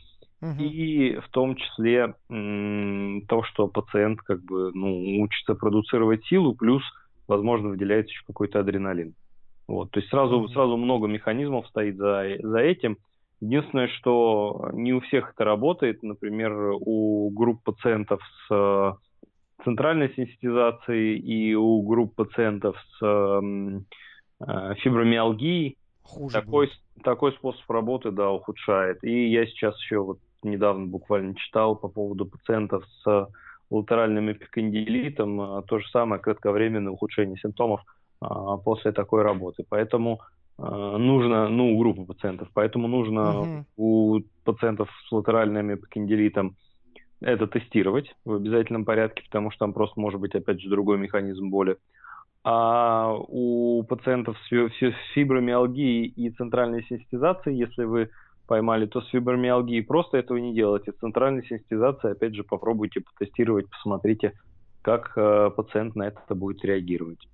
Угу. 0.42 0.64
И 0.64 1.16
в 1.18 1.30
том 1.30 1.56
числе 1.56 2.16
то, 2.28 3.44
что 3.44 3.68
пациент 3.68 4.22
как 4.22 4.44
бы 4.44 4.72
ну, 4.74 5.22
учится 5.22 5.54
продуцировать 5.54 6.26
силу, 6.26 6.56
плюс, 6.56 6.84
возможно, 7.28 7.70
выделяется 7.70 8.12
еще 8.12 8.24
какой-то 8.26 8.60
адреналин. 8.60 9.14
Вот, 9.68 9.92
то 9.92 10.00
есть 10.00 10.10
сразу, 10.10 10.38
угу. 10.38 10.48
сразу 10.50 10.78
много 10.78 11.08
механизмов 11.08 11.68
стоит 11.68 11.98
за, 11.98 12.38
за 12.42 12.60
этим. 12.60 12.98
Единственное, 13.40 13.88
что 13.88 14.70
не 14.74 14.94
у 14.94 15.00
всех 15.02 15.34
это 15.34 15.46
работает. 15.46 16.04
Например, 16.04 16.52
у 16.80 17.30
групп 17.32 17.64
пациентов 17.64 18.22
с 18.48 18.54
э, 18.54 18.94
центральной 19.64 20.14
сенситизацией 20.14 21.18
и 21.18 21.56
у 21.56 21.82
групп 21.82 22.14
пациентов 22.16 22.76
с 23.00 23.04
э, 23.04 24.74
фибромиалгией 24.76 25.78
Хуже 26.04 26.34
такой, 26.34 26.70
такой 27.04 27.32
способ 27.34 27.70
работы, 27.70 28.12
да, 28.12 28.32
ухудшает. 28.32 29.04
И 29.04 29.30
я 29.30 29.46
сейчас 29.46 29.80
еще 29.80 30.00
вот 30.00 30.20
недавно 30.44 30.88
буквально 30.88 31.36
читал 31.36 31.76
по 31.76 31.88
поводу 31.88 32.26
пациентов 32.26 32.84
с 33.04 33.30
латеральным 33.70 34.32
эпикондилитом, 34.32 35.42
а, 35.42 35.62
то 35.64 35.80
же 35.80 35.88
самое 35.90 36.22
кратковременное 36.22 36.92
ухудшение 36.92 37.38
симптомов 37.38 37.82
а, 38.20 38.58
после 38.58 38.92
такой 38.92 39.22
работы. 39.24 39.66
Поэтому 39.68 40.22
нужно, 40.58 41.50
ну, 41.50 41.76
у 41.76 41.80
группы 41.80 42.06
пациентов, 42.06 42.48
поэтому 42.54 42.88
нужно 42.88 43.40
угу. 43.40 43.66
у 43.78 44.20
пациентов 44.44 44.90
с 45.08 45.12
латеральным 45.12 45.74
эпикондилитом 45.74 46.56
это 47.22 47.48
тестировать 47.48 48.14
в 48.26 48.34
обязательном 48.34 48.84
порядке, 48.84 49.24
потому 49.24 49.52
что 49.52 49.60
там 49.66 49.74
просто 49.74 50.00
может 50.00 50.20
быть, 50.20 50.36
опять 50.36 50.60
же, 50.60 50.70
другой 50.70 50.98
механизм 50.98 51.50
боли. 51.50 51.78
А 52.44 53.14
у 53.16 53.84
пациентов 53.84 54.36
с 54.50 54.94
фибромиалгией 55.14 56.06
и 56.08 56.32
центральной 56.32 56.84
сенситизацией, 56.84 57.58
если 57.58 57.84
вы 57.84 58.10
поймали, 58.52 58.86
то 58.86 59.00
с 59.00 59.08
фибромиалгией 59.08 59.82
просто 59.82 60.18
этого 60.18 60.38
не 60.38 60.54
делайте. 60.54 60.92
С 60.92 60.98
центральной 60.98 61.42
сенситизацией, 61.48 62.12
опять 62.12 62.36
же, 62.36 62.44
попробуйте 62.44 63.00
потестировать, 63.00 63.70
посмотрите, 63.70 64.34
как 64.82 65.14
э, 65.16 65.52
пациент 65.56 65.96
на 65.96 66.08
это 66.08 66.36
будет 66.36 66.62
реагировать. 66.66 67.26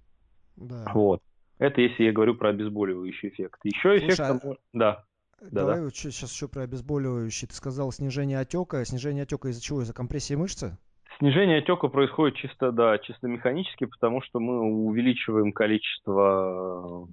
Да. 0.58 0.86
Вот. 0.94 1.20
Это 1.58 1.82
если 1.82 2.04
я 2.04 2.12
говорю 2.12 2.36
про 2.36 2.50
обезболивающий 2.50 3.30
эффект. 3.30 3.62
Еще 3.64 3.98
Слушай, 3.98 4.10
эффект... 4.10 4.20
А... 4.46 4.56
Да. 4.74 5.04
Давай 5.42 5.78
да. 5.78 5.84
Вот 5.86 5.96
сейчас 5.96 6.32
еще 6.32 6.48
про 6.48 6.62
обезболивающий. 6.62 7.48
Ты 7.48 7.56
сказал 7.56 7.92
снижение 7.92 8.40
отека. 8.40 8.86
Снижение 8.86 9.24
отека 9.24 9.48
из-за 9.48 9.64
чего? 9.64 9.82
Из-за 9.82 9.96
компрессии 9.96 10.36
мышцы? 10.36 10.78
Снижение 11.18 11.64
отека 11.64 11.88
происходит 11.88 12.36
чисто, 12.36 12.72
да, 12.72 13.00
чисто 13.00 13.28
механически, 13.28 13.86
потому 13.86 14.22
что 14.22 14.40
мы 14.40 14.60
увеличиваем 14.62 15.52
количество 15.52 17.08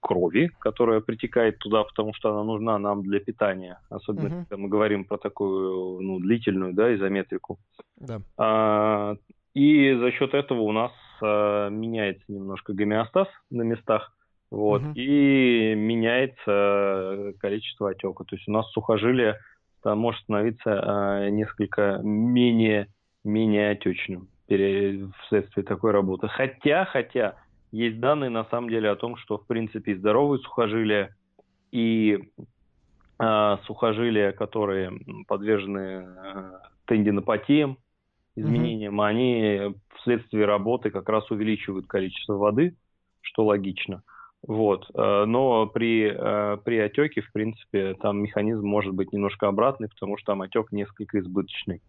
крови, 0.00 0.50
которая 0.58 1.00
притекает 1.00 1.58
туда, 1.58 1.84
потому 1.84 2.12
что 2.14 2.30
она 2.30 2.44
нужна 2.44 2.78
нам 2.78 3.02
для 3.02 3.20
питания, 3.20 3.80
особенно 3.90 4.26
угу. 4.26 4.36
когда 4.36 4.56
мы 4.56 4.68
говорим 4.68 5.04
про 5.04 5.18
такую 5.18 6.00
ну, 6.00 6.18
длительную 6.18 6.74
да, 6.74 6.94
изометрику. 6.94 7.58
Да. 7.96 8.20
А, 8.36 9.16
и 9.54 9.94
за 9.94 10.10
счет 10.12 10.34
этого 10.34 10.60
у 10.60 10.72
нас 10.72 10.92
а, 11.22 11.68
меняется 11.68 12.24
немножко 12.28 12.72
гомеостаз 12.72 13.28
на 13.50 13.62
местах, 13.62 14.14
вот, 14.50 14.82
угу. 14.82 14.92
и 14.94 15.74
меняется 15.74 17.32
количество 17.38 17.90
отека. 17.90 18.24
То 18.24 18.36
есть 18.36 18.48
у 18.48 18.52
нас 18.52 18.70
сухожилие 18.72 19.38
там 19.82 19.98
может 19.98 20.22
становиться 20.22 20.80
а, 20.82 21.30
несколько 21.30 22.00
менее, 22.02 22.88
менее 23.24 23.70
отечным 23.70 24.28
вследствие 25.24 25.64
такой 25.64 25.92
работы. 25.92 26.28
Хотя, 26.28 26.84
хотя 26.84 27.36
есть 27.72 27.98
данные 27.98 28.30
на 28.30 28.44
самом 28.44 28.68
деле 28.68 28.90
о 28.90 28.96
том, 28.96 29.16
что 29.16 29.38
в 29.38 29.46
принципе 29.46 29.96
здоровые 29.96 30.40
сухожилия 30.40 31.16
и 31.72 32.18
э, 33.18 33.56
сухожилия, 33.66 34.32
которые 34.32 34.92
подвержены 35.26 36.06
э, 36.06 36.52
тендинопатиям, 36.86 37.78
изменениям, 38.36 39.00
mm-hmm. 39.00 39.06
они 39.06 39.74
вследствие 39.96 40.44
работы 40.44 40.90
как 40.90 41.08
раз 41.08 41.30
увеличивают 41.30 41.86
количество 41.86 42.34
воды, 42.34 42.76
что 43.22 43.46
логично. 43.46 44.02
Вот. 44.46 44.90
Э, 44.94 45.24
но 45.24 45.66
при, 45.66 46.12
э, 46.14 46.58
при 46.64 46.78
отеке, 46.78 47.22
в 47.22 47.32
принципе, 47.32 47.94
там 47.94 48.18
механизм 48.22 48.66
может 48.66 48.92
быть 48.94 49.12
немножко 49.12 49.48
обратный, 49.48 49.88
потому 49.88 50.18
что 50.18 50.32
там 50.32 50.42
отек 50.42 50.72
несколько 50.72 51.20
избыточный. 51.20 51.80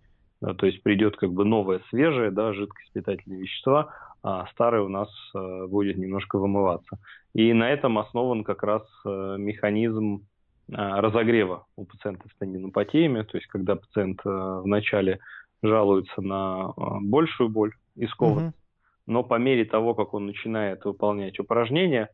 То 0.58 0.66
есть 0.66 0.84
придет 0.84 1.16
как 1.16 1.32
бы 1.32 1.46
новое 1.46 1.82
свежее, 1.90 2.30
да, 2.32 2.54
жидкость 2.54 2.92
питательные 2.92 3.42
вещества, 3.42 3.94
а 4.24 4.48
старый 4.48 4.82
у 4.82 4.90
нас 4.90 5.10
э, 5.36 5.68
будет 5.68 5.98
немножко 5.98 6.38
вымываться. 6.38 6.98
И 7.34 7.54
на 7.54 7.70
этом 7.70 7.98
основан 7.98 8.44
как 8.44 8.64
раз 8.64 8.84
э, 9.06 9.36
механизм 9.38 10.26
э, 10.70 10.76
разогрева 10.76 11.66
у 11.78 11.86
пациентов 11.86 12.32
с 12.34 12.38
тендинопатиями, 12.38 13.24
то 13.24 13.38
есть 13.38 13.48
когда 13.48 13.76
пациент 13.76 14.22
вначале 14.24 15.20
жалуется 15.62 16.22
на 16.22 16.74
большую 17.02 17.50
боль 17.50 17.74
и 17.96 18.06
скованность, 18.08 18.58
угу. 18.58 19.14
но 19.14 19.24
по 19.24 19.36
мере 19.36 19.64
того, 19.64 19.94
как 19.94 20.14
он 20.14 20.26
начинает 20.26 20.84
выполнять 20.84 21.40
упражнения, 21.40 22.10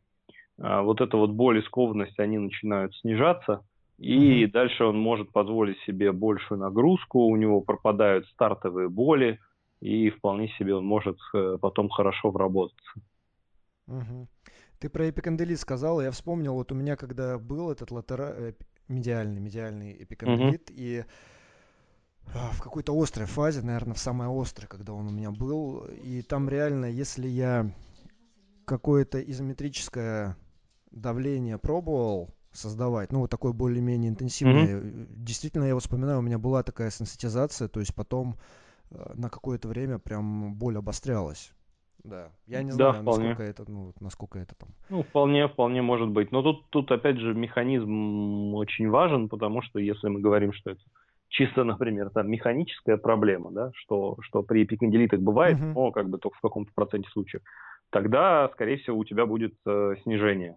вот 0.57 1.01
эта 1.01 1.17
вот 1.17 1.32
боль 1.32 1.59
и 1.59 1.63
скованность, 1.63 2.19
они 2.19 2.38
начинают 2.38 2.93
снижаться, 2.97 3.63
и 4.00 4.45
угу. 4.45 4.54
дальше 4.54 4.86
он 4.86 4.97
может 4.97 5.32
позволить 5.32 5.78
себе 5.82 6.12
большую 6.12 6.60
нагрузку, 6.60 7.20
у 7.20 7.36
него 7.36 7.62
пропадают 7.62 8.26
стартовые 8.28 8.89
боли, 8.89 9.39
и 9.82 10.10
вполне 10.10 10.47
себе 10.58 10.76
он 10.76 10.86
может 10.86 11.18
э, 11.34 11.58
потом 11.62 11.89
хорошо 11.89 12.32
вработаться. 12.32 12.91
Угу. 13.88 14.28
Ты 14.80 14.89
про 14.89 15.10
эпикондилит 15.10 15.60
сказал, 15.60 16.02
я 16.02 16.12
вспомнил, 16.12 16.54
вот 16.54 16.72
у 16.72 16.76
меня 16.76 16.95
когда 16.95 17.38
был 17.38 17.72
этот 17.72 17.91
латера... 17.91 18.34
Э, 18.36 18.54
медиальный, 18.88 19.39
медиальный 19.39 20.04
эпикондилит, 20.04 20.70
угу. 20.72 20.76
и 20.76 21.04
а, 22.34 22.52
в 22.54 22.62
какой-то 22.62 23.00
острой 23.00 23.28
фазе, 23.28 23.62
наверное, 23.62 23.93
в 23.93 24.00
самой 24.00 24.28
острой, 24.30 24.68
когда 24.68 24.93
он 24.93 25.08
у 25.08 25.12
меня 25.12 25.32
был, 25.32 25.86
и 26.04 26.22
там 26.24 26.50
реально, 26.50 26.86
если 26.86 27.28
я 27.28 27.72
какое-то 28.66 29.22
изометрическое 29.22 30.36
давление 30.91 31.58
пробовал 31.58 32.34
создавать, 32.52 33.12
ну 33.12 33.20
вот 33.20 33.30
такое 33.30 33.54
более-менее 33.54 34.10
интенсивное, 34.10 34.80
mm-hmm. 34.80 35.08
действительно, 35.16 35.66
я 35.66 35.74
вот 35.74 35.84
вспоминаю, 35.84 36.20
у 36.20 36.24
меня 36.24 36.39
была 36.39 36.64
такая 36.64 36.89
сенситизация, 36.89 37.68
то 37.68 37.80
есть 37.80 37.93
потом 37.93 38.36
Э, 38.91 39.14
на 39.16 39.30
какое-то 39.30 39.68
время 39.68 40.00
прям 40.00 40.54
боль 40.56 40.78
обострялась. 40.78 41.52
Да, 42.04 42.32
я 42.47 42.64
не 42.64 42.72
Да, 42.72 42.91
знаю, 42.91 43.04
вполне. 43.04 43.30
насколько 43.30 43.43
это, 43.43 43.70
ну, 43.70 43.93
насколько 44.00 44.39
это 44.39 44.56
там. 44.56 44.70
Ну, 44.89 45.04
вполне, 45.04 45.47
вполне 45.47 45.82
может 45.82 46.10
быть. 46.10 46.32
Но 46.32 46.41
тут, 46.41 46.70
тут 46.70 46.91
опять 46.91 47.18
же 47.18 47.34
механизм 47.34 48.54
очень 48.56 48.89
важен, 48.89 49.28
потому 49.28 49.62
что 49.62 49.80
если 49.80 50.08
мы 50.08 50.22
говорим, 50.22 50.54
что 50.54 50.72
это 50.72 50.82
чисто, 51.28 51.64
например, 51.66 52.10
там 52.10 52.30
механическая 52.30 52.97
проблема, 52.97 53.52
да, 53.52 53.72
что, 53.76 54.18
что 54.22 54.43
при 54.43 54.64
эпикондилитах 54.64 55.20
бывает, 55.20 55.60
Мгм. 55.60 55.74
но 55.74 55.91
как 55.91 56.10
бы 56.10 56.18
только 56.18 56.38
в 56.38 56.41
каком-то 56.41 56.72
проценте 56.74 57.10
случаев, 57.10 57.43
тогда, 57.89 58.50
скорее 58.54 58.78
всего, 58.78 58.97
у 58.97 59.06
тебя 59.06 59.26
будет 59.26 59.56
э, 59.66 59.95
снижение. 60.04 60.56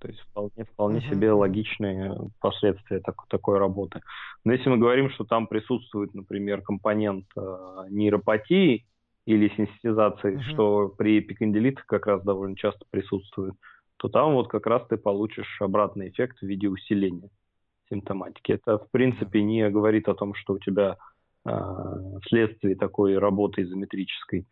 То 0.00 0.08
есть 0.08 0.20
вполне, 0.20 0.64
вполне 0.72 1.00
Мгм, 1.00 1.08
себе 1.08 1.32
логичные 1.32 2.16
последствия 2.40 3.00
так- 3.00 3.26
такой 3.28 3.58
работы. 3.58 4.00
Но 4.44 4.52
если 4.52 4.68
мы 4.68 4.76
говорим, 4.76 5.10
что 5.10 5.24
там 5.24 5.46
присутствует, 5.46 6.14
например, 6.14 6.60
компонент 6.62 7.26
э, 7.36 7.86
нейропатии 7.90 8.84
или 9.26 9.48
сенситизации, 9.56 10.32
Мгм. 10.34 10.42
что 10.42 10.88
при 10.96 11.18
эпикондилитах 11.20 11.86
как 11.86 12.06
раз 12.06 12.22
довольно 12.22 12.56
часто 12.56 12.84
присутствует, 12.90 13.54
то 13.96 14.08
там 14.08 14.34
вот 14.34 14.48
как 14.48 14.66
раз 14.66 14.86
ты 14.88 14.96
получишь 14.98 15.60
обратный 15.60 16.10
эффект 16.10 16.38
в 16.40 16.46
виде 16.46 16.68
усиления 16.68 17.30
симптоматики. 17.88 18.52
Это, 18.52 18.78
в 18.78 18.90
принципе, 18.90 19.42
не 19.42 19.68
говорит 19.70 20.08
о 20.08 20.14
том, 20.14 20.34
что 20.34 20.54
у 20.54 20.58
тебя 20.58 20.96
а, 21.44 22.18
вследствие 22.24 22.74
такой 22.74 23.16
работы 23.18 23.62
изометрической 23.62 24.44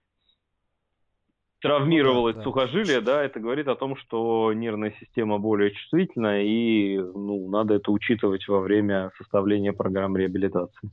травмировалось 1.65 2.35
да, 2.35 2.41
да. 2.41 2.45
сухожилие, 2.45 3.01
да, 3.01 3.25
это 3.25 3.41
говорит 3.41 3.69
о 3.69 3.75
том, 3.75 3.97
что 3.97 4.53
нервная 4.53 4.95
система 5.01 5.39
более 5.39 5.71
чувствительна, 5.71 6.43
и 6.45 6.99
ну, 6.99 7.49
надо 7.49 7.75
это 7.75 7.91
учитывать 7.91 8.47
во 8.47 8.61
время 8.61 9.11
составления 9.17 9.73
программ 9.73 10.15
реабилитации. 10.15 10.91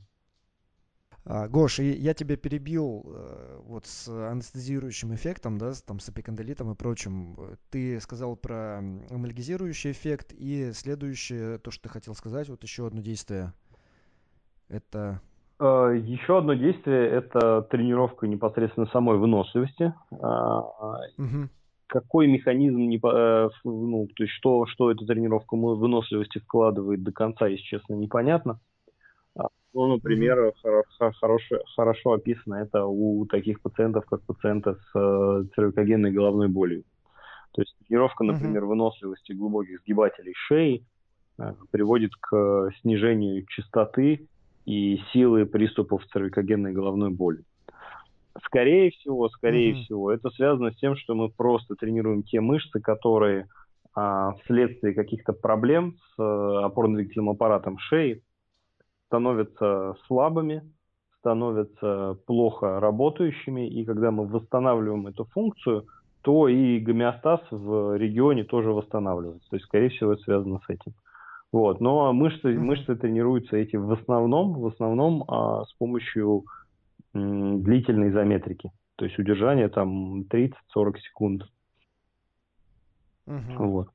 А, 1.24 1.46
Гош, 1.46 1.78
я 1.78 2.14
тебя 2.14 2.36
перебил 2.36 3.04
э, 3.04 3.60
вот 3.64 3.86
с 3.86 4.08
анестезирующим 4.08 5.14
эффектом, 5.14 5.58
да, 5.58 5.72
там, 5.86 6.00
с 6.00 6.08
эпикондилитом 6.08 6.72
и 6.72 6.74
прочим. 6.74 7.36
Ты 7.70 8.00
сказал 8.00 8.34
про 8.34 8.78
м, 8.78 9.04
эмульгизирующий 9.10 9.92
эффект, 9.92 10.32
и 10.32 10.72
следующее, 10.72 11.58
то, 11.58 11.70
что 11.70 11.82
ты 11.84 11.88
хотел 11.90 12.14
сказать, 12.14 12.48
вот 12.48 12.62
еще 12.62 12.86
одно 12.86 13.02
действие. 13.02 13.52
Это... 14.68 15.20
Э, 15.60 16.00
Еще 16.04 16.38
одно 16.38 16.54
действие– 16.54 17.08
это 17.10 17.62
тренировка 17.62 18.26
непосредственно 18.26 18.86
самой 18.86 19.18
выносливости. 19.18 19.94
Мгм. 21.18 21.50
Какой 21.86 22.26
механизм, 22.26 22.78
э, 23.06 23.48
ну, 23.64 24.08
то 24.16 24.22
есть 24.22 24.34
что, 24.34 24.66
что 24.66 24.90
эта 24.90 25.04
тренировка 25.04 25.56
выносливости 25.56 26.38
вкладывает 26.38 27.02
до 27.02 27.12
конца, 27.12 27.46
если 27.46 27.64
честно, 27.64 27.94
непонятно. 27.94 28.60
А, 29.36 29.48
Ну, 29.74 29.86
например, 29.88 30.52
хо- 30.62 31.12
хорошо, 31.20 31.58
хорошо 31.76 32.12
описано 32.12 32.54
это 32.54 32.86
у 32.86 33.26
таких 33.26 33.60
пациентов, 33.60 34.06
как 34.06 34.22
пациенты 34.22 34.74
с 34.74 34.98
э, 34.98 35.44
цервикогенной 35.54 36.12
головной 36.12 36.48
болью. 36.48 36.84
То 37.52 37.60
есть 37.60 37.76
тренировка, 37.86 38.24
например, 38.24 38.64
выносливости 38.64 39.32
глубоких 39.32 39.80
сгибателей 39.80 40.32
шеи 40.48 40.86
э, 41.38 41.52
приводит 41.70 42.12
к 42.18 42.70
снижению 42.80 43.44
частоты 43.48 44.28
и 44.64 45.00
силы 45.12 45.46
приступов 45.46 46.04
цервикогенной 46.12 46.72
головной 46.72 47.10
боли. 47.10 47.44
Скорее 48.44 48.90
всего, 48.90 49.28
скорее 49.28 49.74
Мгм. 49.74 49.82
всего, 49.82 50.12
это 50.12 50.30
связано 50.30 50.70
с 50.70 50.76
тем, 50.76 50.96
что 50.96 51.14
мы 51.14 51.28
просто 51.28 51.74
тренируем 51.74 52.22
те 52.22 52.40
мышцы, 52.40 52.80
которые 52.80 53.46
а, 53.94 54.32
вследствие 54.42 54.94
каких-то 54.94 55.34
проблем 55.34 55.96
с 55.96 56.18
э, 56.18 56.64
опорно-двигательным 56.64 57.28
аппаратом 57.28 57.76
шеи 57.78 58.22
становятся 59.06 59.96
слабыми, 60.06 60.62
становятся 61.18 62.16
плохо 62.26 62.80
работающими, 62.80 63.68
и 63.68 63.84
когда 63.84 64.10
мы 64.10 64.26
восстанавливаем 64.26 65.08
эту 65.08 65.26
функцию, 65.26 65.86
то 66.22 66.48
и 66.48 66.78
гомеостаз 66.78 67.40
в 67.50 67.96
регионе 67.98 68.44
тоже 68.44 68.70
восстанавливается. 68.70 69.48
То 69.50 69.56
есть, 69.56 69.66
скорее 69.66 69.90
всего, 69.90 70.12
это 70.12 70.22
связано 70.22 70.60
с 70.66 70.70
этим. 70.70 70.94
Вот. 71.52 71.80
Но 71.80 72.12
мышцы, 72.12 72.48
Мгм. 72.48 72.64
мышцы 72.64 72.96
тренируются 72.96 73.56
эти 73.56 73.76
в 73.76 73.92
основном, 73.92 74.54
в 74.54 74.66
основном 74.66 75.24
а, 75.28 75.64
с 75.64 75.72
помощью 75.74 76.44
м, 77.14 77.62
длительной 77.62 78.10
изометрики. 78.10 78.72
То 78.96 79.04
есть 79.04 79.18
удержание 79.18 79.68
там 79.68 80.24
30-40 80.24 80.98
секунд. 81.00 81.42
Мгм. 83.26 83.58
Вот. 83.58 83.88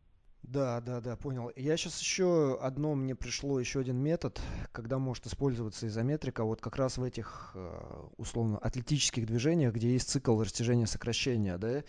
Да, 0.44 0.80
да, 0.80 1.02
да, 1.02 1.18
понял. 1.18 1.52
Я 1.58 1.76
сейчас 1.76 2.00
еще 2.00 2.58
одно, 2.62 2.96
мне 2.96 3.16
пришло 3.16 3.60
еще 3.60 3.82
один 3.82 3.98
метод, 3.98 4.40
когда 4.72 4.98
может 4.98 5.26
использоваться 5.26 5.88
изометрика, 5.88 6.46
вот 6.46 6.62
как 6.62 6.78
раз 6.78 6.98
в 6.98 7.04
этих, 7.04 7.52
э, 7.54 7.80
условно, 8.16 8.58
атлетических 8.60 9.26
движениях, 9.26 9.74
где 9.74 9.92
есть 9.92 10.10
цикл 10.10 10.40
растяжения-сокращения, 10.40 11.58
да, 11.58 11.84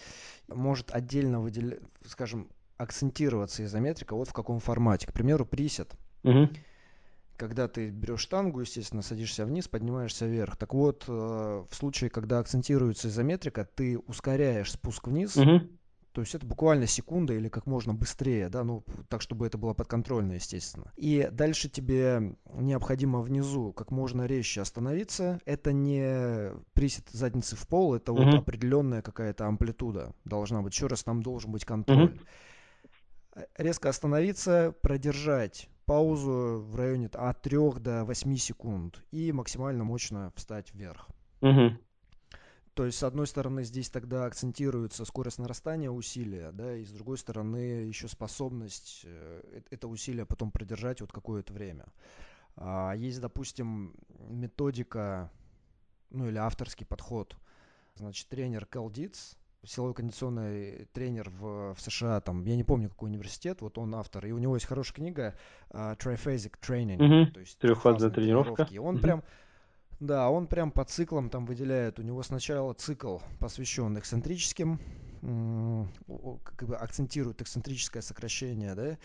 может 0.49 0.91
отдельно 0.93 1.41
выделять, 1.41 1.79
скажем, 2.05 2.49
акцентироваться 2.79 3.65
изометрика 3.65 4.15
вот 4.15 4.29
в 4.29 4.33
каком 4.33 4.61
формате. 4.61 5.07
К 5.07 5.13
примеру, 5.13 5.45
присед. 5.45 5.95
Мгм. 6.23 6.51
Когда 7.37 7.69
ты 7.69 7.91
берешь 7.91 8.21
штангу, 8.21 8.61
естественно, 8.61 9.03
садишься 9.03 9.45
вниз, 9.45 9.69
поднимаешься 9.69 10.27
вверх. 10.27 10.57
Так 10.57 10.75
вот, 10.75 11.05
э, 11.07 11.13
в 11.13 11.75
случае, 11.75 12.11
когда 12.11 12.41
акцентируется 12.41 13.09
изометрика, 13.09 13.65
ты 13.65 13.97
ускоряешь 13.99 14.73
спуск 14.73 15.07
вниз, 15.07 15.37
Мгм. 15.37 15.79
то 16.11 16.21
есть 16.21 16.35
это 16.35 16.45
буквально 16.45 16.89
секунда 16.89 17.35
или 17.35 17.49
как 17.49 17.67
можно 17.67 17.95
быстрее, 17.95 18.49
да, 18.49 18.65
ну, 18.65 18.83
так, 19.09 19.23
чтобы 19.23 19.47
это 19.47 19.57
было 19.57 19.73
подконтрольно, 19.73 20.33
естественно. 20.33 20.93
И 20.97 21.29
дальше 21.31 21.69
тебе 21.69 22.35
необходимо 22.55 23.21
внизу 23.21 23.73
как 23.73 23.93
можно 23.93 24.27
резче 24.27 24.61
остановиться. 24.61 25.39
Это 25.45 25.71
не 25.73 26.51
присед 26.73 27.09
задницы 27.11 27.55
в 27.55 27.69
пол, 27.69 27.95
это 27.95 28.13
вот 28.13 28.27
Мгм. 28.27 28.39
определенная 28.39 29.01
какая-то 29.01 29.47
амплитуда 29.47 30.13
должна 30.25 30.61
быть. 30.61 30.75
Еще 30.75 30.89
раз, 30.89 31.05
там 31.05 31.23
должен 31.23 31.53
быть 31.53 31.65
контроль. 31.65 32.15
Мгм. 32.15 32.27
Резко 33.57 33.89
остановиться, 33.89 34.75
продержать 34.83 35.69
паузу 35.85 36.61
в 36.61 36.77
районе 36.77 37.09
от 37.13 37.43
3 37.43 37.81
до 37.81 38.05
8 38.05 38.37
секунд 38.37 39.03
и 39.11 39.33
максимально 39.33 39.85
мощно 39.85 40.33
встать 40.37 40.73
вверх. 40.75 41.09
Мгм. 41.41 41.81
То 42.75 42.87
есть, 42.87 42.99
с 42.99 43.03
одной 43.03 43.27
стороны, 43.27 43.65
здесь 43.65 43.91
тогда 43.91 44.27
акцентируется 44.27 45.05
скорость 45.05 45.39
нарастания 45.39 45.91
усилия, 45.91 46.53
да, 46.53 46.77
и 46.77 46.85
с 46.85 46.91
другой 46.91 47.19
стороны, 47.19 47.57
еще 47.57 48.07
способность 48.07 49.01
э, 49.05 49.43
э- 49.45 49.63
это 49.71 49.89
усилие 49.89 50.27
потом 50.27 50.53
продержать 50.53 51.01
вот 51.01 51.11
какое-то 51.11 51.53
время. 51.53 51.87
А 52.55 52.93
есть, 52.93 53.21
допустим, 53.21 53.97
методика, 54.29 55.31
ну 56.11 56.29
или 56.29 56.37
авторский 56.37 56.87
подход. 56.87 57.37
Значит, 57.97 58.29
тренер 58.29 58.67
Кэл 58.67 58.91
Дитс, 58.91 59.37
силовой 59.65 59.95
кондиционный 59.95 60.87
тренер 60.93 61.31
в, 61.31 61.75
в 61.75 61.81
США, 61.81 62.21
там, 62.21 62.45
я 62.45 62.57
не 62.57 62.65
помню, 62.65 62.89
какой 62.89 63.11
университет, 63.11 63.61
вот 63.61 63.79
он 63.79 63.95
автор, 63.95 64.25
и 64.27 64.33
у 64.33 64.39
него 64.39 64.55
есть 64.57 64.67
хорошая 64.67 64.95
книга 64.95 65.35
а, 65.71 65.95
Triphasic 65.95 66.55
Training, 66.61 66.99
Мгм. 66.99 67.33
то 67.33 67.41
есть 67.41 67.59
Трехфазная 67.59 68.11
тренировка. 68.11 68.65
тренировки. 68.65 68.75
И 68.75 68.79
он 68.79 68.95
Мгм. 68.95 69.03
прям 69.03 69.23
да, 70.01 70.31
он 70.31 70.47
прям 70.47 70.71
по 70.71 70.85
циклам 70.85 71.29
там 71.29 71.45
выделяет. 71.45 71.99
У 71.99 72.03
него 72.03 72.23
сначала 72.23 72.73
цикл, 72.73 73.19
посвящен 73.41 73.99
эксцентрическим, 73.99 74.79
как 76.45 76.69
бы 76.69 76.77
акцентирует 76.77 77.43
эксцентрическое 77.43 78.01
сокращение, 78.01 78.77
да, 78.77 78.97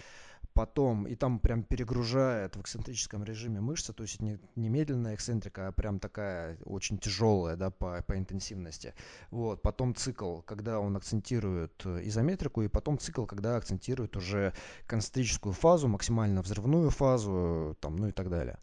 потом, 0.54 1.08
и 1.08 1.16
там 1.16 1.40
прям 1.40 1.64
перегружает 1.64 2.56
в 2.56 2.62
эксцентрическом 2.62 3.24
режиме 3.24 3.62
мышцы, 3.62 3.94
то 3.94 4.04
есть 4.04 4.22
не, 4.22 4.40
не 4.56 4.70
медленная 4.70 5.16
эксцентрика, 5.16 5.68
а 5.68 5.72
прям 5.72 6.00
такая 6.00 6.58
очень 6.66 6.98
тяжелая, 6.98 7.56
да, 7.56 7.70
по, 7.72 8.02
по 8.04 8.18
интенсивности. 8.18 8.94
Вот, 9.32 9.62
потом 9.62 9.96
цикл, 9.96 10.42
когда 10.42 10.80
он 10.80 10.96
акцентирует 10.96 11.82
э, 11.86 12.02
изометрику, 12.04 12.62
и 12.62 12.68
потом 12.68 13.00
цикл, 13.00 13.26
когда 13.26 13.58
акцентирует 13.58 14.16
уже 14.16 14.54
концентрическую 14.86 15.54
фазу, 15.54 15.88
максимально 15.88 16.42
взрывную 16.42 16.90
фазу, 16.90 17.78
там, 17.80 17.96
ну 17.96 18.08
и 18.08 18.12
так 18.12 18.30
далее. 18.30 18.60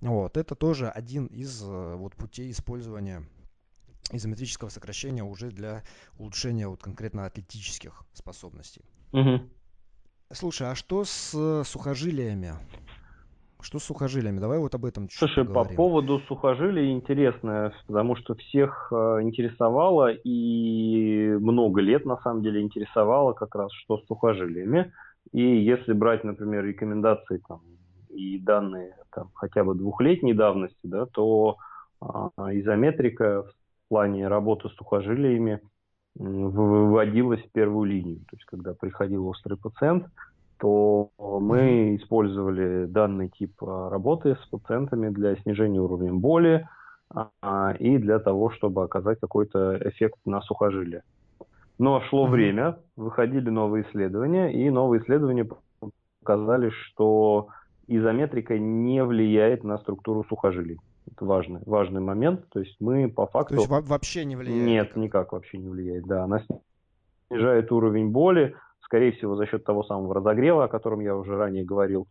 Вот, 0.00 0.36
это 0.36 0.54
тоже 0.54 0.88
один 0.88 1.26
из 1.26 1.62
э, 1.62 1.94
вот 1.96 2.14
путей 2.16 2.50
использования 2.50 3.24
изометрического 4.10 4.68
сокращения 4.68 5.24
уже 5.24 5.50
для 5.50 5.82
улучшения 6.18 6.68
вот 6.68 6.82
конкретно 6.82 7.26
атлетических 7.26 8.04
способностей. 8.12 8.84
Мгм. 9.12 9.50
Слушай, 10.32 10.70
а 10.70 10.74
что 10.74 11.04
с 11.04 11.32
э, 11.34 11.64
сухожилиями? 11.64 12.54
Что 13.60 13.78
с 13.78 13.84
сухожилиями? 13.84 14.40
Давай 14.40 14.58
вот 14.58 14.74
об 14.74 14.84
этом 14.84 15.08
чуть 15.08 15.18
Слушай, 15.18 15.44
по 15.44 15.52
поговорим. 15.52 15.76
поводу 15.76 16.18
сухожилий 16.28 16.92
интересно, 16.92 17.72
потому 17.86 18.16
что 18.16 18.34
всех 18.34 18.88
э, 18.90 18.94
интересовало 19.22 20.12
и 20.12 21.28
много 21.40 21.80
лет 21.80 22.04
на 22.04 22.16
самом 22.18 22.42
деле 22.42 22.62
интересовало 22.62 23.32
как 23.32 23.54
раз 23.54 23.70
что 23.72 23.98
с 23.98 24.06
сухожилиями. 24.06 24.92
И 25.32 25.40
если 25.40 25.92
брать, 25.92 26.24
например, 26.24 26.64
рекомендации 26.64 27.40
там, 27.48 27.62
и 28.10 28.38
данные 28.38 28.96
там, 29.12 29.30
хотя 29.34 29.64
бы 29.64 29.74
двухлетней 29.74 30.32
давности, 30.32 30.78
да, 30.84 31.06
то 31.06 31.56
а, 32.00 32.30
изометрика 32.54 33.44
в 33.44 33.88
плане 33.88 34.28
работы 34.28 34.68
с 34.68 34.74
сухожилиями 34.74 35.60
выводилась 36.16 37.42
в 37.42 37.50
первую 37.52 37.90
линию. 37.90 38.18
То 38.30 38.36
есть, 38.36 38.44
когда 38.44 38.74
приходил 38.74 39.26
острый 39.28 39.58
пациент, 39.58 40.06
то 40.58 41.10
мы 41.18 41.96
использовали 41.96 42.86
данный 42.86 43.28
тип 43.28 43.52
а, 43.62 43.90
работы 43.90 44.36
с 44.36 44.46
пациентами 44.46 45.08
для 45.08 45.36
снижения 45.36 45.80
уровня 45.80 46.12
боли 46.12 46.66
а, 47.42 47.74
и 47.78 47.98
для 47.98 48.18
того, 48.18 48.50
чтобы 48.50 48.84
оказать 48.84 49.18
какой-то 49.20 49.78
эффект 49.88 50.18
на 50.24 50.40
сухожилие. 50.42 51.02
Но 51.78 52.00
шло 52.02 52.26
время, 52.26 52.78
выходили 52.96 53.50
новые 53.50 53.84
исследования, 53.84 54.52
и 54.52 54.70
новые 54.70 55.02
исследования 55.02 55.48
показали, 56.20 56.70
что 56.70 57.48
изометрика 57.88 58.56
не 58.58 59.02
влияет 59.02 59.64
на 59.64 59.78
структуру 59.78 60.24
сухожилий. 60.28 60.78
Это 61.10 61.24
важный, 61.24 61.60
важный 61.66 62.00
момент. 62.00 62.48
То 62.50 62.60
есть 62.60 62.76
мы 62.80 63.08
по 63.08 63.26
факту... 63.26 63.54
То 63.54 63.60
есть 63.60 63.88
вообще 63.88 64.24
не 64.24 64.36
влияет? 64.36 64.66
Нет, 64.66 64.96
никак 64.96 65.32
вообще 65.32 65.58
не 65.58 65.68
влияет, 65.68 66.04
да. 66.06 66.24
Она 66.24 66.42
снижает 67.28 67.70
уровень 67.72 68.10
боли, 68.10 68.54
скорее 68.80 69.12
всего, 69.12 69.36
за 69.36 69.46
счет 69.46 69.64
того 69.64 69.82
самого 69.84 70.14
разогрева, 70.14 70.64
о 70.64 70.68
котором 70.68 71.00
я 71.00 71.16
уже 71.16 71.36
ранее 71.36 71.64
говорил. 71.64 72.08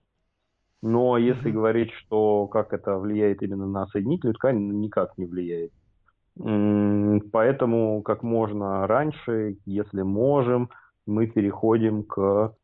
Но 0.82 1.18
если 1.18 1.50
mm-hmm. 1.50 1.54
говорить, 1.54 1.92
что 1.94 2.48
как 2.48 2.74
это 2.74 2.98
влияет 2.98 3.42
именно 3.42 3.66
на 3.66 3.88
соединительную 3.88 4.36
ткань, 4.36 4.58
никак 4.80 5.18
не 5.18 5.26
влияет. 5.26 5.72
Поэтому 6.36 8.02
как 8.02 8.24
можно 8.24 8.88
раньше, 8.88 9.58
если 9.66 10.02
можем, 10.02 10.70
мы 11.06 11.28
переходим 11.28 12.04
к 12.04 12.56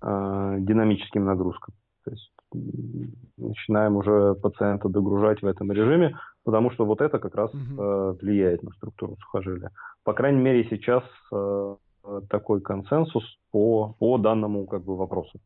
э, 0.00 0.56
динамическим 0.60 1.24
нагрузкам. 1.24 1.74
То 2.04 2.12
есть 2.12 2.32
начинаем 2.52 3.96
уже 3.96 4.34
пациента 4.34 4.88
догружать 4.88 5.42
в 5.42 5.46
этом 5.46 5.70
режиме, 5.72 6.16
потому 6.44 6.70
что 6.70 6.84
вот 6.84 7.00
это 7.00 7.18
как 7.18 7.34
раз 7.34 7.52
угу. 7.52 7.82
э, 7.82 8.12
влияет 8.20 8.62
на 8.62 8.70
структуру 8.72 9.16
сухожилия. 9.20 9.70
По 10.04 10.12
крайней 10.14 10.40
мере, 10.40 10.66
сейчас 10.70 11.02
э, 11.32 11.76
такой 12.30 12.60
консенсус 12.60 13.24
по, 13.50 13.94
по 13.98 14.18
данному 14.18 14.66
как 14.66 14.82
бы, 14.82 14.96
вопросу. 14.96 15.40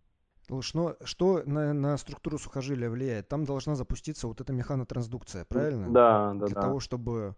Что, 0.61 0.97
что 1.05 1.43
на, 1.47 1.73
на 1.73 1.97
структуру 1.97 2.39
сухожилия 2.39 2.91
влияет? 2.91 3.29
Там 3.29 3.45
должна 3.45 3.75
запуститься 3.75 4.27
вот 4.27 4.41
эта 4.41 4.53
механотрансдукция, 4.53 5.47
правильно? 5.49 5.91
Да, 5.91 6.35
да, 6.35 6.47
Для 6.47 6.55
да. 6.55 6.61
того, 6.63 6.81
чтобы 6.81 7.35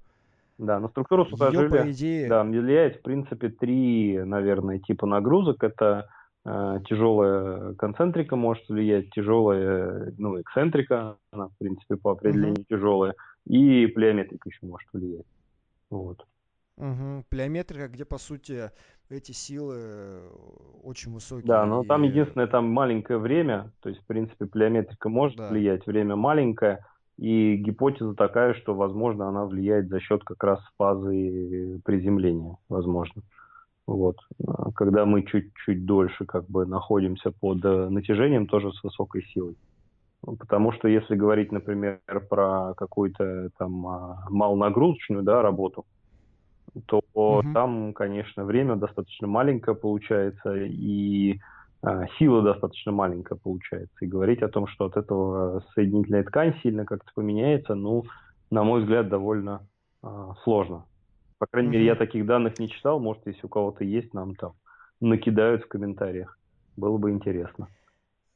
да, 0.58 0.78
на 0.78 0.88
структуру 0.88 1.26
сухожилия 1.26 1.62
Ее, 1.62 1.70
по 1.70 1.90
идее... 1.90 2.28
да, 2.28 2.44
влияет, 2.44 2.98
в 2.98 3.02
принципе, 3.02 3.48
три, 3.48 4.20
наверное, 4.24 4.78
типа 4.78 5.06
нагрузок. 5.06 5.62
Это 5.64 6.08
тяжелая 6.44 7.74
концентрика 7.74 8.36
может 8.36 8.68
влиять, 8.68 9.10
тяжелая, 9.10 10.12
ну, 10.18 10.40
эксцентрика, 10.40 11.16
она, 11.30 11.48
в 11.48 11.56
принципе, 11.58 11.96
по 11.96 12.12
определению 12.12 12.60
угу. 12.60 12.66
тяжелая, 12.68 13.14
и 13.46 13.86
плеометрика 13.86 14.50
еще 14.50 14.66
может 14.66 14.88
влиять. 14.92 15.26
Вот. 15.90 16.26
Угу. 16.76 17.24
Плеометрика, 17.30 17.88
где, 17.88 18.04
по 18.04 18.18
сути, 18.18 18.70
эти 19.08 19.32
силы 19.32 20.20
очень 20.82 21.12
высокие. 21.12 21.46
Да, 21.46 21.64
но 21.64 21.82
и... 21.82 21.86
там 21.86 22.02
единственное, 22.02 22.46
там 22.46 22.68
маленькое 22.68 23.18
время, 23.18 23.70
то 23.80 23.88
есть, 23.88 24.02
в 24.02 24.06
принципе, 24.06 24.46
плеометрика 24.46 25.08
может 25.08 25.38
да. 25.38 25.48
влиять, 25.48 25.86
время 25.86 26.16
маленькое, 26.16 26.84
и 27.16 27.56
гипотеза 27.56 28.14
такая, 28.14 28.54
что, 28.54 28.74
возможно, 28.74 29.28
она 29.28 29.46
влияет 29.46 29.88
за 29.88 30.00
счет 30.00 30.24
как 30.24 30.42
раз 30.42 30.60
фазы 30.76 31.80
приземления, 31.84 32.56
возможно. 32.68 33.22
Вот. 33.86 34.16
А 34.46 34.72
когда 34.72 35.04
мы 35.04 35.22
чуть-чуть 35.22 35.84
дольше 35.84 36.24
как 36.24 36.48
бы 36.48 36.66
находимся 36.66 37.30
под 37.30 37.64
э, 37.64 37.88
натяжением, 37.88 38.46
тоже 38.46 38.72
с 38.72 38.82
высокой 38.82 39.24
силой. 39.34 39.56
Потому 40.38 40.72
что 40.72 40.88
если 40.88 41.14
говорить, 41.14 41.52
например, 41.52 42.00
про 42.30 42.72
какую-то 42.76 43.50
там 43.58 43.86
а, 43.86 44.26
малонагрузочную 44.30 45.22
да, 45.22 45.42
работу, 45.42 45.84
то 46.86 47.02
угу. 47.12 47.52
там, 47.52 47.92
конечно, 47.92 48.44
время 48.44 48.76
достаточно 48.76 49.26
маленькое 49.26 49.76
получается, 49.76 50.54
и 50.56 51.38
а, 51.82 52.06
сила 52.18 52.42
достаточно 52.42 52.90
маленькая 52.90 53.36
получается. 53.36 53.94
И 54.00 54.06
говорить 54.06 54.42
о 54.42 54.48
том, 54.48 54.66
что 54.66 54.86
от 54.86 54.96
этого 54.96 55.62
соединительная 55.74 56.24
ткань 56.24 56.54
сильно 56.62 56.84
как-то 56.84 57.10
поменяется, 57.14 57.74
ну, 57.74 58.04
на 58.50 58.64
мой 58.64 58.80
взгляд, 58.80 59.08
довольно 59.08 59.66
а, 60.02 60.34
сложно. 60.42 60.84
По 61.44 61.50
крайней 61.50 61.68
mm-hmm. 61.68 61.72
мере, 61.72 61.84
я 61.84 61.94
таких 61.94 62.24
данных 62.24 62.58
не 62.58 62.70
читал. 62.70 62.98
Может, 63.00 63.26
если 63.26 63.44
у 63.44 63.48
кого-то 63.50 63.84
есть, 63.84 64.14
нам 64.14 64.34
там 64.34 64.54
накидают 65.00 65.64
в 65.64 65.68
комментариях. 65.68 66.38
Было 66.76 66.96
бы 66.96 67.10
интересно. 67.10 67.68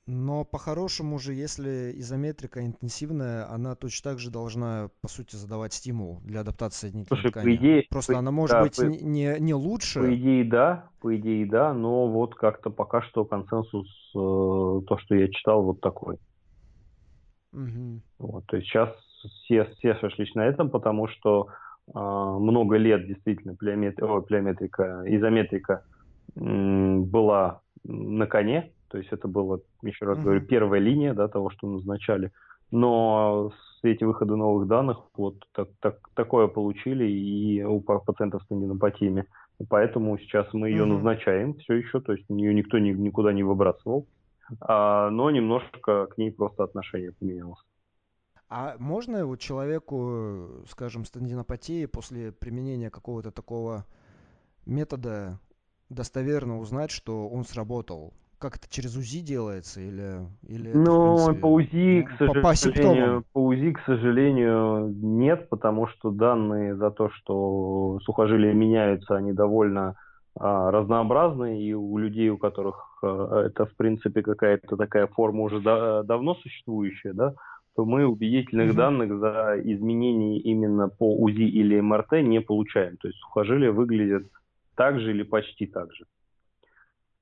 Но 0.07 0.45
по-хорошему 0.45 1.19
же, 1.19 1.33
если 1.33 1.93
изометрика 1.97 2.65
интенсивная, 2.65 3.51
она 3.51 3.75
точно 3.75 4.11
так 4.11 4.19
же 4.19 4.31
должна, 4.31 4.91
по 5.01 5.09
сути, 5.09 5.37
задавать 5.37 5.73
стимул 5.73 6.21
для 6.23 6.41
адаптации 6.41 6.89
соединительной 6.89 7.21
Слушай, 7.21 7.31
ткани. 7.31 7.45
По 7.45 7.55
идее, 7.57 7.87
Просто 7.89 8.13
по, 8.13 8.19
она 8.19 8.31
может 8.31 8.57
да, 8.57 8.63
быть 8.63 8.77
по, 8.77 8.83
не, 8.83 9.37
не 9.39 9.55
лучше. 9.55 10.01
По 10.01 10.15
идее, 10.15 10.45
да, 10.45 10.91
по 11.01 11.17
идее, 11.17 11.47
да, 11.47 11.73
но 11.73 12.09
вот 12.09 12.35
как-то 12.35 12.69
пока 12.69 13.01
что 13.03 13.25
консенсус, 13.25 13.89
э, 14.15 14.19
то, 14.19 14.99
что 14.99 15.15
я 15.15 15.29
читал, 15.29 15.63
вот 15.63 15.81
такой. 15.81 16.17
Угу. 17.53 18.01
Вот, 18.19 18.47
то 18.47 18.57
есть 18.57 18.69
сейчас 18.69 18.91
все, 19.45 19.65
все 19.77 19.95
сошлись 19.97 20.35
на 20.35 20.47
этом, 20.47 20.71
потому 20.71 21.09
что 21.09 21.49
много 21.95 22.77
лет 22.77 23.07
действительно 23.07 23.55
плеометрика, 23.55 24.07
о, 24.07 24.21
плеометрика 24.21 25.03
изометрика 25.07 25.85
была 26.35 27.61
на 27.85 28.27
коне, 28.27 28.73
то 28.89 28.99
есть 28.99 29.13
это 29.13 29.29
было, 29.29 29.61
еще 29.83 30.07
раз 30.07 30.19
говорю, 30.19 30.41
первая 30.41 30.81
линия 30.81 31.15
да, 31.15 31.29
того, 31.29 31.51
что 31.51 31.67
назначали. 31.67 32.33
Но 32.71 33.51
с 33.51 33.85
эти 33.85 34.05
выходы 34.05 34.37
новых 34.37 34.69
данных 34.69 34.99
вот 35.17 35.37
так, 35.53 35.69
так, 35.81 35.99
такое 36.15 36.49
получили 36.49 37.05
и 37.05 37.63
у 37.63 37.81
пациентов 37.81 38.43
с 38.43 38.47
тендинопатиями. 38.47 39.27
Поэтому 39.69 40.19
сейчас 40.19 40.53
мы 40.53 40.69
ее 40.69 40.85
назначаем 40.85 41.55
все 41.55 41.75
еще, 41.75 42.01
то 42.01 42.13
есть 42.13 42.25
ее 42.29 42.55
никто 42.55 42.79
ни, 42.79 42.91
никуда 42.91 43.33
не 43.33 43.43
выбрасывал, 43.43 44.07
а, 44.61 45.11
но 45.11 45.31
немножко 45.31 46.07
к 46.07 46.19
ней 46.19 46.31
просто 46.31 46.65
отношение 46.65 47.13
поменялось. 47.13 47.59
А 48.49 48.77
можно 48.79 49.27
вот 49.27 49.41
человеку, 49.41 50.63
скажем, 50.69 51.05
с 51.05 51.11
тендинопатией 51.11 51.87
после 51.87 52.33
применения 52.33 52.91
какого-то 52.91 53.31
такого 53.31 53.85
метода 54.65 55.39
достоверно 55.91 56.59
узнать, 56.59 56.91
что 56.91 57.29
он 57.29 57.45
сработал? 57.45 58.15
как 58.39 58.57
это 58.57 58.69
через 58.71 58.97
УЗИ 58.97 59.21
делается 59.21 59.81
или 59.81 60.21
или 60.47 60.73
ну 60.73 61.17
принципе, 61.17 61.41
по 61.41 61.47
УЗИ 61.47 62.03
к 62.03 62.19
сожалению 62.19 63.23
по, 63.23 63.29
по 63.33 63.47
УЗИ 63.47 63.73
к 63.73 63.81
сожалению 63.81 64.95
нет 64.97 65.49
потому 65.49 65.89
что 65.89 66.11
данные 66.11 66.77
за 66.77 66.91
то 66.91 67.11
что 67.11 67.99
сухожилия 68.05 68.53
меняются 68.53 69.17
они 69.17 69.33
довольно 69.33 69.97
а, 70.39 70.71
разнообразны 70.71 71.61
и 71.61 71.75
у 71.75 71.99
людей 71.99 72.31
у 72.31 72.39
которых 72.39 73.01
а, 73.03 73.47
это 73.47 73.67
в 73.67 73.75
принципе 73.75 74.23
какая-то 74.23 74.77
такая 74.77 75.09
форма 75.09 75.43
уже 75.43 75.61
да, 75.61 76.05
давно 76.05 76.37
существующая 76.37 77.13
да 77.13 77.35
то 77.79 77.85
мы 77.85 78.09
убедительных 78.09 78.71
mm-hmm. 78.71 78.77
данных 78.77 79.19
за 79.21 79.55
изменения 79.63 80.41
именно 80.41 80.89
по 80.89 81.17
УЗИ 81.17 81.45
или 81.45 81.81
МРТ 81.81 82.23
не 82.25 82.41
получаем 82.41 82.97
то 82.97 83.07
есть 83.07 83.21
сухожилия 83.21 83.71
выглядят 83.71 84.27
так 84.75 84.99
же 84.99 85.13
или 85.13 85.23
почти 85.23 85.67
так 85.67 85.95
же 85.95 86.05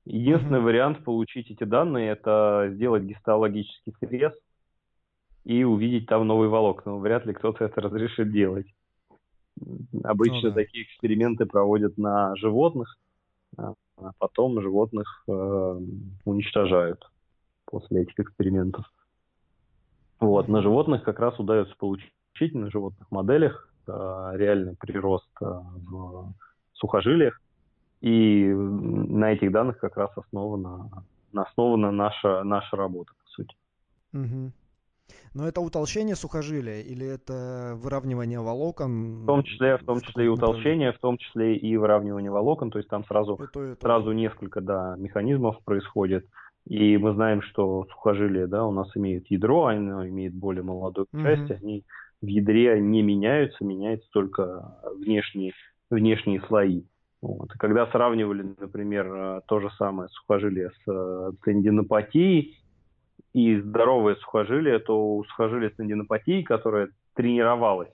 Единственный 0.05 0.57
mm-hmm. 0.57 0.63
вариант 0.63 1.03
получить 1.03 1.51
эти 1.51 1.63
данные– 1.63 2.09
это 2.11 2.71
сделать 2.71 3.03
гистологический 3.03 3.93
срез 3.99 4.33
и 5.43 5.63
увидеть 5.65 6.07
там 6.07 6.25
новые 6.25 6.49
волокна. 6.49 6.93
Но 6.93 6.99
вряд 6.99 7.25
ли 7.25 7.33
кто-то 7.33 7.65
это 7.65 7.81
разрешит 7.81 8.31
делать. 8.31 8.67
Обычно 10.05 10.49
ну, 10.49 10.49
да. 10.49 10.61
такие 10.61 10.85
эксперименты 10.85 11.45
проводят 11.45 11.97
на 11.97 12.33
животных, 12.37 12.97
а 13.57 13.73
потом 14.17 14.61
животных 14.61 15.25
э, 15.27 15.79
уничтожают 16.23 17.03
после 17.65 18.03
этих 18.03 18.17
экспериментов. 18.17 18.85
Вот, 20.19 20.47
на 20.47 20.61
животных 20.61 21.03
как 21.03 21.19
раз 21.19 21.39
удается 21.39 21.75
получить 21.77 22.53
на 22.53 22.71
животных 22.71 23.09
моделях 23.11 23.69
э, 23.87 24.31
реальный 24.35 24.75
прирост 24.75 25.29
э, 25.41 25.45
в 25.45 26.33
сухожилиях, 26.73 27.39
и 28.01 28.45
на 28.53 29.33
этих 29.33 29.51
данных 29.51 29.79
как 29.79 29.97
раз 29.97 30.11
основана, 30.15 30.89
основана 31.33 31.91
наша, 31.91 32.43
наша 32.43 32.75
работа, 32.75 33.11
по 33.23 33.29
сути. 33.29 33.55
Угу. 34.13 34.51
Но 35.33 35.47
это 35.47 35.61
утолщение 35.61 36.15
сухожилия 36.15 36.81
или 36.81 37.05
это 37.05 37.73
выравнивание 37.75 38.39
волокон? 38.39 39.23
В 39.23 39.25
том 39.25 39.43
числе, 39.43 39.77
в 39.77 39.83
том 39.83 40.01
числе 40.01 40.25
и 40.25 40.27
утолщение, 40.27 40.91
в 40.91 40.99
том 40.99 41.17
числе 41.17 41.55
и 41.55 41.77
выравнивание 41.77 42.31
волокон. 42.31 42.71
То 42.71 42.79
есть 42.79 42.89
там 42.89 43.05
сразу, 43.05 43.35
это, 43.35 43.59
это. 43.59 43.81
сразу 43.81 44.11
несколько 44.11 44.61
да, 44.61 44.95
механизмов 44.97 45.59
происходит. 45.63 46.25
И 46.67 46.97
мы 46.97 47.13
знаем, 47.13 47.41
что 47.41 47.85
сухожилия 47.91 48.47
да, 48.47 48.65
у 48.65 48.71
нас 48.71 48.89
имеют 48.95 49.27
ядро, 49.31 49.67
оно 49.67 50.05
имеет 50.07 50.33
более 50.33 50.63
молодую 50.63 51.07
часть, 51.13 51.49
они 51.51 51.85
в 52.21 52.25
ядре 52.25 52.79
не 52.81 53.01
меняются, 53.01 53.63
меняются 53.63 54.09
только 54.11 54.77
внешние, 54.97 55.53
внешние 55.89 56.41
слои. 56.41 56.83
Вот. 57.21 57.55
И 57.55 57.57
когда 57.57 57.87
сравнивали, 57.87 58.53
например, 58.59 59.07
э, 59.07 59.41
то 59.47 59.59
же 59.59 59.69
самое 59.77 60.09
сухожилие 60.09 60.69
с 60.69 60.91
э, 60.91 61.31
тендинопатией 61.43 62.57
и 63.33 63.59
здоровое 63.59 64.15
сухожилие, 64.15 64.79
то 64.79 65.15
у 65.15 65.23
сухожилия 65.23 65.69
с 65.69 65.75
тендинопатией, 65.75 66.43
которое 66.43 66.89
тренировалось, 67.15 67.93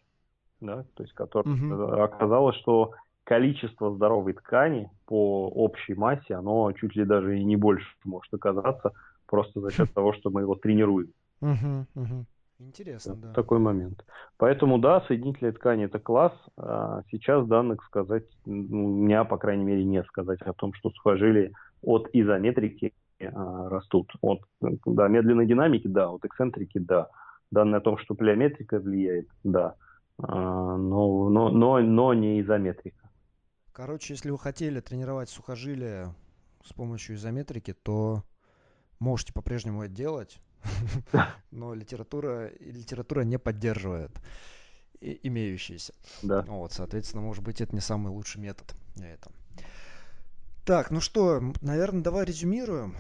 да, 0.60 0.84
то 0.96 1.04
есть 1.04 1.14
которое, 1.14 1.54
угу. 1.54 2.02
оказалось, 2.02 2.58
что 2.58 2.94
количество 3.24 3.94
здоровой 3.94 4.34
ткани 4.34 4.90
по 5.06 5.48
общей 5.48 5.94
массе, 5.94 6.36
оно 6.36 6.72
чуть 6.74 6.96
ли 6.96 7.06
даже 7.06 7.40
и 7.40 7.44
не 7.44 7.56
больше 7.56 7.88
может 8.04 8.34
оказаться, 8.34 8.92
просто 9.28 9.62
за 9.62 9.72
счет 9.72 9.94
того, 9.94 10.14
что 10.14 10.30
мы 10.30 10.42
его 10.42 10.56
тренируем. 10.56 11.10
Угу, 11.42 11.86
угу. 11.96 12.26
Интересно, 12.60 13.16
да. 13.16 13.34
Такой 13.34 13.60
момент. 13.60 14.06
Поэтому, 14.38 14.78
да, 14.78 15.02
соединительные 15.02 15.54
ткани– 15.54 15.86
это 15.86 16.00
класс. 16.00 16.34
А 16.58 17.02
сейчас 17.12 17.46
данных 17.48 17.84
сказать, 17.84 18.26
ну, 18.46 18.86
у 18.86 19.02
меня, 19.04 19.24
по 19.24 19.38
крайней 19.38 19.66
мере, 19.66 19.84
не 19.84 20.04
сказать 20.04 20.42
о 20.42 20.54
том, 20.54 20.74
что 20.74 20.92
сухожилия 20.92 21.52
от 21.82 22.10
изометрики 22.14 22.94
а, 23.22 23.70
растут. 23.70 24.14
От 24.22 24.42
да, 24.62 25.08
медленной 25.08 25.46
динамики– 25.46 25.88
да, 25.90 26.10
от 26.10 26.24
эксцентрики– 26.26 26.78
да. 26.80 27.10
Данные 27.52 27.78
о 27.78 27.82
том, 27.82 27.98
что 27.98 28.16
плеометрика 28.16 28.80
влияет– 28.80 29.28
да. 29.44 29.76
А, 30.20 30.78
но, 30.78 31.30
но, 31.30 31.50
но, 31.50 31.80
но 31.80 32.14
не 32.14 32.40
изометрика. 32.42 33.03
Короче, 33.74 34.14
если 34.14 34.30
вы 34.30 34.38
хотели 34.38 34.82
тренировать 34.82 35.30
сухожилия 35.30 36.14
с 36.64 36.72
помощью 36.74 37.16
изометрики, 37.16 37.74
то 37.74 38.24
можете 39.00 39.34
по-прежнему 39.34 39.82
это 39.82 39.92
делать, 39.92 40.40
но 41.52 41.74
литература, 41.74 42.52
литература 42.60 43.22
не 43.22 43.40
поддерживает 43.40 44.12
имеющиеся. 45.02 45.94
Да. 46.22 46.44
Вот, 46.48 46.72
соответственно, 46.72 47.24
может 47.24 47.44
быть, 47.44 47.62
это 47.62 47.74
не 47.74 47.82
самый 47.82 48.10
лучший 48.10 48.40
метод 48.40 48.76
для 48.96 49.10
этого. 49.10 49.34
Так, 50.68 50.92
ну 50.92 51.02
что, 51.02 51.42
наверное, 51.62 52.04
давай 52.04 52.26
резюмируем. 52.26 52.96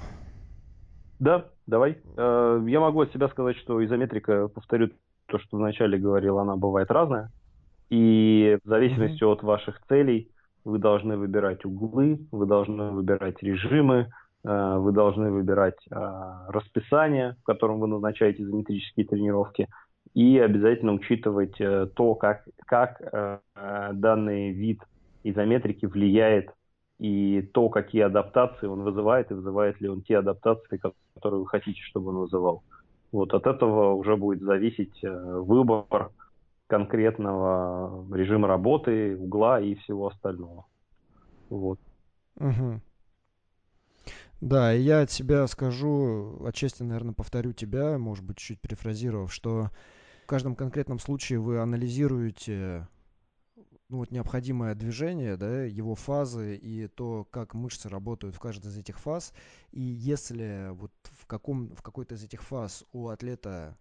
Да, 1.19 1.51
давай. 1.67 2.01
Э, 2.17 2.65
я 2.67 2.79
могу 2.79 3.01
от 3.01 3.13
себя 3.13 3.29
сказать, 3.29 3.57
что 3.57 3.85
изометрика, 3.85 4.47
повторю 4.47 4.89
то, 5.27 5.37
что 5.37 5.57
вначале 5.57 5.99
говорил, 5.99 6.39
она 6.39 6.55
бывает 6.55 6.89
разная. 6.89 7.31
И 7.91 8.57
в 8.63 8.67
зависимости 8.67 9.23
mm-hmm. 9.23 9.33
от 9.33 9.43
ваших 9.43 9.79
целей 9.87 10.32
вы 10.65 10.79
должны 10.79 11.17
выбирать 11.17 11.65
углы, 11.65 12.19
вы 12.31 12.45
должны 12.45 12.91
выбирать 12.91 13.41
режимы, 13.43 14.07
Э, 14.45 14.77
вы 14.77 14.91
должны 14.91 15.31
выбирать 15.31 15.79
э, 15.89 15.95
расписание, 16.49 17.37
в 17.41 17.45
котором 17.45 17.79
вы 17.79 17.87
назначаете 17.87 18.43
изометрические 18.43 19.05
тренировки, 19.05 19.67
и 20.13 20.37
обязательно 20.37 20.93
учитывать 20.93 21.59
э, 21.59 21.87
то, 21.95 22.15
как, 22.15 22.43
как 22.65 23.01
данный 23.93 24.51
вид 24.51 24.81
изометрики 25.23 25.85
влияет 25.85 26.49
и 26.99 27.41
то, 27.53 27.69
какие 27.69 28.01
адаптации 28.01 28.67
он 28.67 28.81
вызывает, 28.81 29.31
и 29.31 29.33
вызывает 29.33 29.79
ли 29.81 29.87
он 29.87 30.01
те 30.01 30.17
адаптации, 30.17 30.79
которые 31.15 31.39
вы 31.41 31.47
хотите, 31.47 31.81
чтобы 31.81 32.09
он 32.09 32.17
вызывал. 32.17 32.63
Вот 33.11 33.33
от 33.33 33.47
этого 33.47 33.93
уже 33.93 34.17
будет 34.17 34.41
зависеть 34.41 34.99
выбор 35.01 36.11
конкретного 36.73 38.03
режима 38.15 38.47
работы, 38.47 39.15
угла 39.15 39.61
и 39.61 39.75
всего 39.75 40.07
остального. 40.07 40.65
Вот. 41.49 41.79
Угу. 42.37 42.81
Да, 44.41 44.71
я 44.71 45.01
от 45.01 45.11
себя 45.11 45.45
скажу, 45.45 46.43
отчасти, 46.43 46.81
наверное, 46.81 47.13
повторю 47.13 47.53
тебя, 47.53 47.99
может 47.99 48.25
быть, 48.25 48.37
чуть 48.37 48.59
перефразировав, 48.59 49.31
что 49.31 49.69
в 50.23 50.25
каждом 50.25 50.55
конкретном 50.55 50.97
случае 50.97 51.39
вы 51.39 51.59
анализируете 51.59 52.87
ну, 53.89 53.99
вот 53.99 54.09
необходимое 54.09 54.73
движение, 54.73 55.37
да, 55.37 55.65
его 55.65 55.93
фазы 55.93 56.55
и 56.55 56.87
то, 56.87 57.27
как 57.29 57.53
мышцы 57.53 57.87
работают 57.87 58.35
в 58.35 58.39
каждой 58.39 58.71
из 58.71 58.77
этих 58.79 58.97
фаз. 58.97 59.31
И 59.71 59.79
если 59.79 60.69
вот 60.71 60.91
в, 61.03 61.27
каком, 61.27 61.75
в 61.75 61.83
какой-то 61.83 62.15
из 62.15 62.23
этих 62.23 62.41
фаз 62.41 62.83
у 62.93 63.09
атлета 63.09 63.77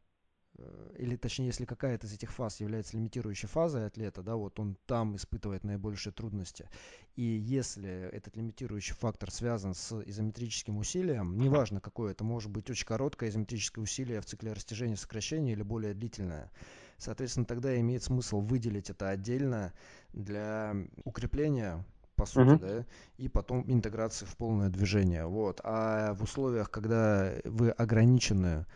или 0.98 1.16
точнее, 1.16 1.46
если 1.46 1.64
какая-то 1.64 2.06
из 2.06 2.12
этих 2.12 2.32
фаз 2.32 2.60
является 2.60 2.96
лимитирующей 2.96 3.48
фазой 3.48 3.86
атлета, 3.86 4.22
да, 4.22 4.36
вот 4.36 4.60
он 4.60 4.76
там 4.86 5.16
испытывает 5.16 5.64
наибольшие 5.64 6.12
трудности. 6.12 6.68
И 7.16 7.22
если 7.22 7.90
этот 8.12 8.36
лимитирующий 8.36 8.94
фактор 8.94 9.30
связан 9.30 9.74
с 9.74 9.92
изометрическим 10.02 10.76
усилием, 10.76 11.38
неважно 11.38 11.80
какое, 11.80 12.12
это 12.12 12.24
может 12.24 12.50
быть 12.50 12.68
очень 12.70 12.86
короткое 12.86 13.30
изометрическое 13.30 13.82
усилие 13.82 14.20
в 14.20 14.26
цикле 14.26 14.52
растяжения 14.52 14.96
сокращения 14.96 15.52
или 15.52 15.62
более 15.62 15.94
длительное, 15.94 16.50
соответственно, 16.98 17.46
тогда 17.46 17.78
имеет 17.80 18.02
смысл 18.02 18.40
выделить 18.40 18.90
это 18.90 19.08
отдельно 19.08 19.72
для 20.12 20.74
укрепления 21.04 21.84
по 22.14 22.26
сути, 22.26 22.50
uh-huh. 22.50 22.58
да, 22.58 22.86
и 23.16 23.28
потом 23.28 23.64
интеграции 23.66 24.26
в 24.26 24.36
полное 24.36 24.68
движение. 24.68 25.26
Вот. 25.26 25.60
А 25.64 26.14
в 26.14 26.22
условиях, 26.22 26.70
когда 26.70 27.32
вы 27.44 27.70
ограничены 27.70 28.66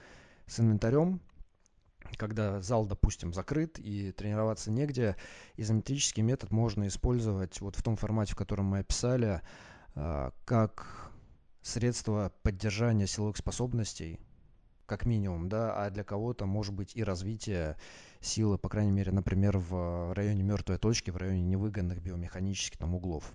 с 0.47 0.59
инвентарем, 0.59 1.21
когда 2.17 2.61
зал, 2.61 2.87
допустим, 2.87 3.33
закрыт 3.33 3.79
и 3.79 4.13
тренироваться 4.13 4.71
негде, 4.71 5.17
изометрический 5.57 6.23
метод 6.23 6.51
можно 6.51 6.87
использовать 6.87 7.61
вот 7.61 7.77
в 7.77 7.83
том 7.83 7.97
формате, 7.97 8.33
в 8.33 8.37
котором 8.37 8.67
мы 8.67 8.79
описали, 8.81 9.41
а, 9.95 10.33
как 10.45 11.11
средство 11.63 12.33
поддержания 12.43 13.07
силовых 13.07 13.37
способностей, 13.37 14.21
как 14.87 15.05
минимум, 15.05 15.49
да, 15.49 15.85
а 15.85 15.91
для 15.91 16.05
кого-то 16.05 16.47
может 16.47 16.75
быть 16.75 16.95
и 16.95 17.03
развитие 17.03 17.77
силы, 18.21 18.57
по 18.57 18.69
крайней 18.69 18.93
мере, 18.93 19.13
например, 19.13 19.59
в 19.59 20.15
районе 20.15 20.43
мертвой 20.43 20.79
точки, 20.79 21.11
в 21.11 21.17
районе 21.17 21.43
невыгодных 21.43 22.01
биомеханических 22.01 22.79
там 22.79 22.95
углов. 22.95 23.33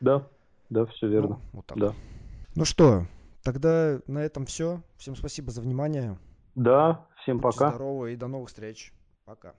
Да, 0.00 0.26
да, 0.70 0.86
все 0.86 1.08
верно. 1.08 1.28
Ну, 1.28 1.40
вот 1.52 1.66
так. 1.66 1.78
Да. 1.78 1.94
Ну 2.54 2.64
что, 2.64 3.06
тогда 3.42 4.00
на 4.06 4.18
этом 4.18 4.46
все. 4.46 4.82
Всем 4.96 5.14
спасибо 5.14 5.52
за 5.52 5.60
внимание. 5.60 6.18
Да, 6.54 7.06
всем 7.22 7.40
пока. 7.40 7.70
здоровы 7.70 8.12
и 8.12 8.16
до 8.16 8.28
новых 8.28 8.48
встреч. 8.48 8.92
Пока. 9.24 9.54